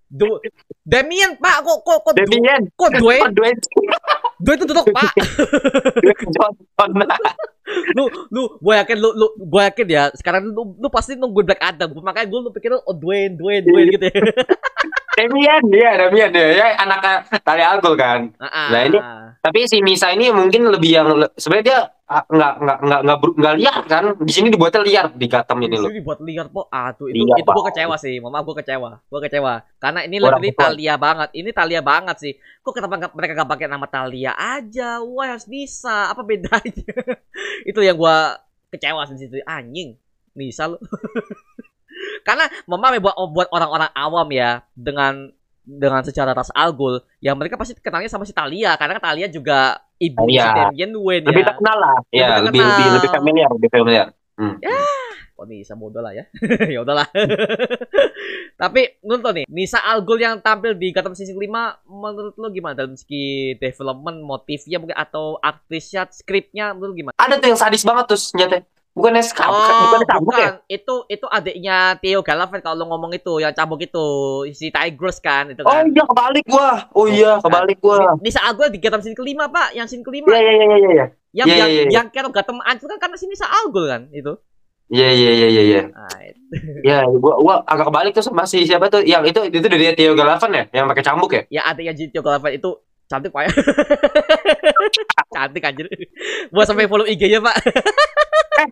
Du, 0.06 0.42
Demian 0.82 1.38
Pak 1.38 1.62
kok 1.62 1.78
kok 1.86 1.98
kok 2.02 2.14
Demian 2.18 2.66
kok 2.74 2.90
Dwayne? 2.98 3.30
Dwayne 3.30 3.60
Dwayne 4.42 4.58
itu 4.58 4.66
duduk 4.66 4.86
Pak. 4.90 5.14
Dwayne 6.02 6.26
Johnson 6.34 6.90
lu 7.98 8.06
lu 8.30 8.42
gue 8.62 8.74
yakin 8.78 8.98
lu 9.02 9.10
lu 9.18 9.28
gue 9.42 9.62
yakin 9.66 9.88
ya 9.90 10.04
sekarang 10.14 10.54
lu, 10.54 10.78
lu 10.78 10.88
pasti 10.94 11.18
nungguin 11.18 11.46
Black 11.50 11.64
Adam. 11.64 11.90
Makanya 11.98 12.28
gue 12.30 12.40
lu 12.40 12.50
pikir 12.54 12.78
oh 12.78 12.96
Dwayne 12.96 13.34
Dwayne 13.34 13.66
Dwayne 13.66 13.90
gitu 13.94 14.06
ya 14.06 14.22
Demian 15.16 15.64
dia 15.72 15.90
Demian 15.96 16.30
dia 16.30 16.48
ya 16.54 16.68
anaknya 16.76 17.14
Talia 17.42 17.66
Al 17.72 17.80
Ghul 17.80 17.96
kan 17.96 18.36
Ah, 18.36 18.46
ah. 18.46 18.68
Nah, 18.70 18.82
ini- 18.84 19.04
tapi 19.40 19.70
si 19.70 19.78
Misa 19.80 20.10
ini 20.10 20.34
mungkin 20.34 20.74
lebih 20.74 20.90
yang 20.90 21.08
sebenarnya 21.38 21.66
dia 21.70 21.80
ah, 22.10 22.26
nggak 22.26 22.54
nggak 22.66 22.78
nggak 22.82 23.02
nggak 23.06 23.18
nggak 23.38 23.56
liar 23.62 23.82
kan 23.86 24.04
di 24.18 24.34
sini 24.34 24.50
dibuatnya 24.50 24.82
liar 24.82 25.06
di 25.14 25.30
Gotham 25.30 25.62
ini 25.62 25.78
loh 25.78 25.94
dibuat 25.94 26.18
liar 26.26 26.50
po. 26.50 26.66
Aduh, 26.66 27.14
itu 27.14 27.22
Liar 27.22 27.38
itu 27.38 27.50
gue 27.54 27.66
kecewa 27.70 27.96
sih. 28.02 28.18
Mama 28.18 28.42
gue 28.42 28.56
kecewa. 28.58 29.06
Gue 29.06 29.20
kecewa. 29.22 29.62
Karena 29.78 30.02
ini 30.02 30.18
betul. 30.18 30.58
Talia 30.58 30.96
banget. 30.98 31.30
Ini 31.38 31.50
Talia 31.54 31.82
banget 31.86 32.18
sih. 32.18 32.34
Kok 32.66 32.74
kenapa 32.74 33.14
mereka 33.14 33.38
gak 33.38 33.52
pakai 33.54 33.68
nama 33.70 33.86
Talia 33.86 34.34
aja? 34.34 34.98
Wah, 35.06 35.38
harus 35.38 35.46
Nisa. 35.46 36.10
Apa 36.10 36.26
bedanya? 36.26 36.74
itu 37.70 37.80
yang 37.86 38.02
gue 38.02 38.18
kecewa 38.74 39.06
sih 39.06 39.22
situ. 39.22 39.46
Anjing. 39.46 39.94
Nisa 40.34 40.74
lu. 40.74 40.82
Karena 42.26 42.50
mama 42.66 42.98
buat 42.98 43.16
buat 43.30 43.48
orang-orang 43.54 43.92
awam 43.94 44.28
ya 44.34 44.66
dengan 44.74 45.30
dengan 45.66 46.02
secara 46.06 46.34
ras 46.34 46.50
Algul, 46.54 47.02
ya 47.22 47.34
mereka 47.38 47.58
pasti 47.58 47.78
kenalnya 47.78 48.10
sama 48.10 48.26
si 48.26 48.34
Talia 48.34 48.74
karena 48.78 48.98
Talia 48.98 49.30
juga 49.30 49.78
ibu 50.02 50.26
si 50.30 50.38
Talia. 50.38 50.70
Damian 50.74 50.92
Wayne 50.98 51.26
lebih 51.26 51.44
ya. 51.46 51.48
terkenal 51.54 51.78
lah 51.78 51.96
ya 52.10 52.28
Lebih 52.42 52.42
lebih 52.42 52.62
lebih 52.62 52.66
terkenal. 52.66 52.94
lebih 52.98 53.10
familiar 53.14 53.50
lebih 53.54 53.70
familiar 53.74 54.06
Oh 55.36 55.44
Nisa 55.44 55.76
bodoh 55.76 56.00
lah 56.00 56.16
ya. 56.16 56.24
ya 56.74 56.80
udahlah. 56.80 57.12
Tapi 58.62 59.04
menurut 59.04 59.20
lo 59.20 59.32
nih, 59.36 59.46
Nisa 59.52 59.84
Algul 59.84 60.24
yang 60.24 60.40
tampil 60.40 60.80
di 60.80 60.96
Gotham 60.96 61.12
Season 61.12 61.36
5 61.36 61.44
menurut 61.92 62.36
lo 62.40 62.48
gimana 62.56 62.72
dalam 62.72 62.96
segi 62.96 63.52
development, 63.60 64.24
motifnya 64.24 64.80
mungkin 64.80 64.96
atau 64.96 65.36
aktrisnya, 65.44 66.08
skripnya 66.08 66.72
menurut 66.72 66.96
lo 66.96 66.98
gimana? 67.04 67.16
ada 67.20 67.36
tuh 67.36 67.52
yang 67.52 67.60
sadis 67.60 67.84
banget 67.84 68.16
tuh 68.16 68.20
senjata 68.20 68.64
bukannya 68.96 69.24
skam 69.28 69.52
Oh, 69.52 70.00
cabuk 70.08 70.40
ya 70.40 70.56
bukan. 70.56 70.64
Itu 70.72 71.04
itu 71.12 71.26
adiknya 71.28 72.00
Theo 72.00 72.24
Galavan 72.24 72.64
kalau 72.64 72.80
lo 72.80 72.86
ngomong 72.96 73.12
itu 73.12 73.44
yang 73.44 73.52
cabuk 73.52 73.84
itu 73.84 74.08
si 74.56 74.72
Tigress 74.72 75.20
kan 75.20 75.52
itu 75.52 75.68
oh 75.68 75.70
kan. 75.70 75.92
iya 75.92 76.04
kebalik 76.08 76.46
gua 76.48 76.72
oh 76.96 77.06
iya 77.06 77.32
kebalik 77.44 77.78
gua 77.84 78.16
Nisa 78.24 78.40
Algul 78.48 78.72
di 78.72 78.80
Gotham 78.80 79.04
Season 79.04 79.20
kelima 79.20 79.52
pak, 79.52 79.76
yang 79.76 79.84
scene 79.92 80.00
kelima 80.00 80.32
iya 80.32 80.40
iya 80.40 80.52
iya 80.56 80.66
iya 80.66 80.78
iya 80.80 81.06
yang 81.36 81.48
iya, 81.52 81.58
yang 81.60 81.70
iya, 81.70 81.82
iya. 81.84 81.92
yang 81.92 82.06
kayak 82.08 82.32
Gotham 82.32 82.64
hancur 82.64 82.88
kan 82.96 83.00
karena 83.04 83.20
si 83.20 83.28
Nisa 83.28 83.46
Algul 83.52 83.86
kan 83.92 84.08
itu. 84.16 84.34
iya 84.88 85.10
iya 85.12 85.32
iya 85.44 85.48
iya 85.52 85.64
iya 85.66 85.82
Nah, 85.92 86.20
itu. 86.24 86.40
ya 86.88 87.04
gua 87.20 87.36
gua 87.44 87.56
agak 87.68 87.92
kebalik 87.92 88.12
tuh 88.16 88.24
sama 88.24 88.48
si 88.48 88.64
siapa 88.64 88.88
tuh 88.88 89.04
yang 89.04 89.28
itu 89.28 89.44
itu 89.52 89.68
dari 89.68 89.92
Theo 89.92 90.16
Galavan 90.16 90.56
ya 90.56 90.64
yang 90.72 90.88
pakai 90.88 91.04
cambuk 91.04 91.36
ya 91.36 91.44
ya 91.52 91.62
adiknya 91.68 91.92
Theo 92.16 92.24
Galavan 92.24 92.56
itu 92.56 92.72
cantik 93.12 93.36
pak 93.36 93.44
ya 93.44 93.52
cantik 95.36 95.62
anjir 95.68 95.86
buat 96.50 96.64
sampai 96.66 96.88
follow 96.88 97.04
IG-nya 97.06 97.44
pak 97.44 97.54
Buset. 98.56 98.72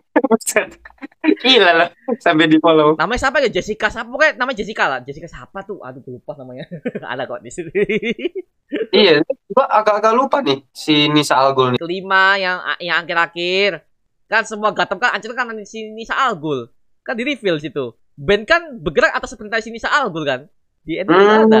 Gila 1.44 1.70
lah 1.72 1.88
sampai 2.20 2.46
di 2.48 2.58
follow 2.58 2.96
namanya 2.96 3.20
siapa 3.28 3.38
ya 3.44 3.50
Jessica 3.50 3.86
siapa? 3.92 4.08
Pokoknya 4.08 4.32
namanya 4.40 4.56
Jessica 4.62 4.84
lah. 4.88 4.98
Jessica 5.04 5.28
siapa 5.28 5.58
tuh? 5.62 5.80
Aduh 5.84 6.00
gue 6.02 6.16
lupa 6.16 6.32
namanya. 6.38 6.64
Ada 7.12 7.28
kok 7.28 7.40
di 7.44 7.50
sini 7.52 7.70
iya 8.96 9.20
gua 9.52 9.68
agak-agak 9.70 10.12
lupa 10.16 10.40
nih 10.40 10.64
si 10.72 11.06
Nisa 11.12 11.36
Algul 11.36 11.76
nih. 11.76 11.80
Kelima 11.80 12.40
yang 12.40 12.58
yang 12.80 13.04
akhir-akhir. 13.04 13.84
Kan 14.24 14.42
semua 14.48 14.72
Gotham 14.72 14.98
kan 14.98 15.14
ancur 15.14 15.36
kan 15.36 15.52
si 15.68 15.92
Nisa 15.92 16.16
Algul 16.16 16.72
kan 17.04 17.14
di 17.14 17.24
reveal 17.28 17.60
situ. 17.60 17.92
Ben 18.14 18.46
kan 18.46 18.78
bergerak 18.80 19.12
atas 19.12 19.36
perintah 19.36 19.60
si 19.60 19.68
Nisa 19.68 19.92
Algul 19.92 20.24
kan? 20.24 20.40
Di 20.84 21.00
ending 21.00 21.16
Hmm, 21.16 21.48
ada. 21.48 21.60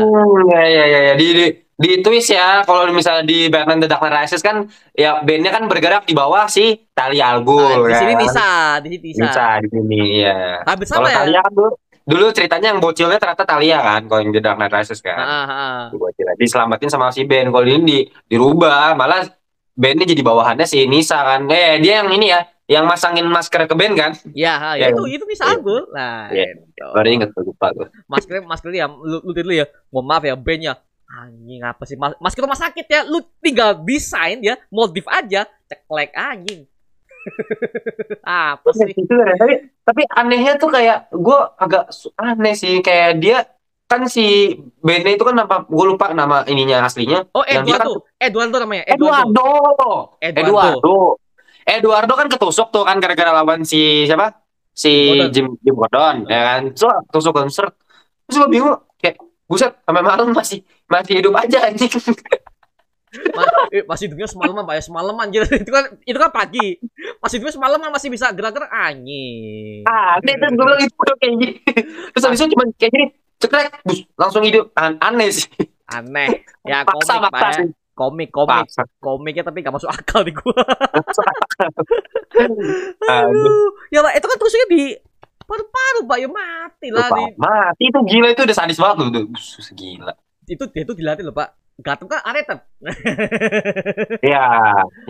Ya 0.52 0.62
ya 0.68 0.84
ya 0.84 0.98
ya 1.00 1.12
di 1.16 1.26
di, 1.32 1.46
di 1.74 1.98
twist 2.00 2.30
ya 2.30 2.62
kalau 2.62 2.86
misalnya 2.88 3.26
di 3.26 3.50
Batman 3.50 3.82
The 3.82 3.90
Dark 3.90 3.98
Knight 4.00 4.14
Rises 4.14 4.38
kan 4.40 4.70
ya 4.94 5.18
bandnya 5.20 5.50
kan 5.50 5.66
bergerak 5.66 6.06
di 6.06 6.14
bawah 6.14 6.46
si 6.46 6.78
Talia 6.94 7.34
Al 7.34 7.42
Nah, 7.42 7.82
di 7.82 7.94
sini 7.98 8.12
kan. 8.14 8.20
Nisa 8.22 8.48
di 8.78 8.88
sini 8.94 9.06
Nisa, 9.10 9.22
Bisa 9.26 9.46
di 9.58 9.68
sini 9.74 10.00
ya. 10.22 10.62
Kalau 10.62 10.86
sama 10.86 11.08
ya 11.10 11.16
Talia 11.18 11.40
kan 11.42 11.52
dulu, 11.52 11.70
dulu 12.06 12.26
ceritanya 12.30 12.68
yang 12.70 12.78
bocilnya 12.78 13.18
ternyata 13.18 13.42
Talia 13.42 13.78
kan 13.82 14.00
kalau 14.06 14.20
yang 14.22 14.30
The 14.30 14.40
Dark 14.40 14.56
Knight 14.56 14.70
Rises 14.70 15.02
kan. 15.02 15.18
Ah, 15.18 15.26
ah, 15.26 15.50
ah. 15.90 16.34
Diselamatin 16.38 16.86
sama 16.86 17.10
si 17.10 17.26
Ben. 17.26 17.50
Kalau 17.50 17.66
ini 17.66 17.82
di, 17.82 17.98
dirubah 18.30 18.94
malah 18.94 19.26
bandnya 19.74 20.06
jadi 20.06 20.22
bawahannya 20.22 20.70
si 20.70 20.86
Nisa 20.86 21.18
kan. 21.26 21.50
Eh 21.50 21.82
dia 21.82 22.06
yang 22.06 22.10
ini 22.14 22.30
ya 22.30 22.46
yang 22.64 22.88
masangin 22.88 23.26
masker 23.26 23.66
ke 23.66 23.74
Ben 23.74 23.92
kan. 23.92 24.14
ya, 24.32 24.56
ah, 24.56 24.74
ya 24.78 24.88
Ya, 24.88 24.96
itu 24.96 25.04
itu 25.10 25.24
Nisa 25.26 25.44
iya. 25.44 25.58
Algul 25.58 25.82
nah 25.92 26.30
Iya. 26.30 26.46
itu. 26.54 26.86
Baru 26.96 27.08
inget 27.10 27.28
lupa 27.36 27.66
tuh. 27.74 27.88
masker 28.06 28.40
masker 28.40 28.70
ya 28.72 28.86
lu, 28.88 29.20
lu 29.20 29.32
dulu 29.34 29.52
ya 29.52 29.66
mohon 29.90 30.06
maaf 30.06 30.22
ya 30.22 30.32
bandnya 30.32 30.78
anjing 31.22 31.60
apa 31.62 31.82
sih? 31.86 31.94
Mas, 31.94 32.18
masker 32.18 32.42
rumah 32.42 32.58
sakit 32.58 32.86
ya. 32.90 33.00
Lu 33.06 33.22
tinggal 33.38 33.78
desain 33.82 34.42
ya. 34.42 34.58
Modif 34.68 35.06
aja. 35.06 35.46
Ceklek 35.70 36.10
anjing. 36.14 36.66
Apa 38.24 38.68
sih? 38.76 38.92
Itu 38.92 39.16
kan, 39.16 39.32
tapi 39.40 39.54
tapi 39.80 40.02
anehnya 40.12 40.60
tuh 40.60 40.68
kayak 40.68 41.08
gue 41.08 41.38
agak 41.56 41.88
aneh 42.20 42.52
sih. 42.52 42.84
Kayak 42.84 43.10
dia 43.20 43.38
kan 43.84 44.08
si 44.08 44.56
bandnya 44.80 45.12
itu 45.14 45.24
kan 45.24 45.36
apa 45.38 45.68
gue 45.68 45.84
lupa 45.86 46.12
nama 46.12 46.44
ininya 46.48 46.88
aslinya. 46.88 47.28
Oh 47.36 47.44
Yang 47.44 47.64
dia 47.68 47.76
Eduardo. 47.80 47.92
Eduardo 48.20 48.56
namanya 48.60 48.84
Eduardo. 48.88 49.28
Eduardo. 49.28 49.92
Eduardo. 50.20 50.40
Eduardo. 50.40 50.96
Eduardo 51.64 52.12
kan 52.12 52.28
ketusuk 52.28 52.68
tuh 52.68 52.84
kan 52.84 52.96
gara-gara 53.00 53.32
lawan 53.32 53.64
si 53.64 54.04
siapa? 54.04 54.44
Si 54.74 54.90
Gordon. 54.90 55.30
Jim 55.32 55.46
Jim 55.64 55.74
Gordon 55.76 56.16
ya 56.28 56.40
kan? 56.44 56.62
So 56.76 56.88
tusuk 57.12 57.32
kan 57.36 57.48
seret 57.48 57.76
terus 58.24 58.40
gue 58.40 58.48
bingung 58.48 58.72
kayak 58.96 59.20
buset 59.44 59.72
sampai 59.84 60.00
malam 60.00 60.32
masih 60.32 60.64
masih 60.88 61.14
hidup 61.20 61.34
aja 61.36 61.58
anjing. 61.70 61.92
Ma 63.34 63.46
eh, 63.70 63.86
masih 63.86 64.10
hidupnya 64.10 64.26
semalaman 64.26 64.62
pak 64.66 64.74
ya 64.74 64.82
semalaman 64.82 65.26
gitu. 65.30 65.46
Itu 65.62 65.70
kan 65.70 65.84
itu 66.02 66.18
kan 66.18 66.30
pagi. 66.34 66.82
Masih 67.22 67.38
hidupnya 67.38 67.54
semalaman 67.54 67.88
masih 67.94 68.08
bisa 68.10 68.26
gerak-gerak 68.34 68.70
anjing. 68.70 69.86
Ah 69.86 70.18
aneh 70.18 70.34
tuh 70.34 70.48
gue 70.50 70.64
bilang 70.66 70.82
itu 70.82 70.94
udah 70.98 71.16
kayak 71.22 71.34
gini. 71.38 71.52
Terus 72.10 72.24
habis 72.26 72.38
itu 72.42 72.50
cuma 72.54 72.64
kayak 72.74 72.92
gini 72.92 73.06
cekrek 73.38 73.66
bus 73.86 74.00
langsung 74.18 74.42
hidup. 74.42 74.74
An- 74.74 74.98
aneh 74.98 75.30
sih. 75.30 75.46
Aneh. 75.86 76.42
Ya 76.66 76.82
paksa 76.82 77.22
komik 77.22 77.30
pak 77.30 77.32
paksa 77.38 77.46
ya. 77.46 77.54
sih. 77.62 77.68
Komik 77.94 78.28
komik. 78.34 78.50
Paksa. 78.66 78.82
Komiknya 78.98 79.42
tapi 79.46 79.62
gak 79.62 79.74
masuk 79.78 79.90
akal 79.90 80.20
di 80.26 80.32
gua. 80.34 80.50
Aduh. 83.14 83.68
Ya 83.94 84.02
pak 84.02 84.12
itu 84.18 84.26
kan 84.26 84.36
tusuknya 84.42 84.66
di 84.74 84.82
paru-paru 85.46 86.00
pak. 86.10 86.18
Ya 86.18 86.28
mati 86.28 86.88
lah 86.90 87.06
Lupa. 87.06 87.16
di, 87.22 87.24
mati 87.38 87.84
itu 87.94 87.98
gila 88.10 88.28
itu 88.34 88.42
udah 88.42 88.56
sadis 88.56 88.78
banget 88.82 88.96
loh 88.98 89.08
tuh 89.14 89.24
gila 89.78 90.14
itu 90.46 90.64
dia 90.68 90.82
tuh 90.84 90.94
dilatih 90.94 91.24
loh 91.24 91.34
pak 91.34 91.50
Gatem 91.74 92.06
kan 92.06 92.22
aretet 92.22 92.62
Iya, 94.22 94.46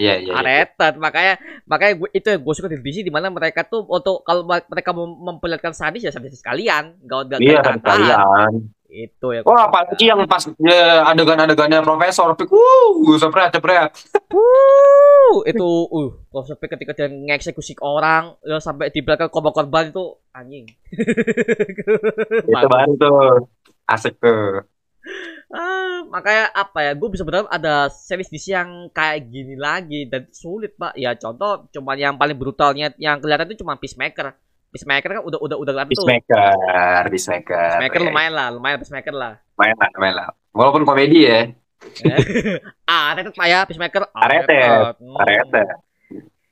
iya, 0.01 0.14
iya. 0.16 0.32
iya. 0.32 0.32
aretet 0.32 0.95
makanya 0.97 1.35
makanya 1.68 1.93
gua, 2.01 2.09
itu 2.11 2.24
yang 2.24 2.41
gue 2.41 2.55
suka 2.57 2.68
di 2.72 2.80
DC 2.80 3.05
di 3.05 3.12
mana 3.12 3.28
mereka 3.28 3.68
tuh 3.68 3.85
untuk 3.85 4.24
kalau 4.24 4.43
mereka 4.49 4.91
mem- 4.97 5.20
memperlihatkan 5.28 5.76
sadis 5.76 6.03
ya 6.03 6.11
sadis 6.11 6.41
sekalian 6.41 6.97
gak 7.05 7.28
gak 7.28 7.39
Iya, 7.39 7.61
gak 7.61 7.64
kan 7.64 7.74
ditahan. 7.76 8.01
kalian. 8.01 8.53
itu 8.87 9.26
ya 9.35 9.41
Wah, 9.43 9.66
apalagi 9.66 10.07
yang 10.07 10.22
pas 10.24 10.47
ya, 10.62 11.03
adegan-adegannya 11.11 11.82
profesor, 11.82 12.30
pik, 12.39 12.47
wuh, 12.47 13.18
sepret, 13.18 13.51
sepret. 13.51 13.91
Wuh, 14.30 15.43
itu 15.45 15.66
uh 15.91 16.11
kalau 16.30 16.45
sampai 16.47 16.68
ketika 16.70 16.93
dia 16.95 17.11
ngeksekusi 17.11 17.74
orang 17.82 18.39
ya 18.41 18.62
sampai 18.62 18.95
di 18.95 19.03
belakang 19.03 19.28
korban-korban 19.28 19.91
itu 19.91 20.05
anjing 20.30 20.64
Itu 22.47 22.66
baru 22.70 22.93
tuh. 22.95 23.51
Asik 23.85 24.16
tuh. 24.16 24.62
Ah, 25.53 26.05
makanya 26.09 26.49
apa 26.51 26.79
ya 26.81 26.93
gue 26.93 27.09
bisa 27.09 27.23
berharap 27.23 27.49
ada 27.49 27.89
series 27.89 28.29
DC 28.29 28.47
yang 28.51 28.71
kayak 28.91 29.29
gini 29.29 29.55
lagi 29.55 30.09
dan 30.09 30.27
sulit 30.31 30.75
pak. 30.75 30.97
Ya 30.97 31.13
contoh 31.15 31.69
cuman 31.71 31.97
yang 31.97 32.15
paling 32.17 32.35
brutalnya 32.35 32.93
yang 32.97 33.21
kelihatan 33.21 33.49
itu 33.49 33.61
cuma 33.61 33.77
Peacemaker. 33.77 34.33
Peacemaker 34.73 35.07
kan 35.07 35.23
udah 35.23 35.39
udah 35.39 35.57
udah 35.61 35.73
kelihatan 35.73 35.93
tuh. 35.93 36.07
Peacemaker, 36.09 37.03
Peacemaker. 37.07 37.69
Peacemaker 37.71 38.01
Ya, 38.01 38.07
lumayan 38.11 38.33
lah 38.35 38.49
lumayan 38.51 38.79
Peacemaker 38.81 39.15
lah. 39.15 39.33
Lumayan 39.55 39.77
lah, 39.79 39.89
lumayan 39.95 40.15
lah. 40.19 40.27
Walaupun 40.55 40.83
komedi 40.83 41.27
ya, 41.27 41.41
ah 42.91 43.13
Aretet 43.13 43.35
pak 43.35 43.47
ya 43.47 43.61
Peacemaker. 43.69 44.03
Aretet, 44.11 44.97
Hmm. 44.99 45.21
Aretet. 45.21 45.69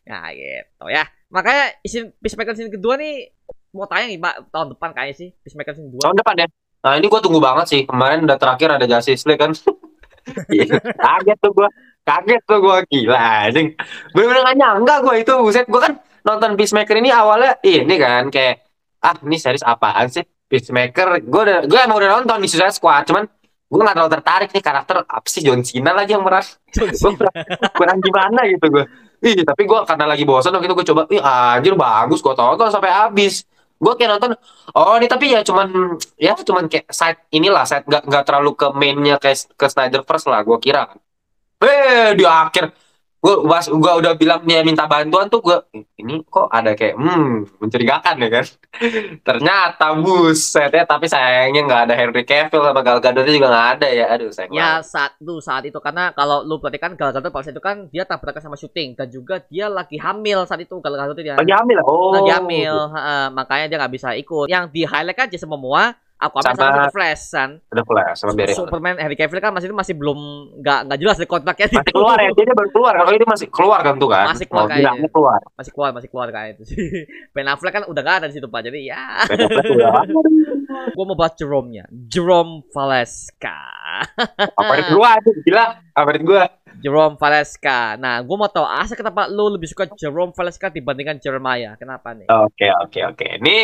ya 0.03 0.19
gitu 0.35 0.87
ya. 0.91 1.05
Makanya 1.33 1.65
isi 1.81 2.05
Peacemaker 2.21 2.53
scene 2.53 2.69
kedua 2.69 3.01
nih 3.01 3.33
mau 3.73 3.89
tayang 3.89 4.13
nih 4.13 4.21
pak 4.21 4.53
tahun 4.53 4.77
depan 4.77 4.91
kayaknya 4.93 5.15
sih 5.17 5.29
Peacemaker 5.41 5.73
scene 5.73 5.89
kedua. 5.89 6.03
Tahun 6.05 6.17
depan 6.19 6.35
ya. 6.37 6.47
Nah, 6.83 6.99
ini 6.99 7.07
gue 7.07 7.20
tunggu 7.22 7.39
banget 7.39 7.66
sih. 7.70 7.80
Kemarin 7.87 8.26
udah 8.26 8.39
terakhir 8.39 8.78
ada 8.78 8.87
Justice 8.87 9.24
League 9.26 9.41
kan. 9.41 9.55
Iya, 10.55 10.78
Kaget 10.78 11.39
tuh 11.43 11.51
gue. 11.51 11.68
Kaget 12.07 12.43
tuh 12.47 12.62
gue. 12.62 12.76
Gila, 12.95 13.51
anjing. 13.51 13.74
Bener-bener 14.14 14.47
gak 14.47 14.55
nyangka 14.55 14.95
gue 15.03 15.14
itu. 15.18 15.35
Buset, 15.35 15.66
gue 15.66 15.80
kan 15.83 15.99
nonton 16.22 16.55
Peacemaker 16.55 16.97
ini 17.03 17.11
awalnya 17.11 17.59
ini 17.66 17.95
kan 17.99 18.30
kayak 18.30 18.62
ah 19.03 19.18
ini 19.26 19.37
series 19.39 19.66
apaan 19.66 20.07
sih 20.09 20.22
Peacemaker 20.47 21.18
gue 21.22 21.43
udah 21.43 21.59
gue 21.66 21.80
emang 21.83 21.99
udah 21.99 22.11
nonton 22.22 22.39
di 22.39 22.49
Suicide 22.49 22.74
Squad 22.74 23.11
cuman 23.11 23.26
gue 23.72 23.80
gak 23.83 23.97
terlalu 23.97 24.12
tertarik 24.14 24.51
nih 24.55 24.62
karakter 24.62 24.97
apa 25.03 25.26
sih 25.26 25.43
John 25.43 25.66
Cena 25.66 25.91
lagi 25.97 26.14
yang 26.14 26.22
merah 26.22 26.45
gue 26.45 27.12
kurang 27.74 27.99
gimana 27.99 28.41
gitu 28.47 28.66
gue 28.70 28.85
ih 29.22 29.43
tapi 29.43 29.62
gue 29.66 29.78
karena 29.87 30.07
lagi 30.07 30.24
bosan 30.26 30.55
waktu 30.55 30.66
itu 30.70 30.74
gue 30.78 30.87
coba 30.95 31.03
ih 31.11 31.22
anjir 31.22 31.74
bagus 31.74 32.22
gue 32.22 32.35
tonton 32.35 32.68
sampai 32.70 32.91
habis 32.91 33.43
gue 33.83 33.93
kayak 33.99 34.11
nonton 34.14 34.30
oh 34.78 34.95
ini 34.95 35.11
tapi 35.11 35.35
ya 35.35 35.43
cuman 35.43 35.99
ya 36.14 36.39
cuman 36.39 36.70
kayak 36.70 36.87
side 36.95 37.18
inilah 37.35 37.66
side 37.66 37.83
nggak 37.91 38.03
nggak 38.07 38.24
terlalu 38.24 38.55
ke 38.55 38.66
mainnya 38.78 39.18
kayak 39.18 39.51
ke 39.59 39.66
Snyder 39.66 40.07
First 40.07 40.30
lah 40.30 40.47
gue 40.47 40.59
kira 40.62 40.87
eh 41.59 42.14
di 42.14 42.22
akhir 42.22 42.70
gue 43.23 43.35
pas 43.47 43.62
gue 43.62 43.93
udah 44.03 44.12
bilang 44.18 44.43
dia 44.43 44.66
minta 44.66 44.91
bantuan 44.91 45.31
tuh 45.31 45.39
gue 45.39 45.55
ini 45.95 46.27
kok 46.27 46.51
ada 46.51 46.75
kayak 46.75 46.99
hmm 46.99 47.62
mencurigakan 47.62 48.18
ya 48.18 48.29
kan? 48.35 48.45
Ternyata 49.27 49.95
buset 49.95 50.75
ya 50.75 50.83
tapi 50.83 51.07
sayangnya 51.07 51.62
nggak 51.62 51.83
ada 51.87 51.95
Henry 51.95 52.27
Cavill 52.27 52.66
sama 52.66 52.83
Gal 52.83 52.99
Gadot 52.99 53.23
juga 53.23 53.47
nggak 53.47 53.68
ada 53.79 53.87
ya. 53.87 54.05
Aduh 54.11 54.35
sayang 54.35 54.51
Ya 54.51 54.83
banget. 54.83 54.91
saat 54.91 55.12
itu 55.23 55.35
saat 55.39 55.62
itu 55.62 55.79
karena 55.79 56.11
kalau 56.11 56.43
lu 56.43 56.59
perhatikan 56.59 56.99
Gal 56.99 57.14
Gadot 57.14 57.31
saat 57.31 57.55
itu 57.55 57.62
kan 57.62 57.87
dia 57.95 58.03
tabrakan 58.03 58.43
sama 58.43 58.57
syuting 58.59 58.99
dan 58.99 59.07
juga 59.07 59.39
dia 59.47 59.70
lagi 59.70 60.03
hamil 60.03 60.43
saat 60.43 60.59
itu 60.59 60.75
Gal 60.83 60.99
Gadot 60.99 61.14
dia. 61.14 61.39
Lagi 61.39 61.55
hamil 61.55 61.79
oh. 61.87 62.11
Lagi 62.18 62.31
hamil 62.35 62.75
ha, 62.91 63.31
makanya 63.31 63.70
dia 63.70 63.79
nggak 63.79 63.95
bisa 63.95 64.09
ikut. 64.18 64.51
Yang 64.51 64.64
di 64.75 64.83
highlight 64.83 65.14
kan 65.14 65.29
Jason 65.31 65.47
Momoa 65.47 65.95
Aquaman 66.23 66.55
sama, 66.55 66.62
Sama- 66.62 66.87
The 66.87 66.95
Flash 66.95 67.25
kan 67.35 67.51
udah 67.75 67.85
flash 67.85 68.18
sama 68.23 68.33
Barry. 68.39 68.55
Superman 68.55 68.95
Henry 68.95 69.16
Cavill 69.18 69.43
kan 69.43 69.51
masih 69.51 69.66
itu 69.66 69.77
masih 69.77 69.95
belum 69.99 70.18
nggak 70.62 70.79
nggak 70.87 70.99
jelas 71.03 71.16
di 71.18 71.27
kontraknya 71.27 71.66
masih 71.66 71.91
keluar 71.91 72.16
ya 72.23 72.31
dia 72.31 72.55
baru 72.55 72.70
keluar. 72.70 72.93
Kalau 72.95 73.11
itu 73.11 73.27
masih 73.27 73.49
keluar 73.51 73.81
kan 73.83 73.95
tuh 73.99 74.09
kan? 74.09 74.27
Masih 74.31 74.47
keluar 74.47 74.64
oh, 74.64 74.68
kayaknya. 74.70 75.11
keluar. 75.11 75.41
Masih 75.59 75.73
keluar 75.75 75.91
masih 75.91 76.09
keluar 76.14 76.29
kayak 76.31 76.49
itu 76.55 76.62
sih. 76.70 76.77
Ben 77.35 77.49
Affleck 77.51 77.75
kan 77.75 77.85
udah 77.91 78.03
nggak 78.07 78.16
ada 78.23 78.27
di 78.31 78.35
situ 78.39 78.47
pak. 78.47 78.61
Jadi 78.62 78.79
ya. 78.87 79.03
Gue 80.97 81.05
mau 81.05 81.16
bahas 81.18 81.35
Jerome-nya. 81.35 81.91
Jerome 81.91 82.64
Valeska. 82.70 83.59
Favorit 84.57 84.87
gua 84.95 85.11
tuh 85.20 85.35
gila 85.45 85.64
favorit 85.93 86.23
gua 86.23 86.43
Jerome 86.81 87.20
Valeska 87.20 88.01
nah 88.01 88.23
gue 88.25 88.37
mau 88.37 88.49
tahu 88.49 88.64
asa 88.64 88.97
kenapa 88.97 89.29
lu 89.29 89.53
lebih 89.53 89.68
suka 89.68 89.85
Jerome 89.99 90.33
Valeska 90.33 90.73
dibandingkan 90.73 91.18
Jeremiah? 91.18 91.75
Kenapa 91.77 92.16
nih? 92.16 92.27
Oke 92.29 92.68
oke 92.83 93.01
oke. 93.14 93.27
Ini 93.43 93.57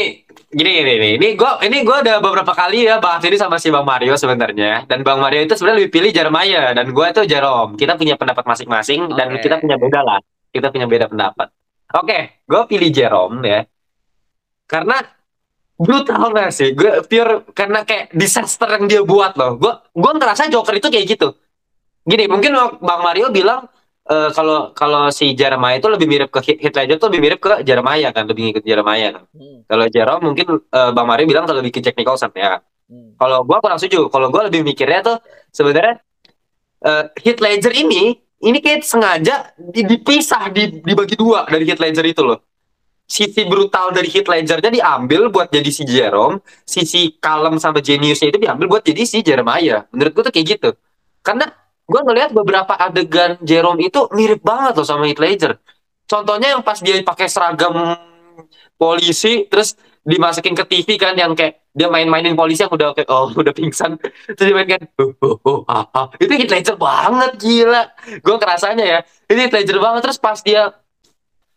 gini 0.52 0.70
gini 0.80 0.92
nih 0.98 1.12
ini 1.18 1.28
gua 1.34 1.58
ini 1.64 1.82
gua 1.82 2.02
udah 2.04 2.16
beberapa 2.20 2.52
kali 2.52 2.88
ya 2.88 2.98
bahas 2.98 3.22
ini 3.24 3.36
sama 3.38 3.56
si 3.56 3.72
Bang 3.72 3.86
Mario 3.86 4.14
sebenarnya. 4.14 4.84
Dan 4.86 5.02
Bang 5.02 5.18
Mario 5.22 5.44
itu 5.44 5.54
sebenarnya 5.56 5.78
lebih 5.84 5.92
pilih 5.92 6.10
Jeremiah. 6.12 6.74
Dan 6.74 6.92
gua 6.92 7.10
tuh 7.14 7.24
Jerome. 7.24 7.74
Kita 7.78 7.94
punya 7.98 8.14
pendapat 8.18 8.44
masing-masing 8.44 9.12
dan 9.14 9.34
Oke. 9.34 9.42
kita 9.46 9.56
punya 9.58 9.76
beda 9.78 10.00
lah. 10.04 10.20
Kita 10.50 10.66
punya 10.72 10.86
beda 10.86 11.06
pendapat. 11.10 11.48
Oke 11.96 12.44
gua 12.44 12.68
pilih 12.68 12.90
Jerome 12.92 13.38
ya. 13.44 13.60
Karena 14.68 15.00
brutal 15.78 16.28
gak 16.34 16.52
sih? 16.52 16.76
Gue 16.76 17.00
pure 17.08 17.48
karena 17.56 17.86
kayak 17.86 18.12
disaster 18.12 18.68
yang 18.68 18.84
dia 18.84 19.00
buat 19.00 19.32
loh. 19.38 19.56
Gue 19.56 19.72
gue 19.96 20.12
ngerasa 20.12 20.52
Joker 20.52 20.76
itu 20.76 20.92
kayak 20.92 21.06
gitu 21.16 21.32
gini 22.08 22.24
mungkin 22.24 22.56
Bang 22.80 23.00
Mario 23.04 23.28
bilang 23.28 23.68
eh, 24.08 24.30
kalau 24.32 24.72
kalau 24.72 25.12
si 25.12 25.36
Jeremiah 25.36 25.76
itu 25.76 25.88
lebih 25.92 26.08
mirip 26.08 26.28
ke 26.32 26.40
Heath 26.40 26.74
Ledger 26.74 26.96
tuh 26.96 27.12
lebih 27.12 27.20
mirip 27.28 27.38
ke 27.44 27.60
Jeremiah 27.62 28.10
kan 28.10 28.24
lebih 28.24 28.48
ngikut 28.48 28.64
Jeremiah 28.64 29.10
kan. 29.12 29.24
Hmm, 29.36 29.58
kalau 29.68 29.84
Jerome 29.92 30.22
mungkin 30.24 30.46
eh, 30.64 30.90
Bang 30.96 31.06
Mario 31.06 31.28
bilang 31.28 31.44
lebih 31.44 31.72
ke 31.76 31.80
Jack 31.84 31.94
Nicholson 32.00 32.32
ya. 32.32 32.64
Hmm. 32.88 33.12
kalau 33.20 33.44
gua 33.44 33.60
kurang 33.60 33.76
setuju 33.76 34.08
kalau 34.08 34.32
gua 34.32 34.48
lebih 34.48 34.64
mikirnya 34.64 35.04
tuh 35.04 35.16
sebenarnya 35.52 36.00
eh, 36.88 37.04
Heath 37.20 37.44
Ledger 37.44 37.76
ini 37.76 38.16
ini 38.38 38.58
kayak 38.62 38.86
sengaja 38.86 39.52
di- 39.58 39.84
dipisah 39.84 40.48
di, 40.54 40.80
dibagi 40.80 41.18
dua 41.18 41.44
dari 41.44 41.68
Heath 41.68 41.82
Ledger 41.82 42.06
itu 42.06 42.22
loh. 42.24 42.40
Sisi 43.08 43.44
brutal 43.48 43.92
dari 43.92 44.08
Heath 44.08 44.28
Ledgernya 44.28 44.72
diambil 44.72 45.28
buat 45.32 45.48
jadi 45.48 45.68
si 45.68 45.84
Jerome 45.84 46.40
sisi 46.64 47.16
kalem 47.20 47.56
sama 47.56 47.80
geniusnya 47.84 48.32
itu 48.32 48.38
diambil 48.40 48.68
buat 48.68 48.82
jadi 48.84 49.02
si 49.04 49.20
Jeremiah. 49.20 49.84
Menurut 49.92 50.12
gua 50.16 50.24
tuh 50.28 50.32
kayak 50.32 50.46
gitu. 50.56 50.70
Karena 51.20 51.50
gua 51.88 52.04
ngelihat 52.04 52.36
beberapa 52.36 52.76
adegan 52.76 53.40
Jerome 53.40 53.80
itu 53.80 54.06
mirip 54.12 54.44
banget 54.44 54.76
loh 54.76 54.86
sama 54.86 55.08
Heath 55.08 55.18
Ledger. 55.18 55.56
Contohnya 56.04 56.56
yang 56.56 56.62
pas 56.62 56.78
dia 56.84 57.00
pakai 57.00 57.26
seragam 57.28 57.72
polisi 58.76 59.48
terus 59.48 59.74
dimasukin 60.08 60.56
ke 60.56 60.64
TV 60.64 60.88
kan 60.96 61.12
yang 61.12 61.36
kayak 61.36 61.68
dia 61.76 61.86
main-mainin 61.92 62.32
polisi 62.32 62.64
yang 62.64 62.72
udah 62.72 62.96
kayak 62.96 63.08
oh 63.12 63.28
udah 63.40 63.52
pingsan. 63.52 64.00
Terus 64.32 64.44
dia 64.48 64.54
main 64.56 64.68
kan 64.68 64.80
oh, 64.96 65.12
oh, 65.20 65.36
oh, 65.44 65.60
ah, 65.68 65.84
ah. 65.92 66.06
itu 66.16 66.32
Heath 66.32 66.52
Ledger 66.52 66.76
banget 66.80 67.32
gila. 67.36 67.82
Gue 68.24 68.36
kerasanya 68.40 68.84
ya 68.84 68.98
ini 69.28 69.40
Heath 69.44 69.56
Ledger 69.56 69.78
banget. 69.80 70.00
Terus 70.08 70.18
pas 70.20 70.40
dia 70.40 70.72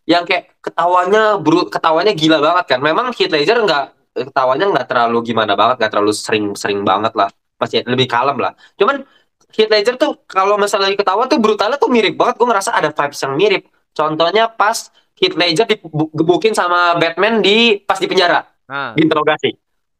yang 0.04 0.26
kayak 0.26 0.58
ketawanya 0.60 1.38
bro 1.38 1.70
ketawanya 1.72 2.12
gila 2.12 2.38
banget 2.44 2.64
kan. 2.76 2.80
Memang 2.84 3.16
Heath 3.16 3.32
Ledger 3.32 3.64
nggak 3.64 3.84
ketawanya 4.12 4.68
nggak 4.68 4.86
terlalu 4.90 5.18
gimana 5.32 5.56
banget 5.56 5.80
nggak 5.80 5.92
terlalu 5.96 6.12
sering-sering 6.12 6.84
banget 6.84 7.16
lah. 7.16 7.32
Masih 7.56 7.86
lebih 7.88 8.04
kalem 8.04 8.36
lah. 8.36 8.52
Cuman 8.76 9.06
Heath 9.52 9.70
Ledger 9.70 9.94
tuh 10.00 10.24
kalau 10.24 10.56
misalnya 10.56 10.90
lagi 10.90 10.98
ketawa 10.98 11.28
tuh 11.28 11.38
brutalnya 11.38 11.76
tuh 11.76 11.92
mirip 11.92 12.16
banget 12.16 12.40
gue 12.40 12.48
ngerasa 12.48 12.72
ada 12.72 12.88
vibes 12.90 13.20
yang 13.20 13.34
mirip 13.36 13.62
contohnya 13.92 14.48
pas 14.48 14.88
Heath 15.16 15.36
Ledger 15.36 15.68
digebukin 15.68 16.56
sama 16.56 16.96
Batman 16.96 17.44
di 17.44 17.76
pas 17.84 18.00
di 18.00 18.08
penjara 18.08 18.52
Ah, 18.72 18.96
interogasi. 18.96 19.52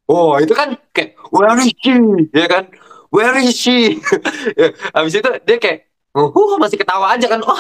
Oh, 0.09 0.41
itu 0.41 0.57
kan 0.57 0.73
kayak 0.97 1.21
where 1.29 1.61
is 1.61 1.77
she? 1.77 1.93
Ya 2.33 2.49
kan? 2.49 2.65
Where 3.13 3.37
is 3.37 3.53
she? 3.53 4.01
Ya, 4.59 4.73
Habis 4.97 5.21
itu 5.21 5.31
dia 5.45 5.57
kayak 5.61 5.93
oh, 6.17 6.33
uh, 6.33 6.57
masih 6.57 6.81
ketawa 6.81 7.13
aja 7.13 7.29
kan. 7.29 7.45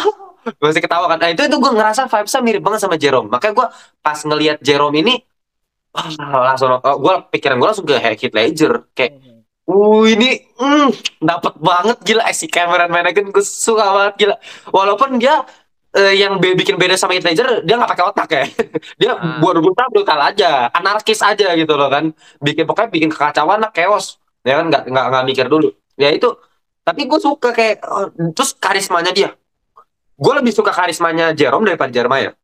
Oh, 0.43 0.59
masih 0.59 0.83
ketawa 0.83 1.07
kan. 1.07 1.23
Nah, 1.23 1.31
itu 1.31 1.47
itu 1.47 1.55
gue 1.55 1.71
ngerasa 1.71 2.11
vibes-nya 2.11 2.43
mirip 2.43 2.63
banget 2.67 2.83
sama 2.83 2.99
Jerome. 2.99 3.31
Makanya 3.31 3.55
gue 3.63 3.67
pas 4.03 4.19
ngelihat 4.27 4.59
Jerome 4.59 4.99
ini 4.99 5.15
ah, 5.95 6.11
langsung 6.51 6.83
oh, 6.83 6.97
gue 6.99 7.15
pikiran 7.31 7.63
gue 7.63 7.69
langsung 7.71 7.87
ke 7.87 7.95
Heath 7.95 8.35
Ledger 8.35 8.91
kayak 8.91 9.23
hmm. 9.23 9.42
Uh 9.63 10.03
ini 10.11 10.43
mm, 10.59 10.89
dapat 11.23 11.55
banget 11.63 11.99
gila. 12.03 12.27
Si 12.35 12.51
Cameron 12.51 12.91
Monaghan 12.91 13.31
gue 13.31 13.45
suka 13.47 13.85
banget 13.95 14.15
gila. 14.27 14.37
Walaupun 14.75 15.23
dia 15.23 15.47
eh, 15.95 16.19
yang 16.19 16.43
be- 16.43 16.59
bikin 16.59 16.75
beda 16.81 16.99
sama 16.99 17.15
Heath 17.15 17.23
Ledger 17.27 17.63
dia 17.63 17.79
nggak 17.79 17.91
pakai 17.95 18.05
otak 18.11 18.29
ya. 18.35 18.45
Dia 19.01 19.13
Ah. 19.15 19.39
buat 19.39 19.63
brutal 19.63 19.87
brutal 19.95 20.19
aja 20.19 20.67
anarkis 20.75 21.23
aja 21.23 21.55
gitu 21.55 21.75
loh 21.79 21.87
kan. 21.87 22.11
Bikin 22.43 22.67
pokoknya 22.67 22.91
bikin 22.91 23.09
kekacauan 23.15 23.63
lah 23.63 23.71
chaos. 23.71 24.19
Ya 24.43 24.59
kan 24.59 24.67
nggak 24.71 24.83
nggak 24.91 25.07
nggak 25.15 25.25
mikir 25.31 25.47
dulu. 25.47 25.71
Ya 25.95 26.11
itu 26.11 26.27
tapi 26.83 27.07
gue 27.07 27.21
suka 27.23 27.55
kayak 27.55 27.87
oh, 27.87 28.11
terus 28.35 28.59
karismanya 28.59 29.15
dia. 29.15 29.31
Gue 30.19 30.33
lebih 30.39 30.51
suka 30.51 30.75
karismanya 30.75 31.31
Jerome 31.39 31.71
daripada 31.71 31.95
Jeremiah. 31.95 32.35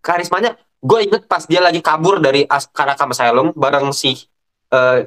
Karismanya 0.00 0.56
gue 0.80 0.98
inget 1.04 1.28
pas 1.28 1.44
dia 1.44 1.60
lagi 1.60 1.84
kabur 1.84 2.18
dari 2.18 2.48
Karakam 2.48 3.12
Asylum 3.12 3.46
bareng 3.54 3.92
si 3.92 4.16
uh, 4.72 5.04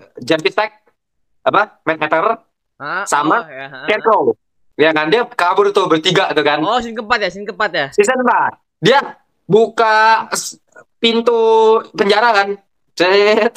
apa? 1.46 1.62
Matt 1.86 2.02
Hatter 2.02 2.26
Ah, 2.76 3.08
Sama, 3.08 3.39
oh, 3.39 3.48
ya. 3.48 3.68
Scarecrow 3.88 4.36
ya 4.76 4.91
kan? 4.91 5.08
Dia 5.08 5.24
kabur 5.24 5.72
tuh 5.72 5.88
bertiga 5.88 6.28
tuh 6.36 6.43
kan. 6.43 6.60
Oh, 6.60 6.76
scene 6.84 6.91
keempat 6.91 7.20
ya, 7.24 7.30
scene 7.32 7.48
keempat 7.48 7.72
ya. 7.72 7.88
season 7.96 8.20
4 8.20 8.84
dia 8.84 9.00
buka 9.48 10.28
pintu 11.00 11.39
penjara 11.96 12.30
kan. 12.36 12.48
Cet. 12.96 13.56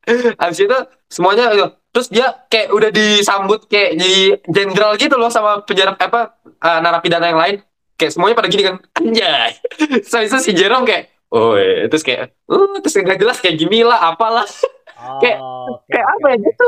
habis 0.42 0.58
itu 0.62 0.78
semuanya 1.06 1.50
terus 1.90 2.06
dia 2.10 2.30
kayak 2.46 2.70
udah 2.70 2.90
disambut 2.90 3.66
kayak 3.66 3.98
jadi 3.98 4.22
jenderal 4.46 4.94
gitu 4.94 5.14
loh 5.18 5.30
sama 5.30 5.62
penjara 5.66 5.94
apa 5.94 6.38
eh, 6.46 6.78
narapidana 6.78 7.26
yang 7.26 7.40
lain. 7.40 7.56
Kayak 7.98 8.12
semuanya 8.14 8.36
pada 8.38 8.48
gini 8.48 8.62
kan. 8.64 8.76
Anjay. 8.96 9.50
So 10.10 10.22
itu 10.22 10.38
si 10.38 10.54
Jerome 10.54 10.86
kayak 10.86 11.10
oh 11.30 11.54
iya. 11.58 11.90
terus 11.90 12.02
kayak 12.02 12.34
uh 12.46 12.78
terus 12.78 12.94
nggak 12.94 13.18
jelas 13.18 13.38
kayak 13.42 13.58
gini 13.58 13.82
lah 13.82 14.14
apalah. 14.14 14.46
Kayak- 15.24 15.40
Oh, 15.40 15.80
oke, 15.80 15.88
kayak 15.88 16.04
oke, 16.04 16.16
apa 16.20 16.26
ya 16.28 16.36
gitu 16.44 16.66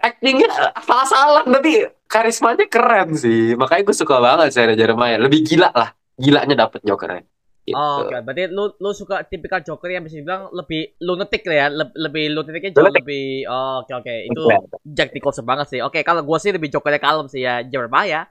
actingnya 0.00 0.48
salah-salah 0.80 1.44
tapi 1.44 1.86
karismanya 2.08 2.66
keren 2.66 3.14
sih 3.14 3.54
makanya 3.54 3.82
gue 3.86 3.96
suka 3.96 4.16
banget 4.18 4.50
saya 4.56 4.72
Jeremiah 4.72 5.20
lebih 5.20 5.44
gila 5.44 5.70
lah 5.70 5.92
gilanya 6.16 6.66
dapet 6.68 6.80
Jokernya 6.84 7.24
gitu. 7.70 7.78
Oh, 7.78 8.02
oke. 8.04 8.16
Berarti 8.26 8.42
lu 8.50 8.64
lu 8.82 8.90
suka 8.90 9.22
tipikal 9.24 9.62
Joker 9.62 9.88
yang 9.92 10.02
bisa 10.02 10.18
dibilang 10.18 10.50
lebih 10.50 10.96
lunatic 11.00 11.42
lah 11.46 11.56
ya, 11.56 11.66
Le- 11.70 11.96
lebih 11.96 12.24
lunaticnya 12.34 12.70
jauh 12.74 12.88
Lunatic. 12.88 13.02
lebih 13.06 13.24
oh, 13.46 13.74
oke 13.84 13.92
oke. 13.94 14.14
Itu 14.26 14.40
Oke. 14.42 14.56
Jack 14.90 15.08
Nicholson 15.14 15.44
banget 15.46 15.66
sih. 15.70 15.80
Oke, 15.80 16.02
kalau 16.02 16.24
gua 16.26 16.38
sih 16.42 16.50
lebih 16.50 16.68
Jokernya 16.72 17.00
kalem 17.00 17.26
sih 17.30 17.44
ya, 17.44 17.62
Jeremiah. 17.62 18.26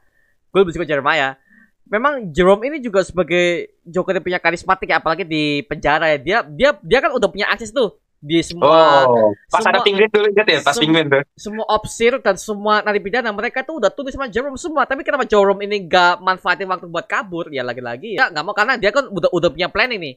Gue 0.49 0.65
lebih 0.65 0.75
suka 0.75 0.85
Jeremiah. 0.85 1.37
Memang 1.89 2.29
Jerome 2.33 2.69
ini 2.69 2.77
juga 2.81 3.01
sebagai 3.01 3.77
Joker 3.85 4.17
yang 4.17 4.25
punya 4.25 4.39
karismatik 4.41 4.89
ya, 4.89 5.01
apalagi 5.01 5.25
di 5.25 5.61
penjara 5.65 6.13
ya. 6.13 6.17
Dia 6.21 6.37
dia 6.45 6.69
dia 6.81 6.99
kan 7.01 7.13
udah 7.15 7.29
punya 7.29 7.47
akses 7.49 7.73
tuh 7.73 7.97
di 8.19 8.39
semua 8.39 8.67
Oh, 9.07 9.31
pas 9.47 9.59
semua- 9.59 9.71
ada 9.71 9.79
penguin 9.79 10.07
dulu 10.07 10.27
ingat 10.27 10.43
ya, 10.45 10.59
pas 10.59 10.75
sem- 10.75 10.83
penguin 10.83 11.07
tuh. 11.07 11.23
semua 11.33 11.65
opsir 11.69 12.13
dan 12.17 12.35
semua 12.35 12.79
narapidana 12.79 13.29
mereka 13.29 13.61
tuh 13.61 13.79
udah 13.79 13.87
tulis 13.87 14.11
sama 14.11 14.27
Jerome 14.27 14.55
semua. 14.55 14.83
Tapi 14.83 15.01
kenapa 15.01 15.23
Jerome 15.23 15.63
ini 15.63 15.83
gak 15.83 16.19
manfaatin 16.19 16.65
waktu 16.65 16.85
buat 16.85 17.05
kabur? 17.05 17.47
Ya 17.47 17.61
lagi-lagi 17.61 18.15
ya. 18.15 18.27
Nggak 18.27 18.43
mau 18.43 18.51
karena 18.51 18.75
dia 18.75 18.89
kan 18.89 19.07
udah 19.07 19.29
udah 19.29 19.49
punya 19.49 19.67
planning 19.67 20.01
nih. 20.01 20.15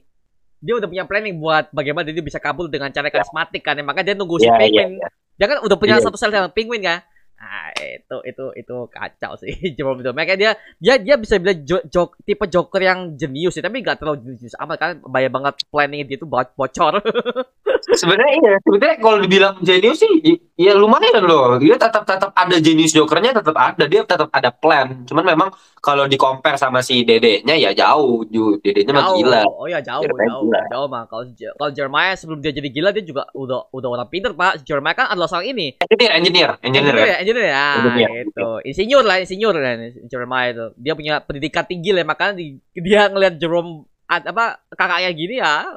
Dia 0.59 0.75
udah 0.77 0.87
punya 0.87 1.05
planning 1.05 1.35
buat 1.37 1.71
bagaimana 1.71 2.07
dia 2.07 2.19
bisa 2.19 2.39
kabur 2.39 2.67
dengan 2.67 2.87
cara 2.89 3.07
karismatik 3.07 3.61
kan 3.61 3.75
ya, 3.75 3.83
makanya 3.83 4.07
dia 4.09 4.17
nunggu 4.17 4.37
si 4.37 4.45
Iya, 4.45 4.51
iya, 4.51 4.59
penguin. 4.61 4.91
iya. 4.97 5.09
dia 5.33 5.47
kan 5.49 5.59
udah 5.61 5.77
punya 5.77 5.97
Iya. 5.97 6.05
satu 6.05 6.15
sel 6.15 6.31
sama 6.31 6.51
penguin 6.51 6.83
kan. 6.83 7.03
Nah 7.35 7.67
itu 7.77 8.17
itu 8.25 8.45
itu 8.57 8.77
kacau 8.89 9.35
sih 9.37 9.51
Jerome 9.75 9.99
itu. 9.99 10.11
Makanya 10.11 10.37
dia 10.37 10.51
dia 10.79 10.95
dia 10.97 11.15
bisa 11.17 11.35
bilang 11.37 11.59
jo, 11.61 11.83
jo- 11.85 12.15
tipe 12.21 12.47
Joker 12.47 12.79
yang 12.79 12.99
jenius 13.13 13.55
sih. 13.55 13.63
Tapi 13.63 13.79
gak 13.79 13.99
terlalu 13.99 14.23
jenius 14.25 14.55
amat 14.57 14.77
kan 14.77 14.91
banyak 15.01 15.31
banget 15.31 15.55
planning 15.67 16.03
dia 16.05 16.15
tuh 16.17 16.27
bo- 16.27 16.51
bocor 16.53 16.99
Sebenarnya 17.83 18.33
iya, 18.39 18.53
sebenarnya 18.63 18.97
kalau 19.03 19.19
dibilang 19.19 19.55
jenius 19.59 20.01
sih, 20.07 20.15
ya 20.55 20.73
lumayan 20.79 21.27
loh. 21.27 21.59
Dia 21.59 21.75
tetap 21.75 22.07
tetap 22.07 22.31
ada 22.31 22.57
jenius 22.63 22.95
jokernya, 22.95 23.35
tetap 23.35 23.57
ada. 23.59 23.85
Dia 23.91 24.07
tetap 24.07 24.31
ada 24.31 24.51
plan. 24.55 25.03
Cuman 25.03 25.25
memang 25.27 25.49
kalau 25.83 26.07
di 26.07 26.15
compare 26.15 26.55
sama 26.55 26.79
si 26.81 27.03
dedenya 27.03 27.59
ya 27.59 27.75
jauh. 27.75 28.23
Dedenya 28.63 28.93
mah 28.95 29.19
gila. 29.19 29.43
Oh 29.51 29.67
ya 29.67 29.83
jauh, 29.83 30.07
Jeremiah 30.07 30.31
jauh, 30.31 30.45
gila. 30.47 30.61
jauh 30.71 30.87
mah. 30.87 31.03
Kalau 31.11 31.25
kalau 31.59 31.71
Jeremiah 31.75 32.15
sebelum 32.15 32.39
dia 32.39 32.53
jadi 32.55 32.69
gila 32.71 32.91
dia 32.95 33.05
juga 33.05 33.27
udah 33.35 33.75
udah 33.75 33.89
orang 33.91 34.09
pinter 34.09 34.31
pak. 34.33 34.63
Jeremiah 34.63 34.95
kan 34.95 35.11
adalah 35.11 35.27
seorang 35.27 35.51
ini. 35.51 35.67
Engineer, 35.83 36.13
engineer, 36.17 36.51
engineer. 36.63 36.95
Engineer 36.95 36.97
ya? 36.97 37.07
ya, 37.07 37.17
engineer 37.19 37.47
ya. 37.51 37.67
Engineer. 37.83 38.11
itu. 38.31 38.49
Insinyur 38.71 39.05
lah, 39.05 39.17
insinyur 39.19 39.55
kan 39.59 39.77
Jeremiah 40.07 40.49
itu. 40.55 40.67
Dia 40.79 40.93
punya 40.95 41.15
pendidikan 41.21 41.65
tinggi 41.67 41.91
lah 41.91 42.07
makanya 42.07 42.39
di- 42.39 42.63
dia 42.79 43.11
ngelihat 43.11 43.37
Jerome 43.43 43.91
apa 44.13 44.61
kakaknya 44.77 45.11
gini 45.17 45.41
ya 45.41 45.65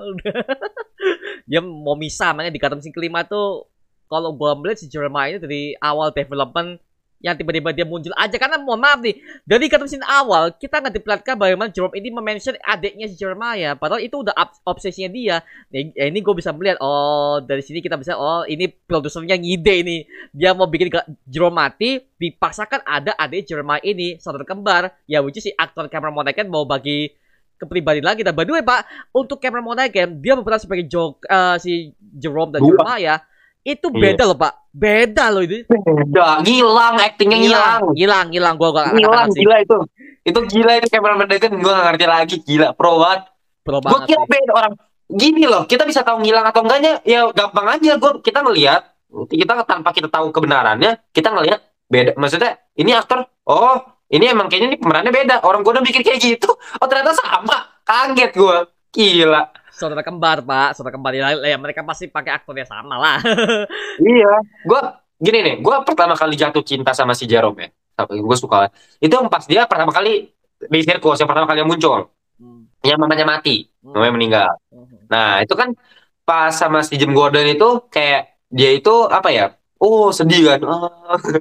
dia 1.46 1.62
mau 1.62 1.94
misah 1.94 2.34
makanya 2.34 2.54
di 2.54 2.62
Gotham 2.62 2.82
City 2.82 2.94
kelima 2.94 3.22
tuh 3.26 3.70
kalau 4.06 4.34
gua 4.34 4.54
melihat 4.58 4.82
si 4.82 4.90
Jeremiah 4.90 5.38
ini 5.38 5.40
dari 5.42 5.64
awal 5.82 6.14
development 6.14 6.82
yang 7.24 7.34
tiba-tiba 7.34 7.74
dia 7.74 7.90
muncul 7.90 8.14
aja. 8.14 8.38
Karena 8.38 8.62
mohon 8.62 8.78
maaf 8.78 9.02
nih 9.02 9.18
dari 9.48 9.66
Gotham 9.66 9.90
City 9.90 10.06
awal 10.06 10.54
kita 10.54 10.78
nggak 10.78 10.94
diperlihatkan 11.00 11.34
bagaimana 11.34 11.70
Jerome 11.74 11.98
ini 11.98 12.14
mention 12.14 12.54
adiknya 12.62 13.10
si 13.10 13.18
Jeremiah. 13.18 13.74
Padahal 13.74 14.06
itu 14.06 14.22
udah 14.22 14.36
ob- 14.38 14.62
obsesinya 14.78 15.10
dia. 15.10 15.42
Nih, 15.74 15.90
eh, 15.98 16.14
ini 16.14 16.22
gue 16.22 16.36
bisa 16.38 16.54
melihat 16.54 16.78
oh 16.86 17.42
dari 17.42 17.66
sini 17.66 17.82
kita 17.82 17.98
bisa 17.98 18.14
oh 18.14 18.46
ini 18.46 18.70
produsernya 18.70 19.42
ngide 19.42 19.74
ini. 19.82 19.98
Dia 20.36 20.54
mau 20.54 20.70
bikin 20.70 20.94
Jerome 21.26 21.58
mati 21.58 21.98
dipaksakan 22.22 22.86
ada 22.86 23.18
adik 23.18 23.50
Jeremiah 23.50 23.82
ini 23.82 24.22
saudara 24.22 24.46
kembar. 24.46 24.94
Ya 25.10 25.26
is 25.26 25.42
si 25.42 25.50
aktor 25.58 25.90
Cameron 25.90 26.14
Monaghan 26.14 26.46
mau 26.46 26.70
bagi 26.70 27.10
kepribadian 27.56 28.06
lagi 28.06 28.22
dan 28.22 28.36
by 28.36 28.44
the 28.44 28.54
way 28.54 28.64
pak 28.64 28.84
untuk 29.12 29.40
Cameron 29.40 29.66
Monaghan 29.66 30.20
dia 30.20 30.34
berperan 30.36 30.60
sebagai 30.60 30.86
Jok 30.86 31.24
eh, 31.24 31.56
si 31.60 31.72
Jerome 32.00 32.56
dan. 32.56 32.62
Jeremiah 32.62 33.20
itu 33.66 33.88
Iya. 33.90 33.98
beda 33.98 34.24
loh 34.30 34.38
pak 34.38 34.54
beda 34.70 35.26
loh 35.34 35.42
itu 35.42 35.66
Udah, 35.68 36.38
ngilang 36.46 36.96
actingnya 37.02 37.38
ngilang. 37.42 37.82
hilang 37.98 38.28
hilang 38.30 38.56
gua 38.56 38.70
gua 38.70 38.82
nggak 38.88 38.96
Ngilang, 39.00 39.28
sih 39.34 39.42
gila 39.42 39.58
itu. 39.60 39.78
Itu 40.26 40.40
gila 40.42 40.72
itu 40.82 40.88
cameraman 40.90 41.30
Degan, 41.30 41.54
gue 41.54 41.70
gak 41.70 41.86
ngerti 41.86 42.06
lagi. 42.10 42.36
Gila, 42.42 42.74
pro 42.74 42.98
banget. 42.98 43.30
pro 43.62 43.78
banget 43.78 44.10
kira 44.10 44.26
sih 44.26 44.30
beda 44.34 44.52
orang. 44.58 44.74
Gini 45.06 45.46
loh, 45.46 45.70
kita 45.70 45.86
bisa 45.86 46.02
tahu 46.02 46.18
ngilang 46.26 46.50
atau 46.50 46.66
enggaknya, 46.66 46.98
ya 47.06 47.30
gampang 47.30 47.78
aja. 47.78 47.94
Gua 48.02 48.18
kita 48.26 48.42
ngelihat, 48.42 48.90
kita 49.30 49.54
tanpa 49.70 49.94
kita 49.94 50.10
tahu 50.10 50.34
kebenarannya, 50.34 50.98
kita 51.14 51.30
ngelihat 51.30 51.62
beda. 51.86 52.18
Maksudnya, 52.18 52.58
ini 52.74 52.98
aktor, 52.98 53.30
oh, 53.46 53.86
ini 54.10 54.26
emang 54.30 54.46
kayaknya 54.48 54.76
ini 54.76 54.78
pemerannya 54.78 55.12
beda. 55.12 55.36
Orang 55.42 55.66
gue 55.66 55.72
udah 55.74 55.84
mikir 55.84 56.02
kayak 56.06 56.20
gitu. 56.22 56.50
Oh 56.54 56.88
ternyata 56.90 57.14
sama. 57.18 57.82
Kaget 57.86 58.32
gue. 58.34 58.58
Gila. 58.96 59.44
saudara 59.76 60.08
kembar 60.08 60.40
pak 60.40 60.72
saudara 60.72 60.96
kembar 60.96 61.12
ya, 61.12 61.36
ya 61.36 61.60
mereka 61.60 61.84
pasti 61.84 62.08
pakai 62.08 62.32
aktor 62.32 62.56
yang 62.56 62.64
sama 62.64 62.96
lah 62.96 63.20
Iya. 64.00 64.34
Gue 64.64 64.80
gini 65.20 65.40
nih, 65.44 65.56
gue 65.60 65.76
pertama 65.84 66.16
kali 66.16 66.40
jatuh 66.40 66.64
cinta 66.64 66.96
sama 66.96 67.12
si 67.12 67.28
Jerome 67.28 67.60
ya. 67.60 68.08
Gue 68.08 68.38
suka. 68.40 68.72
Itu 69.04 69.20
yang 69.20 69.28
pas 69.28 69.44
dia 69.44 69.68
pertama 69.68 69.92
kali 69.92 70.32
di 70.72 70.80
sirkus 70.80 71.20
yang 71.20 71.28
pertama 71.28 71.44
kali 71.44 71.60
yang 71.60 71.68
muncul, 71.68 72.08
Hmm. 72.40 72.68
yang 72.84 73.00
mamanya 73.00 73.28
mati, 73.28 73.68
mamanya 73.84 74.14
meninggal. 74.16 74.52
Hmm. 74.72 74.96
Nah 75.12 75.44
itu 75.44 75.56
kan 75.56 75.76
pas 76.24 76.56
sama 76.56 76.80
si 76.84 76.96
Jim 76.96 77.12
Gordon 77.12 77.44
itu 77.48 77.84
kayak 77.92 78.32
dia 78.52 78.72
itu 78.72 78.92
apa 79.08 79.28
ya? 79.32 79.46
Oh 79.86 80.10
sedih 80.10 80.50
kan. 80.50 80.60
Ah. 80.66 80.90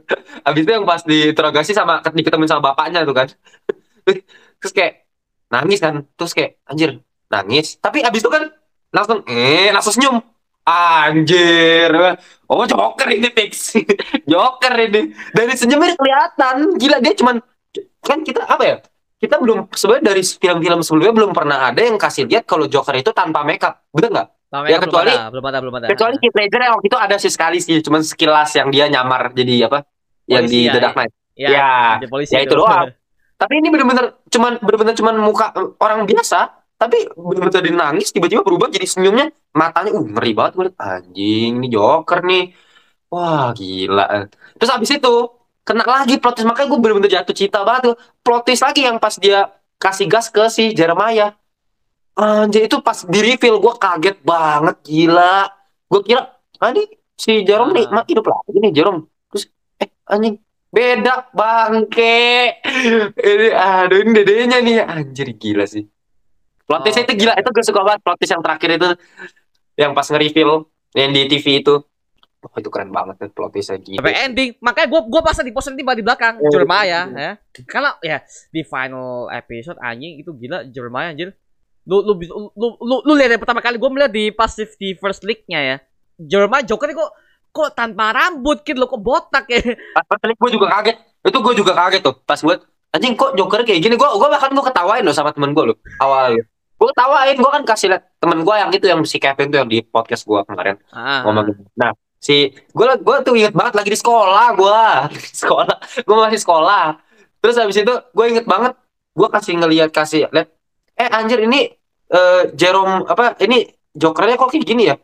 Habis 0.47 0.69
itu 0.69 0.73
yang 0.77 0.85
pas 0.85 1.01
diinterogasi 1.01 1.73
sama 1.73 2.05
diketemuin 2.05 2.53
sama 2.53 2.61
bapaknya 2.61 3.01
tuh 3.09 3.17
kan. 3.17 3.33
Terus 4.61 4.73
kayak 4.77 5.09
nangis 5.49 5.81
kan. 5.81 6.05
Terus 6.13 6.37
kayak 6.37 6.61
anjir 6.69 7.01
nangis. 7.33 7.81
Tapi 7.81 8.05
habis 8.05 8.21
itu 8.21 8.29
kan 8.29 8.53
langsung 8.93 9.25
eh 9.25 9.73
langsung 9.73 9.97
senyum. 9.97 10.21
Anjir. 10.65 11.93
Oh 12.49 12.65
Joker 12.69 13.09
ini 13.09 13.33
fix. 13.33 13.81
Joker 14.31 14.75
ini. 14.77 15.13
Dari 15.33 15.55
senyumnya 15.57 15.97
kelihatan. 15.97 16.77
Gila 16.77 17.01
dia 17.01 17.17
cuman 17.17 17.41
kan 18.05 18.21
kita 18.21 18.45
apa 18.45 18.65
ya? 18.65 18.77
Kita 19.21 19.41
belum 19.41 19.73
sebenarnya 19.73 20.05
dari 20.13 20.21
film-film 20.21 20.81
sebelumnya 20.85 21.15
belum 21.17 21.33
pernah 21.33 21.73
ada 21.73 21.81
yang 21.81 21.97
kasih 21.97 22.29
lihat 22.29 22.45
kalau 22.45 22.69
Joker 22.69 22.93
itu 22.93 23.09
tanpa 23.17 23.41
makeup. 23.41 23.89
Bener 23.89 24.13
nggak? 24.13 24.29
Sama 24.55 24.71
Ya, 24.71 24.79
belum 24.79 24.87
kecuali- 24.87 25.11
ada, 25.19 25.27
belum 25.35 25.45
ada, 25.51 25.59
belum 25.59 25.75
ada. 25.83 25.87
Kecuali 25.91 26.17
Heath 26.23 26.37
Ledger 26.39 26.61
yang 26.63 26.73
waktu 26.79 26.87
itu 26.87 26.99
ada 27.03 27.17
sih 27.19 27.33
sekali 27.35 27.59
sih, 27.59 27.83
cuman 27.83 28.07
sekilas 28.07 28.55
yang 28.55 28.71
dia 28.71 28.87
nyamar 28.87 29.35
jadi 29.35 29.67
apa? 29.67 29.83
Yang 30.31 30.45
Polisi 30.47 30.55
di 30.55 30.63
ya, 30.63 30.71
The 30.71 30.79
Dark 30.79 30.95
Knight. 30.95 31.13
ya, 31.35 31.49
ya, 31.51 31.71
jadi 31.99 32.07
polisi 32.07 32.33
ya 32.39 32.41
itu 32.47 32.55
doang. 32.55 32.87
Tapi 33.43 33.53
ini 33.59 33.69
bener-bener 33.75 34.15
cuman 34.31 34.63
bener-bener 34.63 34.95
cuman 34.95 35.15
muka 35.19 35.51
orang 35.83 36.07
biasa, 36.07 36.55
tapi 36.79 37.03
bener-bener 37.19 37.51
tadi 37.51 37.71
nangis 37.75 38.15
tiba-tiba 38.15 38.47
berubah 38.47 38.71
jadi 38.71 38.87
senyumnya, 38.87 39.35
matanya 39.51 39.91
uh 39.91 40.07
ngeri 40.07 40.33
banget 40.39 40.53
gue 40.55 40.65
liat, 40.71 40.77
anjing 40.79 41.51
ini 41.59 41.67
Joker 41.67 42.23
nih. 42.23 42.55
Wah, 43.11 43.51
gila. 43.59 44.31
Terus 44.55 44.71
abis 44.71 44.91
itu 45.03 45.15
kena 45.67 45.83
lagi 45.83 46.23
plot 46.23 46.39
twist 46.39 46.47
makanya 46.47 46.69
gue 46.71 46.79
bener-bener 46.79 47.11
jatuh 47.11 47.35
cinta 47.35 47.67
banget 47.67 47.91
tuh. 47.91 47.95
Plot 48.23 48.43
twist 48.47 48.63
lagi 48.63 48.81
yang 48.87 49.03
pas 49.03 49.19
dia 49.19 49.51
kasih 49.83 50.07
gas 50.07 50.31
ke 50.31 50.47
si 50.47 50.71
Jeremiah. 50.71 51.35
Anjir 52.15 52.71
itu 52.71 52.79
pas 52.79 53.03
di 53.03 53.19
reveal 53.19 53.59
gue 53.59 53.75
kaget 53.75 54.17
banget 54.23 54.77
gila. 54.83 55.51
Gue 55.91 56.01
kira 56.03 56.31
ah 56.63 56.71
ini 56.71 56.87
si 57.15 57.43
Jerome 57.43 57.75
nih 57.75 57.87
Ah. 57.91 58.01
mati 58.01 58.15
hidup 58.15 58.27
lagi 58.27 58.55
nih 58.55 58.71
Jerome. 58.71 59.01
Terus 59.29 59.45
eh 59.77 59.91
anjing 60.07 60.39
beda 60.71 61.35
bangke. 61.35 62.55
Ini 63.19 63.47
aduh 63.51 63.99
ini 63.99 64.11
dedenya 64.15 64.59
nih 64.59 64.77
anjir 64.81 65.35
gila 65.35 65.67
sih. 65.67 65.83
Plot 66.65 66.87
twist 66.87 66.99
Oh. 66.99 67.05
itu 67.05 67.13
gila 67.19 67.35
itu 67.35 67.49
gue 67.51 67.65
suka 67.67 67.81
banget 67.83 68.01
plot 68.01 68.17
twist 68.17 68.33
yang 68.33 68.43
terakhir 68.43 68.71
itu 68.73 68.89
yang 69.75 69.91
pas 69.91 70.07
nge-reveal 70.07 70.51
yang 70.95 71.11
di 71.11 71.23
TV 71.27 71.61
itu. 71.61 71.77
Oh, 72.45 72.61
itu 72.61 72.69
keren 72.69 72.93
banget 72.93 73.17
tuh 73.19 73.31
plot 73.33 73.51
twistnya 73.51 73.81
gitu. 73.81 73.99
Sampai 73.99 74.15
ending, 74.21 74.53
makanya 74.61 74.87
gua 74.87 75.01
gua 75.03 75.21
pasang 75.25 75.43
di 75.43 75.53
poster 75.53 75.73
tiba 75.73 75.97
di 75.97 76.05
belakang 76.05 76.37
Oh, 76.39 76.47
Jeremiah 76.47 76.85
iya. 76.85 77.01
ya. 77.11 77.33
Karena 77.65 77.97
ya 77.99 78.21
di 78.53 78.63
final 78.63 79.33
episode 79.33 79.81
anjing 79.81 80.21
itu 80.21 80.31
gila 80.31 80.63
Jeremiah 80.69 81.11
anjir. 81.11 81.35
Lu 81.85 82.01
lu 82.01 82.13
bisa- 82.17 82.33
lu 82.33 82.69
lu, 82.81 82.97
lu 83.05 83.13
lihat 83.13 83.37
yang 83.37 83.43
pertama 83.43 83.61
kali 83.61 83.77
gua 83.77 83.93
melihat 83.93 84.13
di 84.13 84.33
pas 84.33 84.49
di 84.57 84.97
first 84.97 85.21
leak-nya 85.23 85.61
ya. 85.61 85.77
Jeremiah 86.17 86.65
Joker 86.65 86.89
kok 86.91 87.11
kok 87.55 87.69
tanpa 87.73 88.11
rambut 88.11 88.67
gitu 88.67 88.83
loh 88.83 88.91
kok 88.91 88.99
botak 88.99 89.47
ya 89.47 89.63
Pas 89.95 90.03
pas 90.03 90.19
gue 90.19 90.51
juga 90.51 90.67
kaget. 90.75 90.97
Itu 91.23 91.39
gue 91.39 91.55
juga 91.55 91.73
kaget 91.73 92.03
tuh. 92.03 92.15
Pas 92.27 92.37
gue 92.37 92.55
anjing 92.91 93.15
kok 93.15 93.35
Joker 93.35 93.63
kayak 93.63 93.79
gini. 93.79 93.95
Gue 93.95 94.09
gue 94.11 94.29
bahkan 94.29 94.51
gue 94.51 94.65
ketawain 94.65 95.03
loh 95.07 95.15
sama 95.15 95.31
temen 95.31 95.55
gue 95.55 95.65
loh 95.71 95.77
awalnya. 96.03 96.43
Gue 96.75 96.89
ketawain. 96.91 97.37
Gue 97.39 97.51
kan 97.51 97.63
kasih 97.63 97.95
liat 97.95 98.03
temen 98.19 98.43
gue 98.43 98.55
yang 98.55 98.71
itu 98.75 98.87
yang 98.91 99.01
si 99.07 99.23
Kevin 99.23 99.55
tuh 99.55 99.59
yang 99.63 99.71
di 99.71 99.79
podcast 99.83 100.27
gue 100.27 100.41
kemarin 100.47 100.77
ah, 100.91 101.23
ngomong. 101.27 101.55
Nah 101.79 101.95
si 102.19 102.51
gue 102.51 102.87
gue 102.99 103.17
tuh 103.23 103.35
inget 103.37 103.53
banget 103.55 103.75
lagi 103.77 103.91
di 103.93 103.99
sekolah 104.01 104.47
gue 104.57 104.83
sekolah 105.43 105.77
gue 106.03 106.17
masih 106.27 106.41
sekolah. 106.43 106.99
Terus 107.39 107.55
habis 107.61 107.77
itu 107.77 107.95
gue 107.95 108.27
inget 108.27 108.47
banget 108.49 108.75
gue 109.15 109.29
kasih 109.31 109.55
ngeliat 109.63 109.91
kasih 109.95 110.27
liat 110.35 110.51
eh 110.95 111.09
anjir 111.11 111.39
ini 111.43 111.71
eh 112.11 112.43
Jerome 112.55 113.07
apa 113.09 113.39
ini 113.43 113.67
Jokernya 113.95 114.35
kok 114.35 114.51
kayak 114.51 114.67
gini 114.67 114.91
ya? 114.91 114.99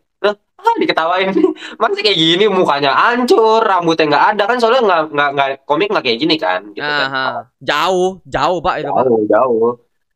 Ah 0.61 0.77
diketawain 0.77 1.33
masih 1.81 2.03
kayak 2.05 2.19
gini 2.21 2.45
mukanya 2.53 2.93
hancur 2.93 3.65
rambutnya 3.65 4.13
nggak 4.13 4.27
ada 4.37 4.43
kan 4.45 4.57
soalnya 4.61 4.83
nggak 4.85 5.03
nggak 5.17 5.31
nggak 5.33 5.49
komik 5.65 5.89
nggak 5.89 6.05
kayak 6.05 6.19
gini 6.21 6.37
kan 6.37 6.61
gitu 6.77 6.85
kan 6.85 7.09
aha. 7.09 7.27
jauh 7.65 8.21
jauh 8.29 8.59
pak 8.61 8.85
itu 8.85 8.91
pak 8.93 9.05
jauh 9.09 9.25
jauh 9.25 9.71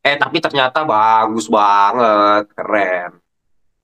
eh 0.05 0.15
tapi 0.21 0.37
ternyata 0.37 0.85
bagus 0.85 1.49
banget 1.49 2.45
keren 2.53 3.11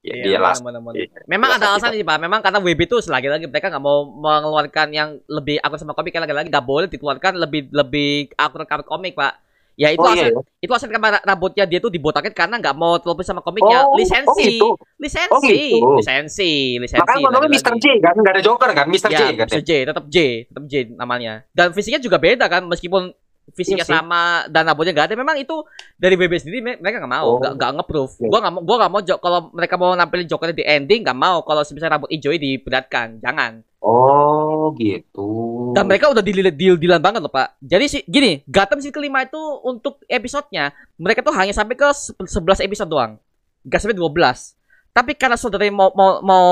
ya 0.01 0.17
Iya, 0.17 0.33
dia 0.33 0.39
lah 0.41 0.57
benar-benar. 0.57 0.97
Iya, 0.97 1.29
Memang 1.29 1.49
jelas 1.53 1.61
ada 1.61 1.67
alasan 1.77 1.93
sih 1.93 2.01
pak. 2.01 2.17
Memang 2.17 2.41
karena 2.41 2.57
WB 2.57 2.89
itu 2.89 2.97
selagi-lagi 3.05 3.45
mereka 3.45 3.69
nggak 3.69 3.85
mau 3.85 4.01
mengeluarkan 4.09 4.89
yang 4.89 5.21
lebih 5.29 5.61
akun 5.61 5.77
sama 5.77 5.93
komik 5.93 6.17
lagi-lagi 6.17 6.49
nggak 6.49 6.65
boleh 6.65 6.89
dikeluarkan 6.89 7.37
lebih 7.37 7.69
lebih 7.69 8.33
akun 8.33 8.65
sama 8.65 8.81
komik 8.81 9.13
pak. 9.13 9.37
Ya 9.79 9.89
itu 9.89 10.03
oh 10.03 10.07
alasan 10.07 10.29
iya 10.29 10.35
ya? 10.35 10.41
itu 10.61 10.71
alasan 10.71 10.89
kenapa 10.91 11.07
rambutnya 11.23 11.63
dia 11.65 11.79
tuh 11.81 11.89
dibotakin 11.89 12.35
karena 12.35 12.59
nggak 12.59 12.75
mau 12.75 12.99
terlebih 12.99 13.25
sama 13.25 13.41
komiknya. 13.41 13.87
Oh, 13.87 13.95
lisensi, 13.97 14.29
oh 14.29 14.35
gitu. 14.37 14.69
lisensi, 14.99 15.31
Oh 15.31 15.39
gitu. 15.41 15.87
lisensi, 15.97 16.53
lisensi. 16.77 16.99
makanya 17.01 17.27
lagi-lagi. 17.31 17.55
Mr. 17.57 17.73
J 17.79 17.85
kan 18.03 18.13
nggak 18.19 18.33
ada 18.35 18.43
Joker 18.43 18.69
kan 18.75 18.85
Mr. 18.91 19.09
J 19.09 19.21
Ya, 19.21 19.27
kan 19.33 19.47
Mr. 19.47 19.61
J, 19.63 19.71
tetap 19.87 20.05
J, 20.11 20.17
tetap 20.51 20.63
J 20.67 20.73
namanya. 20.93 21.33
Dan 21.55 21.71
fisiknya 21.71 22.01
juga 22.03 22.19
beda 22.21 22.45
kan, 22.45 22.67
meskipun 22.67 23.15
fisiknya 23.51 23.83
Iya 23.83 23.87
sih. 23.87 23.95
sama 23.95 24.21
dan 24.47 24.63
rambutnya 24.63 24.91
nggak 24.91 25.07
ada. 25.07 25.15
Memang 25.15 25.35
itu 25.35 25.55
dari 25.93 26.15
BB 26.15 26.33
sendiri 26.37 26.59
me- 26.59 26.77
mereka 26.77 26.99
nggak 26.99 27.13
mau, 27.13 27.27
Oh. 27.27 27.37
nggak 27.37 27.53
nggak 27.53 27.71
nge-proof. 27.77 28.11
Iya. 28.17 28.27
Gua 28.27 28.39
nggak 28.39 28.53
mau, 28.53 28.61
gua 28.61 28.75
nggak 28.77 28.91
mau 28.91 29.01
kalau 29.17 29.39
mereka 29.51 29.73
mau 29.75 29.91
nampilin 29.91 30.25
Joker 30.25 30.49
di 30.51 30.63
ending 30.63 31.01
nggak 31.01 31.15
mau. 31.15 31.37
Kalau 31.41 31.61
misalnya 31.61 31.93
rambut 31.95 32.09
hijau 32.09 32.31
diberatkan, 32.31 33.19
jangan. 33.19 33.61
oh 33.81 34.77
gitu 34.77 35.73
Dan 35.73 35.89
mereka 35.89 36.05
udah 36.05 36.21
deal 36.21 36.45
deal 36.49 36.75
dealan 36.77 37.01
banget 37.01 37.17
loh 37.17 37.29
pak. 37.29 37.57
Jadi 37.59 37.85
sih 37.87 38.01
gini, 38.03 38.45
Gotham 38.45 38.77
season 38.77 38.93
kelima 38.93 39.25
itu 39.25 39.41
untuk 39.63 39.97
episodenya 40.05 40.69
mereka 40.95 41.19
tuh 41.19 41.33
hanya 41.33 41.49
sampai 41.49 41.73
ke 41.73 41.89
se- 41.89 42.13
11 42.13 42.61
episode 42.61 42.85
doang, 42.87 43.17
nggak 43.63 43.79
sampai 43.79 43.97
12. 43.97 44.53
Tapi 44.91 45.15
karena 45.15 45.35
saudara 45.35 45.63
mau 45.67 45.87
mau 45.91 46.19
mau 46.19 46.47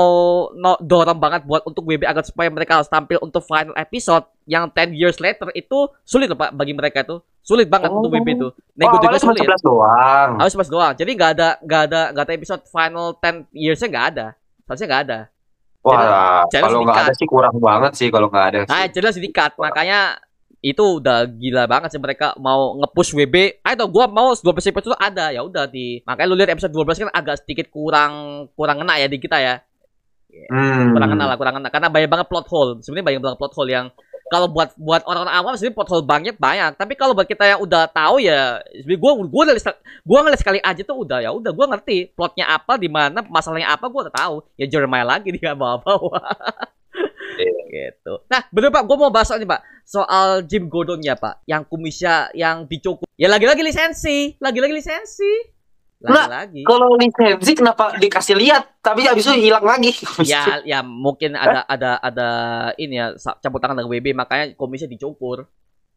no- 0.50 0.80
dorong 0.80 1.14
banget 1.14 1.44
buat 1.44 1.60
untuk 1.62 1.84
WB 1.84 2.02
agar 2.02 2.24
supaya 2.24 2.48
mereka 2.48 2.80
harus 2.80 2.88
tampil 2.88 3.20
untuk 3.20 3.42
final 3.42 3.76
episode 3.76 4.24
yang 4.44 4.64
10 4.66 4.92
years 4.92 5.16
later 5.16 5.52
itu 5.52 5.76
sulit 6.02 6.24
loh 6.24 6.34
pak 6.34 6.50
bagi 6.50 6.72
mereka 6.72 7.04
itu 7.04 7.20
sulit 7.40 7.68
banget 7.68 7.88
Oh. 7.88 8.00
untuk 8.00 8.08
WB 8.10 8.28
itu. 8.32 8.48
oh, 8.48 8.52
Nego 8.72 8.90
nego 8.90 8.96
awalnya 8.98 9.20
cuma 9.20 9.32
sulit. 9.32 9.44
11 9.44 9.60
doang 9.60 10.30
Harus 10.38 10.54
pas 10.54 10.68
doang. 10.68 10.92
Jadi 10.94 11.10
nggak 11.10 11.30
ada 11.30 11.48
nggak 11.60 11.82
ada 11.84 12.00
nggak 12.10 12.24
ada 12.24 12.34
episode 12.34 12.62
final 12.66 13.06
10 13.14 13.44
yearsnya 13.52 13.88
nggak 13.88 14.06
ada. 14.10 14.26
Harusnya 14.64 14.88
nggak 14.88 15.02
ada. 15.04 15.18
wah 15.80 16.44
kalau 16.46 16.84
nggak 16.84 17.00
ada 17.02 17.14
sih 17.16 17.24
kurang 17.24 17.56
banget 17.56 17.92
sih 17.94 18.08
kalau 18.08 18.28
nggak 18.28 18.46
ada 18.46 18.60
Nah, 18.64 18.84
sih. 18.84 18.92
jelas 18.92 19.16
di 19.16 19.28
cut. 19.28 19.52
Makanya 19.56 20.16
itu 20.60 21.00
udah 21.00 21.24
gila 21.24 21.64
banget 21.64 21.96
sih 21.96 22.00
mereka 22.00 22.36
mau 22.36 22.76
nge-push 22.84 23.16
WB. 23.16 23.64
Ayo 23.64 23.84
gua 23.88 24.04
mau 24.04 24.36
12 24.36 24.44
episode 24.68 24.92
itu 24.92 24.98
ada. 25.00 25.32
Ya 25.32 25.40
udah 25.40 25.64
di 25.64 26.04
Makanya 26.04 26.28
lu 26.28 26.36
lihat 26.36 26.52
episode 26.52 26.72
12 26.72 27.08
kan 27.08 27.10
agak 27.16 27.40
sedikit 27.40 27.72
kurang 27.72 28.44
kurang 28.52 28.84
ngena 28.84 29.00
ya 29.00 29.08
di 29.08 29.16
kita 29.16 29.40
ya. 29.40 29.54
Hmm. 30.52 30.92
Kurang 30.94 31.16
ngena 31.16 31.24
lah, 31.32 31.36
kurang 31.40 31.54
ngena 31.58 31.68
karena 31.72 31.88
banyak 31.88 32.10
banget 32.12 32.26
plot 32.28 32.46
hole. 32.52 32.70
Sebenarnya 32.84 33.06
banyak 33.08 33.22
banget 33.24 33.38
plot 33.40 33.54
hole 33.56 33.70
yang 33.72 33.86
kalau 34.30 34.46
buat 34.46 34.70
buat 34.78 35.02
orang-orang 35.10 35.34
awam 35.34 35.52
sebenarnya 35.58 35.76
plot 35.80 35.90
hole 35.90 36.04
banyak 36.06 36.36
banyak. 36.36 36.72
Tapi 36.76 36.92
kalau 36.94 37.16
buat 37.16 37.26
kita 37.26 37.44
yang 37.56 37.60
udah 37.64 37.88
tahu 37.90 38.22
ya, 38.22 38.60
sebenarnya 38.84 39.00
gua 39.00 39.12
gua 39.26 39.42
udah 39.48 39.56
gua 40.06 40.18
ngeliat 40.22 40.40
sekali 40.44 40.58
aja 40.60 40.82
tuh 40.84 40.96
udah 41.02 41.18
ya 41.24 41.30
udah 41.34 41.50
gua 41.50 41.66
ngerti 41.74 42.12
plotnya 42.14 42.46
apa 42.46 42.76
di 42.76 42.86
mana 42.86 43.24
masalahnya 43.26 43.72
apa 43.72 43.88
gua 43.88 44.06
udah 44.06 44.14
tahu. 44.14 44.36
Ya 44.60 44.68
Jeremiah 44.68 45.08
lagi 45.08 45.32
dia 45.34 45.56
bawa-bawa. 45.56 46.20
gitu. 47.66 48.12
Nah, 48.26 48.40
bener 48.48 48.68
Pak, 48.68 48.82
gue 48.82 48.96
mau 48.96 49.08
bahas 49.08 49.26
soal 49.26 49.38
ini 49.38 49.46
Pak, 49.46 49.60
soal 49.82 50.28
Jim 50.44 50.66
Gordon 50.66 51.00
ya 51.00 51.14
Pak, 51.14 51.44
yang 51.44 51.62
kumisnya 51.62 52.28
yang 52.32 52.64
dicukup. 52.64 53.06
Ya 53.14 53.26
lagi-lagi 53.26 53.60
lisensi, 53.60 54.34
lagi-lagi 54.36 54.72
lisensi, 54.72 55.32
lagi-lagi. 56.00 56.62
Kalau 56.64 56.96
lisensi 56.96 57.52
kenapa 57.52 57.92
dikasih 57.94 58.32
lihat 58.34 58.80
tapi 58.80 59.04
habis 59.04 59.22
itu 59.22 59.36
hilang 59.38 59.60
lagi? 59.62 59.92
Ya, 60.24 60.44
ya 60.64 60.80
mungkin 60.80 61.36
ada 61.36 61.60
ada 61.64 61.90
ada 61.98 62.28
ini 62.74 62.96
ya 62.96 63.12
campur 63.38 63.60
tangan 63.60 63.76
dengan 63.76 63.90
WB, 63.90 64.06
makanya 64.12 64.44
komisnya 64.54 64.88
dicukur. 64.88 65.44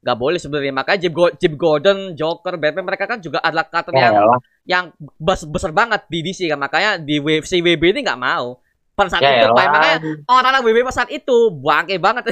Gak 0.03 0.19
boleh 0.19 0.35
sebenarnya. 0.35 0.75
Makanya 0.75 0.99
Jim, 0.99 1.15
Go- 1.15 1.31
Jim 1.31 1.55
Gordon, 1.55 2.11
Joker, 2.11 2.59
Batman 2.59 2.83
mereka 2.83 3.07
kan 3.07 3.23
juga 3.23 3.39
adalah 3.39 3.63
karakter 3.63 3.95
yang 3.95 4.11
Ya, 4.11 4.35
yang 4.67 4.85
bes- 5.15 5.47
besar 5.47 5.71
banget 5.71 6.03
di 6.11 6.19
DC 6.19 6.51
kan. 6.51 6.59
Makanya 6.59 6.99
di 6.99 7.23
wave 7.23 7.47
si 7.47 7.63
WB 7.63 7.95
ini 7.95 8.03
nggak 8.03 8.19
mau. 8.19 8.59
Pada 8.93 9.09
saat 9.09 9.25
ya, 9.25 9.41
itu, 9.41 9.49
elah. 9.49 9.57
makanya 9.57 9.93
orang-orang 10.29 10.61
WB 10.69 10.77
pas 10.85 10.93
saat 10.93 11.09
itu 11.09 11.37
bangke 11.49 11.97
banget. 11.97 12.29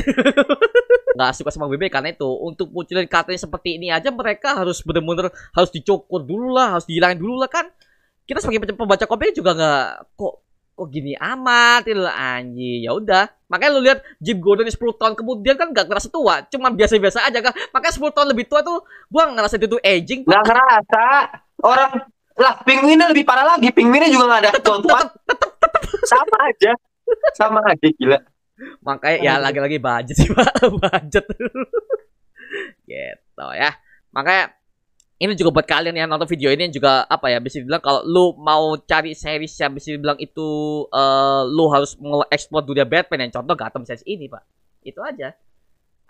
nggak 1.18 1.32
suka 1.34 1.50
sama 1.50 1.66
WB 1.66 1.90
karena 1.90 2.14
itu. 2.14 2.30
Untuk 2.30 2.70
munculin 2.70 3.10
katanya 3.10 3.42
seperti 3.42 3.82
ini 3.82 3.90
aja 3.90 4.14
mereka 4.14 4.54
harus 4.54 4.86
bener-bener 4.86 5.34
harus 5.58 5.74
dicukur 5.74 6.22
dulu 6.22 6.54
lah, 6.54 6.78
harus 6.78 6.86
dihilangin 6.86 7.18
dulu 7.18 7.42
lah 7.42 7.50
kan. 7.50 7.66
Kita 8.30 8.46
sebagai 8.46 8.78
pembaca 8.78 9.10
komik 9.10 9.34
juga 9.34 9.58
nggak 9.58 10.14
kok 10.14 10.34
kok 10.78 10.88
gini 10.94 11.18
amat 11.18 11.82
itu 11.90 12.06
anjing. 12.06 12.80
Ya 12.86 12.92
udah. 12.94 13.26
Makanya 13.50 13.72
lu 13.74 13.82
lihat 13.82 14.00
Jim 14.22 14.38
Gordon 14.38 14.70
10 14.70 14.78
tahun 14.78 15.14
kemudian 15.18 15.58
kan 15.58 15.74
gak 15.74 15.90
ngerasa 15.90 16.08
tua. 16.14 16.46
Cuma 16.48 16.70
biasa-biasa 16.72 17.26
aja 17.26 17.42
kan 17.42 17.58
makanya 17.74 17.94
10 17.98 18.16
tahun 18.16 18.28
lebih 18.38 18.46
tua 18.48 18.62
tuh 18.62 18.86
gua 19.10 19.34
ngerasa 19.34 19.58
itu 19.58 19.66
tuh 19.66 19.82
aging 19.82 20.30
Nggak 20.30 20.46
ngerasa. 20.46 21.06
Orang 21.62 21.92
lah 22.42 22.54
penguinnya 22.64 23.12
lebih 23.12 23.26
parah 23.28 23.58
lagi. 23.58 23.70
Penguinnya 23.70 24.10
juga 24.10 24.26
nggak 24.30 24.42
ada 24.46 24.52
tontonan 24.64 25.10
sama 26.08 26.38
aja. 26.48 26.72
Sama 27.36 27.60
aja 27.66 27.88
gila. 27.96 28.20
Makanya 28.86 29.18
ya 29.20 29.34
lagi-lagi 29.42 29.78
budget 29.82 30.16
sih 30.16 30.30
pak. 30.30 30.52
Budget. 30.84 31.26
Gitu 32.86 33.46
ya. 33.58 33.72
Makanya 34.14 34.54
ini 35.22 35.38
juga 35.38 35.50
buat 35.54 35.68
kalian 35.70 35.94
yang 35.94 36.10
nonton 36.10 36.26
video 36.26 36.50
ini 36.50 36.74
juga 36.74 37.06
apa 37.06 37.30
ya 37.30 37.38
bisa 37.38 37.62
dibilang 37.62 37.82
kalau 37.82 38.02
lu 38.02 38.34
mau 38.42 38.74
cari 38.82 39.14
series 39.14 39.54
yang 39.62 39.70
bisa 39.78 39.94
dibilang 39.94 40.18
itu 40.18 40.50
eh 40.90 41.42
lu 41.46 41.70
harus 41.70 41.94
mengeksplor 42.02 42.66
dunia 42.66 42.90
Batman 42.90 43.30
yang 43.30 43.42
contoh 43.42 43.54
Gotham 43.54 43.86
series 43.86 44.06
ini 44.06 44.26
pak. 44.26 44.42
Itu 44.82 45.02
aja 45.06 45.34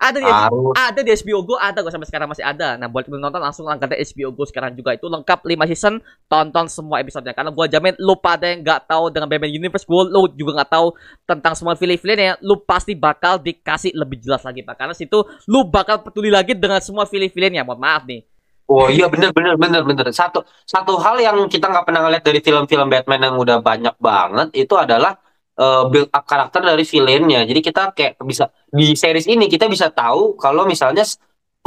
ada 0.02 0.18
di 0.18 0.26
harus. 0.26 0.74
ada 0.74 1.00
di 1.06 1.10
HBO 1.14 1.40
Go 1.46 1.56
ada 1.62 1.86
gue 1.86 1.94
sampai 1.94 2.10
sekarang 2.10 2.28
masih 2.34 2.42
ada. 2.42 2.74
Nah 2.74 2.90
buat 2.90 3.06
nonton 3.06 3.38
langsung 3.38 3.70
langganan 3.70 4.02
HBO 4.02 4.34
Go 4.34 4.50
sekarang 4.50 4.74
juga. 4.74 4.98
Itu 4.98 5.06
lengkap 5.06 5.46
5 5.46 5.70
season 5.70 6.02
tonton 6.26 6.66
semua 6.66 7.06
episodenya. 7.06 7.38
Karena 7.38 7.54
gue 7.54 7.66
jamin 7.70 7.94
lu 8.02 8.18
pada 8.18 8.50
yang 8.50 8.66
nggak 8.66 8.90
tahu 8.90 9.14
dengan 9.14 9.30
Batman 9.30 9.54
Universe 9.54 9.86
gue 9.86 10.02
lu 10.10 10.26
juga 10.34 10.62
nggak 10.62 10.72
tahu 10.74 10.88
tentang 11.30 11.54
semua 11.54 11.78
film-filmnya 11.78 12.42
lu 12.42 12.58
pasti 12.66 12.98
bakal 12.98 13.38
dikasih 13.38 13.94
lebih 13.94 14.18
jelas 14.26 14.42
lagi 14.42 14.66
pak. 14.66 14.74
Karena 14.82 14.98
situ 14.98 15.22
lu 15.46 15.70
bakal 15.70 16.02
peduli 16.02 16.34
lagi 16.34 16.58
dengan 16.58 16.82
semua 16.82 17.06
film-filmnya. 17.06 17.62
Mohon 17.62 17.82
maaf 17.86 18.04
nih. 18.10 18.26
Oh 18.72 18.88
iya 18.88 19.06
bener 19.06 19.30
bener 19.36 19.54
bener 19.60 19.86
bener. 19.86 20.10
Satu 20.10 20.42
satu 20.66 20.98
hal 20.98 21.22
yang 21.22 21.38
kita 21.46 21.70
nggak 21.70 21.86
pernah 21.86 22.10
ngeliat 22.10 22.24
dari 22.26 22.40
film-film 22.42 22.88
Batman 22.90 23.22
yang 23.30 23.36
udah 23.38 23.62
banyak 23.62 23.96
banget 24.02 24.50
itu 24.58 24.74
adalah 24.80 25.14
eh, 25.62 25.84
build 25.92 26.10
up 26.10 26.24
karakter 26.26 26.62
dari 26.66 26.84
villainnya. 26.84 27.46
Jadi 27.46 27.60
kita 27.62 27.94
kayak 27.94 28.18
bisa 28.26 28.50
di 28.72 28.98
series 28.98 29.28
ini 29.30 29.46
kita 29.46 29.70
bisa 29.70 29.94
tahu 29.94 30.34
kalau 30.40 30.66
misalnya 30.66 31.06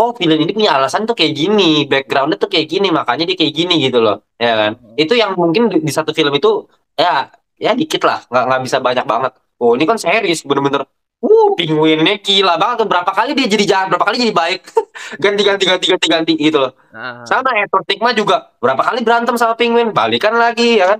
oh 0.01 0.11
villain 0.19 0.43
ini 0.43 0.53
punya 0.57 0.75
alasan 0.77 1.07
tuh 1.07 1.15
kayak 1.15 1.33
gini 1.39 1.87
backgroundnya 1.87 2.39
tuh 2.41 2.51
kayak 2.51 2.67
gini 2.67 2.89
makanya 2.91 3.25
dia 3.31 3.37
kayak 3.39 3.55
gini 3.55 3.75
gitu 3.87 3.99
loh. 4.03 4.17
Ya 4.41 4.53
kan? 4.59 4.73
Itu 4.99 5.15
yang 5.15 5.39
mungkin 5.39 5.71
di, 5.71 5.79
di 5.85 5.93
satu 5.95 6.11
film 6.11 6.35
itu 6.35 6.67
ya 6.99 7.31
ya 7.59 7.73
dikit 7.79 8.03
lah. 8.03 8.27
Nggak 8.31 8.45
nggak 8.51 8.61
bisa 8.67 8.77
banyak 8.83 9.07
banget. 9.07 9.33
Oh 9.63 9.73
ini 9.79 9.85
kan 9.87 9.97
series 10.01 10.43
bener-bener 10.43 10.83
uh 11.25 11.49
penguinnya 11.55 12.15
gila 12.19 12.55
banget 12.59 12.77
tuh. 12.83 12.89
Berapa 12.91 13.11
kali 13.15 13.31
dia 13.39 13.47
jadi 13.47 13.65
jahat 13.65 13.87
berapa 13.95 14.05
kali 14.11 14.17
jadi 14.27 14.35
baik. 14.35 14.61
Ganti 15.23 15.43
ganti 15.47 15.65
ganti 16.11 16.33
gitu 16.39 16.59
loh. 16.59 16.73
Nah, 16.95 17.27
sama 17.27 17.51
Edward 17.59 17.87
Nygma 17.87 18.11
juga. 18.15 18.37
Berapa 18.63 18.83
kali 18.83 19.03
berantem 19.03 19.35
sama 19.39 19.55
penguin 19.59 19.91
balikan 19.91 20.35
lagi 20.35 20.81
ya 20.81 20.97
kan? 20.97 20.99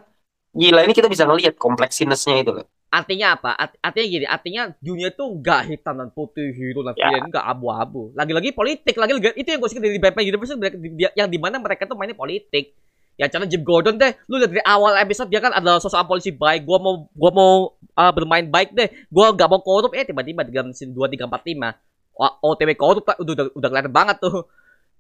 Gila 0.55 0.87
ini 0.87 0.95
kita 0.95 1.11
bisa 1.11 1.27
ngelihat 1.27 1.59
kompleksitasnya 1.59 2.43
itu 2.43 2.55
loh 2.55 2.67
artinya 2.95 3.27
apa? 3.35 3.51
Art- 3.59 3.79
artinya 3.83 4.07
gini 4.07 4.27
artinya 4.27 4.63
dunia 4.79 5.11
tuh 5.11 5.35
nggak 5.43 5.61
hitam 5.75 5.95
dan 5.99 6.09
putih 6.15 6.55
hero 6.55 6.87
dan 6.87 6.95
Ya. 6.95 7.11
villain 7.11 7.27
nggak 7.29 7.47
abu-abu. 7.47 8.15
Lagi-lagi 8.15 8.55
politik 8.55 8.95
lagi-lagi 8.95 9.35
itu 9.35 9.49
yang 9.51 9.59
gue 9.59 9.71
suka 9.71 9.83
dari 9.83 9.99
Batman 9.99 10.25
Universe 10.31 10.55
di- 10.79 11.15
yang 11.19 11.27
di 11.27 11.39
mana 11.43 11.59
mereka 11.59 11.85
tuh 11.85 11.99
mainnya 11.99 12.15
politik. 12.15 12.73
Ya 13.15 13.31
cara 13.31 13.47
Jim 13.47 13.63
Gordon 13.63 13.95
deh 13.95 14.11
lu 14.27 14.43
lihat 14.43 14.51
dari 14.51 14.63
awal 14.67 14.99
episode 14.99 15.31
dia 15.31 15.39
kan 15.39 15.55
adalah 15.55 15.79
sosok 15.79 16.03
polisi 16.07 16.35
baik. 16.35 16.67
Gua 16.67 16.83
mau 16.83 16.95
gua 17.15 17.31
mau 17.31 17.53
uh, 17.95 18.13
bermain 18.15 18.43
baik 18.43 18.75
deh. 18.75 18.91
Gua 19.07 19.31
nggak 19.31 19.47
mau 19.47 19.63
korup. 19.63 19.95
Eh 19.95 20.03
tiba-tiba 20.03 20.43
di 20.43 20.51
dalam 20.51 20.75
scene 20.75 20.91
dua 20.91 21.07
tiga 21.07 21.31
empat 21.31 21.47
lima 21.47 21.71
OTW 22.19 22.75
korup 22.75 23.07
udah 23.07 23.19
udah, 23.23 23.47
udah 23.55 23.69
kelihatan 23.71 23.95
banget 23.95 24.17
tuh. 24.19 24.47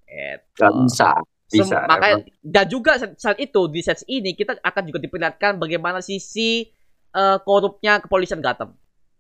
Eto. 0.06 0.86
bisa 0.86 1.10
bisa 1.50 1.86
makanya 1.90 2.22
dan 2.40 2.64
juga 2.70 2.98
saat, 2.98 3.14
saat 3.18 3.38
itu 3.42 3.66
di 3.70 3.80
set 3.82 4.02
ini 4.06 4.34
kita 4.34 4.58
akan 4.62 4.82
juga 4.90 4.98
diperlihatkan 5.02 5.58
bagaimana 5.58 5.98
sisi 5.98 6.70
eh, 7.14 7.38
korupnya 7.42 8.02
kepolisian 8.02 8.42
Gotham. 8.42 8.74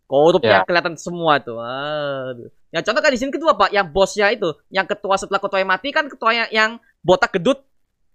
Korupnya 0.04 0.60
Ya. 0.60 0.66
kelihatan 0.66 0.94
semua 1.00 1.40
tuh. 1.40 1.56
Aduh. 1.58 2.50
Ya 2.68 2.82
contoh 2.82 3.00
kan 3.00 3.08
di 3.08 3.18
sini 3.18 3.30
kedua 3.30 3.54
Pak, 3.54 3.70
yang 3.70 3.86
bosnya 3.88 4.28
itu, 4.28 4.50
yang 4.68 4.84
ketua 4.84 5.14
setelah 5.14 5.38
ketuanya 5.38 5.64
mati 5.64 5.94
kan 5.94 6.10
ketuanya 6.10 6.50
yang 6.50 6.76
botak 7.00 7.32
gedut. 7.32 7.62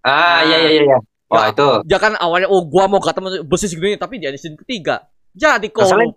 Ah, 0.03 0.43
Nah. 0.43 0.47
iya 0.47 0.57
iya 0.69 0.81
iya. 0.85 0.97
Wah, 1.29 1.47
Ya. 1.47 1.55
itu. 1.55 1.67
Dia 1.87 1.97
kan 1.97 2.13
awalnya 2.17 2.47
oh 2.47 2.61
gua 2.65 2.85
mau 2.85 2.99
ketemu 2.99 3.41
besi 3.43 3.65
segini 3.67 3.95
tapi 3.95 4.19
dia 4.19 4.29
di 4.29 4.37
sini 4.37 4.59
ketiga. 4.59 5.07
Jadi 5.31 5.71
korup. 5.71 6.11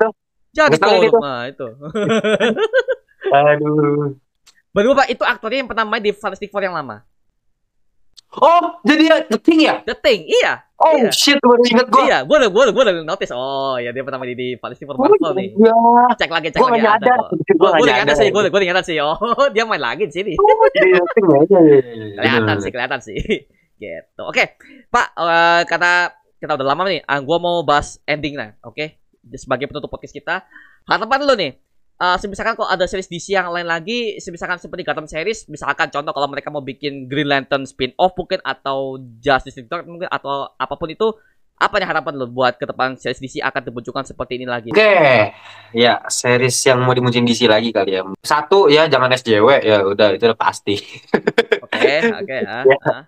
Jadi 0.52 0.76
korup. 0.76 1.02
itu. 1.06 1.18
Nah, 1.20 1.42
itu. 1.48 1.66
Aduh. 3.32 4.18
Baru 4.72 4.96
Pak, 4.96 5.06
itu 5.12 5.22
aktornya 5.22 5.58
yang 5.62 5.68
pernah 5.68 5.84
main 5.84 6.00
di 6.00 6.12
Fantastic 6.12 6.48
Four 6.48 6.64
yang 6.64 6.72
lama. 6.72 7.04
Oh, 8.32 8.80
jadi 8.80 9.02
ya 9.04 9.16
The 9.28 9.36
Thing 9.36 9.60
ya? 9.60 9.84
The 9.84 9.92
Thing, 9.92 10.24
iya. 10.24 10.64
Oh 10.76 10.96
Iya. 10.96 11.12
shit, 11.12 11.36
baru 11.38 11.62
inget 11.62 11.86
gua. 11.86 12.02
Iya, 12.02 12.18
gua 12.24 12.36
udah 12.40 12.50
gua 12.50 12.62
udah 12.64 12.74
gua 12.74 12.82
udah 12.88 12.94
notice. 13.04 13.30
Oh, 13.30 13.76
ya 13.76 13.92
dia 13.92 14.02
pernah 14.02 14.18
main 14.18 14.32
di, 14.32 14.56
di 14.56 14.56
Four 14.56 14.96
Oh, 14.96 15.04
Marvel 15.04 15.32
nih. 15.36 15.48
iya. 15.52 15.74
Cek 16.16 16.30
lagi, 16.32 16.48
cek 16.48 16.58
Gua 16.58 16.68
lagi 16.72 16.80
ada 16.82 17.12
nggak 17.12 17.54
gua 17.54 17.68
udah 17.76 17.94
nyadar. 17.94 18.16
sih, 18.16 18.28
gua, 18.32 18.42
gua 18.48 18.58
udah 18.58 18.68
nyadar 18.72 18.84
sih. 18.84 18.96
Oh, 18.98 19.14
dia 19.54 19.62
main 19.62 19.78
lagi 19.78 20.08
di 20.08 20.14
sini. 20.16 20.32
Oh, 20.34 20.66
jadi 20.72 20.90
The 20.96 21.08
Thing 21.12 21.26
ya? 21.28 21.38
Iya, 21.38 21.60
iya, 21.60 21.78
iya, 21.78 22.14
kelihatan 22.18 22.56
sih, 22.58 22.70
kelihatan 22.72 23.00
sih. 23.04 23.18
gitu. 23.82 24.22
Oke, 24.24 24.44
Pak, 24.88 25.06
karena 25.68 25.92
kita 26.40 26.52
udah 26.56 26.66
lama 26.66 26.82
nih, 26.88 27.04
ah, 27.04 27.20
gua 27.20 27.36
mau 27.36 27.60
bahas 27.62 28.00
ending 28.02 28.34
lah, 28.34 28.56
oke? 28.60 28.96
Sebagai 29.36 29.68
penutup 29.68 29.86
podcast 29.86 30.10
kita, 30.12 30.42
harapan 30.88 31.20
lu 31.22 31.34
nih. 31.36 31.52
Eh, 32.02 32.16
misalkan 32.26 32.58
kalau 32.58 32.66
ada 32.66 32.82
series 32.88 33.06
DC 33.06 33.30
yang 33.30 33.52
lain 33.54 33.68
lagi, 33.68 34.18
misalkan 34.18 34.58
seperti 34.58 34.82
Gotham 34.82 35.06
series, 35.06 35.46
misalkan 35.46 35.86
contoh 35.86 36.10
kalau 36.10 36.26
mereka 36.26 36.50
mau 36.50 36.58
bikin 36.64 37.06
Green 37.06 37.30
Lantern 37.30 37.62
spin-off 37.62 38.16
mungkin 38.18 38.42
atau 38.42 38.98
Justice 39.22 39.54
League 39.60 39.70
Dark 39.70 39.86
mungkin 39.86 40.10
atau 40.10 40.50
apa 40.58 40.74
pun 40.74 40.90
itu, 40.90 41.14
apa 41.62 41.78
nih 41.78 41.86
harapan 41.86 42.18
lu 42.18 42.26
buat 42.26 42.58
ke 42.58 42.66
depan 42.66 42.98
series 42.98 43.22
DC 43.22 43.38
akan 43.38 43.62
dimunculkan 43.70 44.02
seperti 44.02 44.34
ini 44.34 44.50
lagi? 44.50 44.74
Oke, 44.74 45.30
ya 45.70 46.02
series 46.10 46.58
yang 46.66 46.82
mau 46.82 46.90
dimunculin 46.90 47.22
DC 47.22 47.46
lagi 47.46 47.70
kali 47.70 47.94
ya. 47.94 48.02
Satu 48.18 48.66
ya 48.66 48.90
jangan 48.90 49.14
SJW 49.14 49.62
ya 49.62 49.86
udah 49.86 50.18
itu 50.18 50.26
udah 50.26 50.38
pasti. 50.38 50.74
Oke, 51.72 51.94
oke, 52.04 52.36
ah, 52.50 52.66
Ya. 52.66 52.76
ah. 52.82 53.02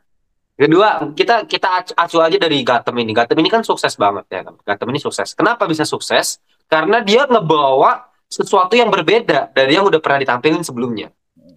Kedua, 0.54 1.10
kita 1.18 1.50
kita 1.50 1.82
acu, 1.82 1.92
acu 1.98 2.16
aja 2.22 2.38
dari 2.38 2.62
Gotham 2.62 2.94
ini. 3.02 3.10
Gotham 3.10 3.42
ini 3.42 3.50
kan 3.50 3.66
sukses 3.66 3.98
banget 3.98 4.24
ya 4.30 4.40
kan. 4.46 4.54
Gotham 4.62 4.88
ini 4.94 5.02
sukses. 5.02 5.34
Kenapa 5.34 5.66
bisa 5.66 5.82
sukses? 5.82 6.38
Karena 6.70 7.02
dia 7.02 7.26
ngebawa 7.26 8.13
sesuatu 8.34 8.74
yang 8.74 8.90
berbeda 8.90 9.54
dari 9.54 9.78
yang 9.78 9.86
udah 9.86 10.02
pernah 10.02 10.18
ditampilin 10.18 10.66
sebelumnya. 10.66 11.14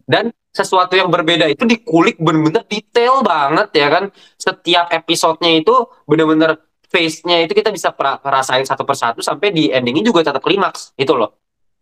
Dan 0.08 0.30
sesuatu 0.54 0.94
yang 0.96 1.10
berbeda 1.10 1.50
itu 1.50 1.66
dikulik 1.66 2.22
bener-bener 2.22 2.64
detail 2.70 3.26
banget 3.26 3.74
ya 3.74 3.88
kan. 3.90 4.04
Setiap 4.38 4.94
episodenya 4.94 5.58
itu 5.58 5.74
bener-bener 6.06 6.62
face-nya 6.88 7.44
itu 7.44 7.52
kita 7.52 7.74
bisa 7.74 7.92
rasain 8.24 8.64
satu 8.64 8.88
persatu 8.88 9.20
sampai 9.20 9.52
di 9.52 9.68
endingnya 9.74 10.08
juga 10.08 10.24
tetap 10.24 10.40
klimaks 10.40 10.96
itu 10.96 11.12
loh. 11.12 11.36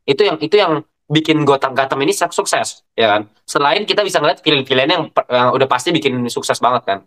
Itu 0.07 0.25
yang 0.25 0.41
itu 0.41 0.55
yang 0.57 0.81
bikin 1.05 1.45
Gotham 1.45 1.77
Gotham 1.77 2.01
ini 2.01 2.13
sukses 2.15 2.81
ya 2.97 3.07
kan. 3.13 3.29
Selain 3.45 3.85
kita 3.85 4.01
bisa 4.01 4.17
ngeliat 4.17 4.41
villain-villain 4.41 4.89
yang, 4.89 5.03
yang 5.13 5.47
udah 5.53 5.67
pasti 5.69 5.93
bikin 5.93 6.25
sukses 6.33 6.57
banget 6.57 6.81
kan. 6.87 6.99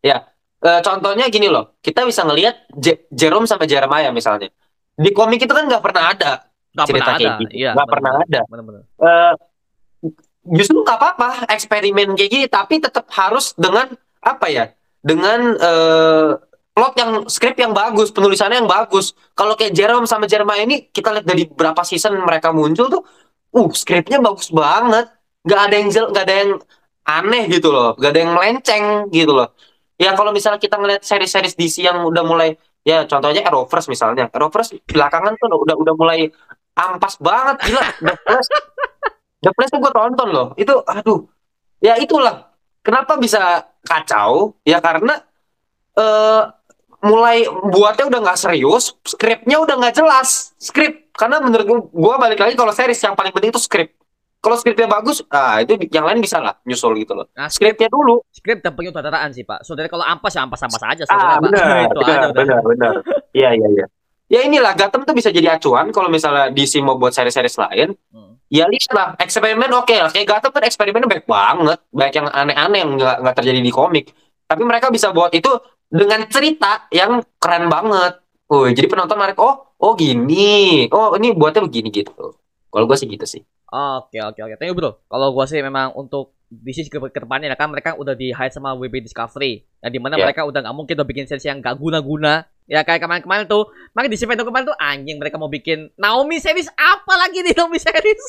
Ya, 0.00 0.24
eh, 0.64 0.80
contohnya 0.80 1.28
gini 1.28 1.48
loh, 1.48 1.76
kita 1.84 2.04
bisa 2.04 2.24
ngelihat 2.24 2.68
Je- 2.76 3.08
Jerome 3.12 3.48
sampai 3.48 3.68
Jeremiah 3.68 4.12
misalnya. 4.12 4.48
Di 4.96 5.10
komik 5.12 5.44
itu 5.44 5.52
kan 5.52 5.68
nggak 5.68 5.84
pernah 5.84 6.12
ada, 6.12 6.32
Nggak 6.74 6.86
cerita 6.90 7.04
pernah 7.06 7.18
kayak 7.18 7.30
ada. 7.30 7.42
gitu. 7.42 7.52
Iya, 7.54 7.70
Nggak 7.72 7.88
pernah 7.88 8.12
ada. 8.18 8.40
Bener-bener. 8.50 8.82
Eh, 8.82 9.32
justru 10.58 10.76
nggak 10.82 10.98
apa-apa 10.98 11.28
eksperimen 11.48 12.08
kayak 12.18 12.30
gini, 12.30 12.46
tapi 12.50 12.74
tetap 12.82 13.06
harus 13.14 13.54
dengan 13.54 13.94
apa 14.20 14.46
ya? 14.50 14.64
Dengan 15.00 15.40
eh, 15.54 16.30
plot 16.74 16.94
yang 16.98 17.10
skrip 17.30 17.56
yang 17.56 17.70
bagus, 17.70 18.10
penulisannya 18.10 18.66
yang 18.66 18.70
bagus. 18.70 19.14
Kalau 19.38 19.54
kayak 19.54 19.72
Jerome 19.72 20.10
sama 20.10 20.26
Jeremiah 20.26 20.66
ini 20.66 20.90
kita 20.90 21.14
lihat 21.14 21.26
dari 21.26 21.46
berapa 21.46 21.80
season 21.86 22.18
mereka 22.18 22.50
muncul 22.50 22.90
tuh, 22.90 23.02
uh 23.54 23.70
skripnya 23.70 24.18
bagus 24.18 24.50
banget. 24.50 25.06
Nggak 25.46 25.60
ada 25.70 25.74
yang 25.78 25.88
nggak 25.92 26.24
ada 26.26 26.34
yang 26.34 26.50
aneh 27.04 27.44
gitu 27.52 27.68
loh, 27.70 27.94
nggak 27.94 28.10
ada 28.10 28.20
yang 28.20 28.32
melenceng 28.34 28.84
gitu 29.14 29.32
loh. 29.36 29.48
Ya 29.94 30.10
kalau 30.18 30.34
misalnya 30.34 30.58
kita 30.58 30.74
ngeliat 30.74 31.06
seri-seri 31.06 31.54
DC 31.54 31.86
yang 31.86 32.02
udah 32.02 32.24
mulai 32.26 32.58
ya 32.82 33.06
contohnya 33.06 33.46
Arrowverse 33.46 33.86
misalnya. 33.86 34.26
Arrowverse 34.34 34.82
belakangan 34.82 35.38
tuh 35.38 35.46
udah 35.54 35.76
udah 35.78 35.94
mulai 35.94 36.32
ampas 36.74 37.14
banget 37.22 37.56
gila. 37.70 37.82
The 38.02 38.14
Flash. 38.18 38.48
The 39.42 39.50
Flash 39.54 39.70
tuh 39.70 39.80
gue 39.82 39.92
tonton 39.94 40.28
loh. 40.30 40.48
Itu 40.58 40.82
aduh. 40.84 41.26
Ya 41.78 41.98
itulah. 41.98 42.50
Kenapa 42.84 43.16
bisa 43.16 43.64
kacau? 43.80 44.58
Ya 44.66 44.82
karena 44.82 45.22
eh 45.94 46.42
mulai 47.04 47.44
buatnya 47.48 48.08
udah 48.08 48.20
nggak 48.24 48.40
serius, 48.40 48.96
skripnya 49.04 49.60
udah 49.60 49.76
nggak 49.76 49.94
jelas. 50.00 50.56
Skrip 50.56 51.12
karena 51.12 51.38
menurut 51.38 51.64
gua, 51.68 51.78
gua 51.92 52.14
balik 52.16 52.40
lagi 52.40 52.56
kalau 52.56 52.72
series 52.72 52.98
yang 53.04 53.12
paling 53.14 53.30
penting 53.30 53.52
itu 53.52 53.60
skrip. 53.60 53.92
Kalau 54.44 54.60
skripnya 54.60 54.84
bagus, 54.84 55.24
ah 55.32 55.56
itu 55.64 55.80
yang 55.88 56.04
lain 56.04 56.20
bisa 56.20 56.36
lah 56.36 56.60
nyusul 56.68 56.92
gitu 57.00 57.16
loh. 57.16 57.24
Nah, 57.32 57.48
Skripnya 57.48 57.88
dulu. 57.88 58.20
skrip 58.28 58.60
dan 58.60 58.76
penyutradaraan 58.76 59.32
sih 59.32 59.40
pak. 59.40 59.64
Saudara 59.64 59.88
kalau 59.88 60.04
ampas 60.04 60.36
ya 60.36 60.44
ampas-ampas 60.44 60.84
aja. 60.84 61.02
Ah, 61.08 61.40
saudara, 61.40 61.40
benar, 61.40 61.88
benar, 61.96 62.28
benar, 62.36 62.60
benar. 62.60 62.92
Iya, 63.32 63.56
iya, 63.56 63.68
iya. 63.72 63.86
Ya 64.32 64.40
inilah 64.40 64.72
Gotham 64.72 65.04
tuh 65.04 65.12
bisa 65.12 65.28
jadi 65.28 65.60
acuan 65.60 65.92
kalau 65.92 66.08
misalnya 66.08 66.48
DC 66.48 66.80
mau 66.80 66.96
buat 66.96 67.12
seri-seri 67.12 67.48
lain. 67.48 67.92
Hmm. 68.08 68.40
Ya 68.48 68.64
lihat 68.68 68.92
lah, 68.92 69.08
eksperimen 69.20 69.68
oke 69.72 69.92
lah. 69.92 70.10
Kayak 70.12 70.26
Gotham 70.38 70.50
kan 70.56 70.62
eksperimennya 70.64 71.08
baik 71.08 71.26
banget, 71.28 71.78
baik 71.92 72.12
yang 72.16 72.26
aneh-aneh 72.32 72.78
yang 72.80 72.90
nggak 72.96 73.16
nggak 73.20 73.34
terjadi 73.36 73.60
di 73.60 73.72
komik. 73.72 74.06
Tapi 74.48 74.62
mereka 74.64 74.88
bisa 74.88 75.12
buat 75.12 75.32
itu 75.36 75.48
dengan 75.88 76.24
cerita 76.28 76.88
yang 76.88 77.20
keren 77.36 77.68
banget. 77.68 78.20
Woi, 78.48 78.76
jadi 78.76 78.86
penonton 78.92 79.16
mereka 79.16 79.40
oh, 79.40 79.56
oh 79.80 79.92
gini, 79.96 80.84
oh 80.92 81.16
ini 81.16 81.32
buatnya 81.32 81.64
begini 81.64 81.88
gitu. 81.88 82.36
Kalau 82.68 82.84
gue 82.84 82.96
sih 82.98 83.08
gitu 83.08 83.24
sih. 83.24 83.42
Oke 83.74 84.22
oke 84.22 84.38
oke. 84.38 84.54
Thank 84.54 84.70
you 84.70 84.76
bro. 84.78 85.02
Kalau 85.10 85.34
gua 85.34 85.50
sih 85.50 85.58
memang 85.58 85.90
untuk 85.98 86.38
DC 86.46 86.86
ke, 86.86 87.02
ke 87.10 87.18
depannya 87.18 87.50
ya 87.50 87.58
kan 87.58 87.66
mereka 87.74 87.98
udah 87.98 88.14
di 88.14 88.30
hire 88.30 88.54
sama 88.54 88.70
WB 88.78 89.02
Discovery. 89.02 89.66
Yang 89.82 89.92
di 89.98 90.00
mana 90.00 90.14
Ya. 90.14 90.30
mereka 90.30 90.46
udah 90.46 90.62
nggak 90.62 90.76
mungkin 90.78 90.94
udah 90.94 91.08
bikin 91.10 91.26
series 91.26 91.42
yang 91.50 91.58
gak 91.58 91.74
guna-guna. 91.82 92.46
Ya 92.64 92.80
kayak 92.80 93.04
kemarin-kemarin 93.04 93.44
tuh, 93.44 93.68
makanya 93.92 94.16
di 94.16 94.18
Seven 94.20 94.40
kemarin 94.40 94.64
tuh 94.64 94.78
anjing 94.80 95.20
mereka 95.20 95.36
mau 95.36 95.52
bikin 95.52 95.92
Naomi 96.00 96.40
series 96.40 96.72
apa 96.72 97.12
lagi 97.20 97.44
nih 97.44 97.52
Naomi 97.52 97.76
series? 97.76 98.24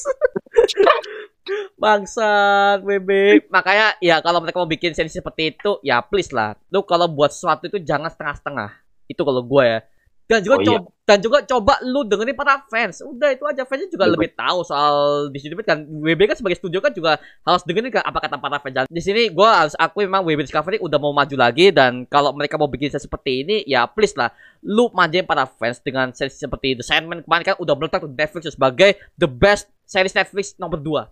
Bangsat 1.82 2.84
WB. 2.84 3.10
Makanya 3.48 3.96
ya 4.04 4.20
kalau 4.20 4.44
mereka 4.44 4.60
mau 4.60 4.68
bikin 4.68 4.92
series 4.92 5.16
seperti 5.16 5.56
itu, 5.56 5.80
ya 5.80 6.04
please 6.04 6.36
lah. 6.36 6.60
Lu 6.68 6.84
kalau 6.84 7.08
buat 7.08 7.32
sesuatu 7.32 7.72
itu 7.72 7.80
jangan 7.80 8.12
setengah-setengah. 8.12 8.76
Itu 9.08 9.24
kalau 9.24 9.40
gua 9.40 9.64
ya. 9.64 9.80
Dan 10.26 10.42
juga 10.42 10.58
Oh, 10.58 10.62
iya. 10.62 10.68
coba 10.74 10.90
dan 11.06 11.22
juga 11.22 11.38
coba 11.46 11.78
lu 11.86 12.02
dengerin 12.02 12.34
para 12.34 12.66
fans. 12.66 12.98
Udah 13.06 13.30
itu 13.30 13.46
aja 13.46 13.62
fansnya 13.62 13.86
juga 13.94 14.10
Betul. 14.10 14.14
lebih 14.18 14.30
tahu 14.34 14.60
soal 14.66 14.96
di 15.30 15.38
sini 15.38 15.54
kan 15.62 15.86
WB 15.86 16.18
kan 16.26 16.34
sebagai 16.34 16.58
studio 16.58 16.82
kan 16.82 16.90
juga 16.98 17.22
harus 17.46 17.62
dengerin 17.62 17.94
kan 17.94 18.02
apa 18.02 18.26
kata 18.26 18.42
para 18.42 18.58
fans. 18.58 18.90
Di 18.90 19.02
sini 19.06 19.30
gua 19.30 19.66
harus 19.66 19.78
akui 19.78 20.10
memang 20.10 20.26
WB 20.26 20.50
Discovery 20.50 20.82
udah 20.82 20.98
mau 20.98 21.14
maju 21.14 21.36
lagi 21.38 21.70
dan 21.70 22.10
kalau 22.10 22.34
mereka 22.34 22.58
mau 22.58 22.66
bikin 22.66 22.90
seperti 22.90 23.46
ini 23.46 23.62
ya 23.70 23.86
please 23.86 24.18
lah 24.18 24.34
lu 24.66 24.90
manjain 24.98 25.30
para 25.30 25.46
fans 25.46 25.78
dengan 25.86 26.10
series 26.10 26.42
seperti 26.42 26.74
The 26.74 26.82
Sandman 26.82 27.22
kemarin 27.22 27.54
kan 27.54 27.56
udah 27.62 27.78
meletak 27.78 28.02
di 28.10 28.18
Netflix 28.18 28.50
sebagai 28.50 28.98
the 29.22 29.30
best 29.30 29.70
series 29.86 30.18
Netflix 30.18 30.58
nomor 30.58 30.82
2. 30.82 31.06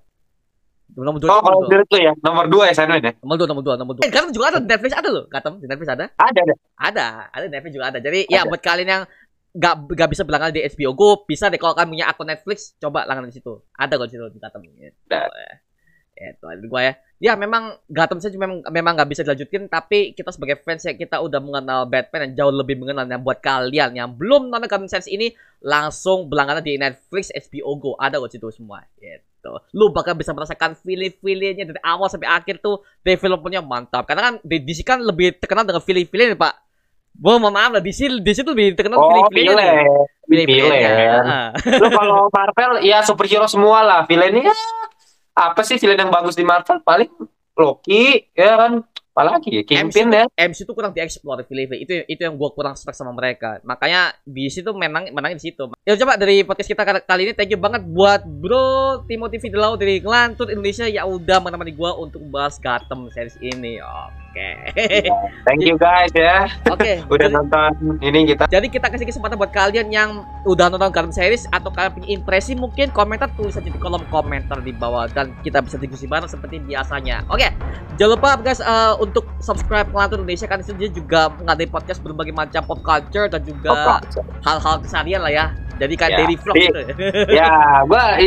Nomor 0.94 1.20
2 1.20 1.26
Oh, 1.26 1.42
kalau 1.42 1.60
menurut 1.66 1.90
lu 1.90 2.00
ya, 2.00 2.14
nomor 2.22 2.46
dua 2.46 2.64
ya 2.70 2.74
Sandman 2.78 3.02
ya? 3.02 3.14
Nomor 3.26 3.36
2, 3.42 3.50
nomor 3.50 3.64
2, 3.66 3.82
nomor 3.82 3.94
2. 3.98 4.06
Eh, 4.06 4.12
Gatem 4.14 4.30
juga 4.30 4.46
ada 4.54 4.60
di 4.62 4.70
Netflix 4.70 4.92
ada 4.94 5.10
loh. 5.10 5.26
Gatem 5.26 5.54
di 5.58 5.66
Netflix 5.66 5.90
ada. 5.90 6.06
Ada, 6.22 6.40
ada. 6.46 6.56
Ada, 6.78 7.06
ada 7.34 7.44
di 7.50 7.52
Netflix 7.54 7.74
juga 7.74 7.86
ada. 7.90 7.98
Jadi 7.98 8.20
ya 8.30 8.46
Ada. 8.46 8.50
buat 8.54 8.62
kalian 8.62 8.90
yang 8.90 9.04
gak, 9.58 9.76
gak 9.90 10.10
bisa 10.14 10.22
berlangganan 10.22 10.54
di 10.54 10.62
HBO 10.62 10.92
Go, 10.94 11.10
bisa 11.26 11.50
deh 11.50 11.58
kalau 11.58 11.74
kalian 11.74 11.90
punya 11.98 12.06
akun 12.10 12.28
Netflix, 12.30 12.78
coba 12.78 13.10
langganan 13.10 13.34
di 13.34 13.36
situ. 13.42 13.54
Ada 13.74 13.94
kok 13.98 14.06
di 14.06 14.14
situ 14.14 14.26
di 14.30 14.40
Gatem. 14.40 14.62
Gitu. 14.62 14.98
Ada. 15.10 15.46
Ya, 16.14 16.30
itu 16.30 16.46
ada 16.46 16.62
gua 16.70 16.82
ya. 16.86 16.94
Ya 17.18 17.34
memang 17.34 17.74
Gotham 17.90 18.22
saja 18.22 18.38
memang 18.38 18.62
memang 18.70 18.94
nggak 18.94 19.10
bisa 19.10 19.22
dilanjutin 19.26 19.66
tapi 19.72 20.14
kita 20.14 20.30
sebagai 20.30 20.62
fans 20.62 20.86
ya 20.86 20.94
kita 20.94 21.24
udah 21.24 21.40
mengenal 21.42 21.90
Batman 21.90 22.30
dan 22.30 22.32
jauh 22.38 22.54
lebih 22.54 22.78
mengenal 22.78 23.08
yang 23.08 23.24
buat 23.24 23.40
kalian 23.42 23.96
yang 23.98 24.12
belum 24.14 24.52
nonton 24.52 24.68
Gotham 24.70 24.92
Sense 24.92 25.10
ini 25.10 25.34
langsung 25.64 26.30
berlangganan 26.30 26.62
di 26.62 26.78
Netflix 26.78 27.32
HBO 27.34 27.80
Go 27.80 27.92
ada 27.98 28.22
kok 28.22 28.30
situ 28.30 28.46
semua 28.54 28.86
gitu. 29.02 29.33
Lu 29.74 29.92
bakal 29.92 30.14
bisa 30.14 30.32
merasakan 30.32 30.74
feeling-feelingnya 30.80 31.66
dari 31.70 31.82
awal 31.84 32.08
sampai 32.08 32.30
akhir 32.30 32.62
tuh 32.62 32.82
developernya 33.02 33.62
mantap 33.62 34.06
karena 34.06 34.22
kan 34.22 34.34
di 34.42 34.58
DC 34.62 34.82
kan 34.82 35.02
lebih 35.02 35.38
terkenal 35.38 35.68
dengan 35.68 35.84
feeling-feeling 35.84 36.34
Pak. 36.34 36.54
Gua 37.14 37.38
mohon 37.38 37.54
maaf 37.54 37.70
lah 37.78 37.82
DC 37.82 38.22
DC 38.26 38.42
tuh 38.42 38.58
lebih 38.58 38.74
terkenal 38.74 38.98
Oh, 38.98 39.06
feeling-feelingnya. 39.30 39.54
villain. 39.54 39.86
Feeling-feelingnya. 40.26 40.92
Villain. 40.98 41.26
Lu 41.82 41.88
kalau 41.94 42.20
Marvel 42.30 42.72
ya 42.82 42.98
superhero 43.06 43.46
semua 43.46 43.86
lah. 43.86 44.00
Villainnya 44.10 44.50
ya, 44.50 44.56
apa 45.34 45.62
sih 45.62 45.78
villain 45.78 45.98
yang 45.98 46.14
bagus 46.14 46.34
di 46.34 46.42
Marvel? 46.42 46.82
Paling 46.82 47.10
Loki, 47.54 48.34
ya 48.34 48.58
kan? 48.58 48.82
Apalagi 49.14 49.50
ya, 49.54 49.62
Kingpin 49.62 50.10
ya. 50.10 50.26
MC 50.34 50.66
itu 50.66 50.74
kurang 50.74 50.90
dieksplor 50.90 51.46
film 51.46 51.70
itu 51.78 52.02
itu 52.10 52.22
yang 52.26 52.34
gua 52.34 52.50
kurang 52.50 52.74
suka 52.74 52.98
sama 52.98 53.14
mereka 53.14 53.62
makanya 53.62 54.18
di 54.26 54.50
situ 54.50 54.74
menang 54.74 55.14
menangnya 55.14 55.38
di 55.38 55.54
situ 55.54 55.70
ya 55.86 55.94
coba 56.02 56.18
dari 56.18 56.42
podcast 56.42 56.74
kita 56.74 56.82
kali- 57.06 57.30
ini 57.30 57.34
thank 57.38 57.54
you 57.54 57.62
banget 57.62 57.86
buat 57.86 58.26
bro 58.26 59.06
Timothy 59.06 59.38
Fidelau 59.38 59.78
dari 59.78 60.02
Ngelantur 60.02 60.50
Indonesia 60.50 60.90
ya 60.90 61.06
udah 61.06 61.38
menemani 61.46 61.78
gua 61.78 61.94
untuk 61.94 62.26
bahas 62.34 62.58
Gotham 62.58 63.06
series 63.14 63.38
ini 63.38 63.78
oh. 63.86 64.23
Oke. 64.34 64.50
Thank 65.46 65.62
you 65.62 65.78
guys 65.78 66.10
ya. 66.10 66.50
Oke. 66.74 67.06
Udah 67.14 67.30
jadi- 67.30 67.38
nonton 67.38 67.70
ini 68.02 68.34
kita. 68.34 68.50
Jadi 68.50 68.68
kita 68.74 68.90
kasih 68.90 69.06
kesempatan 69.06 69.38
buat 69.38 69.54
kalian 69.54 69.94
yang 69.94 70.26
udah 70.50 70.74
nonton 70.74 70.90
Gotham 70.90 71.14
series 71.14 71.46
atau 71.54 71.70
kalian 71.70 71.94
punya 71.94 72.08
impresi 72.18 72.58
mungkin 72.58 72.90
komentar 72.90 73.30
tulis 73.38 73.54
aja 73.54 73.70
di 73.70 73.78
kolom 73.78 74.02
komentar 74.10 74.58
di 74.66 74.74
bawah 74.74 75.06
dan 75.06 75.38
kita 75.46 75.62
bisa 75.62 75.78
diskusi 75.78 76.10
bareng 76.10 76.26
seperti 76.26 76.66
biasanya. 76.66 77.22
Oke, 77.30 77.54
jangan 78.02 78.18
lupa 78.18 78.30
guys 78.42 78.58
eh, 78.58 78.94
untuk 78.98 79.30
subscribe 79.38 79.94
Ngelantur 79.94 80.26
Indonesia 80.26 80.50
kan 80.50 80.66
dia 80.66 80.90
juga 80.90 81.30
mengadakan 81.38 81.70
podcast 81.70 82.02
berbagai 82.02 82.34
macam 82.34 82.62
pop 82.66 82.82
culture 82.82 83.30
dan 83.30 83.46
juga 83.46 84.02
hal-hal 84.42 84.82
keseharian 84.82 85.22
lah 85.22 85.30
ya. 85.32 85.46
Jadi 85.78 85.94
kayak 85.98 86.12
Ya, 86.14 86.18
daily 86.22 86.36
vlog 86.38 86.56
gitu. 86.58 86.82
ya, 87.40 87.54
gua 87.86 88.18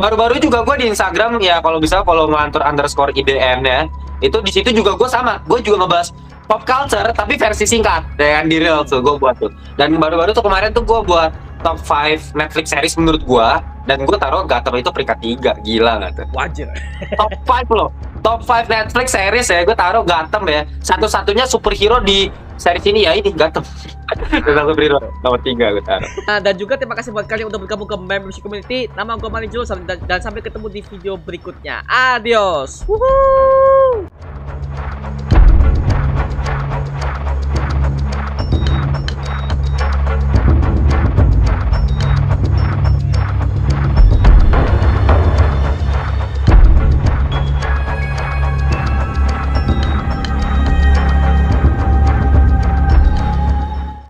baru-baru 0.00 0.40
juga 0.40 0.64
gua 0.64 0.76
di 0.80 0.88
Instagram 0.88 1.36
ya 1.40 1.60
kalau 1.60 1.80
bisa 1.80 2.00
follow 2.04 2.28
ngelantur 2.32 2.64
underscore 2.64 3.12
IDN 3.12 3.60
ya. 3.64 3.84
Itu 4.22 4.38
di 4.44 4.50
situ 4.54 4.70
juga 4.70 4.94
gua 4.94 5.08
sama. 5.10 5.34
Gua 5.48 5.58
juga 5.58 5.84
ngebahas 5.84 6.14
pop 6.44 6.62
culture 6.62 7.08
tapi 7.16 7.40
versi 7.40 7.64
singkat 7.64 8.04
dengan 8.20 8.44
di 8.46 8.56
real 8.60 8.84
tuh 8.84 9.00
gua 9.00 9.16
buat 9.16 9.34
tuh. 9.40 9.50
Dan 9.74 9.96
baru-baru 9.96 10.30
tuh 10.36 10.44
kemarin 10.44 10.70
tuh 10.70 10.84
gua 10.84 11.00
buat 11.02 11.30
top 11.64 11.80
5 11.80 12.36
Netflix 12.36 12.66
series 12.70 12.94
menurut 13.00 13.22
gua 13.24 13.64
dan 13.84 14.02
gua 14.08 14.16
taruh 14.16 14.42
Gotham 14.48 14.74
itu 14.80 14.90
peringkat 14.90 15.18
3 15.20 15.64
gila 15.64 15.92
nggak 16.00 16.10
tuh 16.16 16.26
Wajar. 16.32 16.68
top 17.16 17.32
5 17.44 17.68
loh 17.78 17.90
top 18.24 18.40
5 18.40 18.72
Netflix 18.72 19.12
series 19.12 19.48
ya 19.52 19.60
gue 19.68 19.76
taruh 19.76 20.00
Gotham 20.00 20.48
ya 20.48 20.64
satu-satunya 20.80 21.44
superhero 21.44 22.00
di 22.00 22.32
series 22.56 22.84
ini 22.88 23.04
ya 23.04 23.12
ini 23.12 23.28
Gotham 23.28 23.60
tentang 24.48 24.66
superhero 24.72 24.98
nomor 25.20 25.40
3 25.44 25.52
gue 25.52 25.84
taruh 25.84 26.08
Nah, 26.24 26.40
dan 26.40 26.56
juga 26.56 26.80
terima 26.80 26.96
kasih 26.96 27.12
buat 27.12 27.28
kalian 27.28 27.52
udah 27.52 27.60
bergabung 27.60 27.84
ke 27.84 27.96
membership 28.00 28.40
community. 28.40 28.88
Nama 28.96 29.20
gue 29.20 29.28
Mani 29.28 29.48
dan, 29.52 29.98
dan 30.08 30.18
sampai 30.24 30.40
ketemu 30.40 30.66
di 30.72 30.80
video 30.80 31.20
berikutnya. 31.20 31.84
Adios. 31.84 32.80
Wuhuu. 32.88 34.08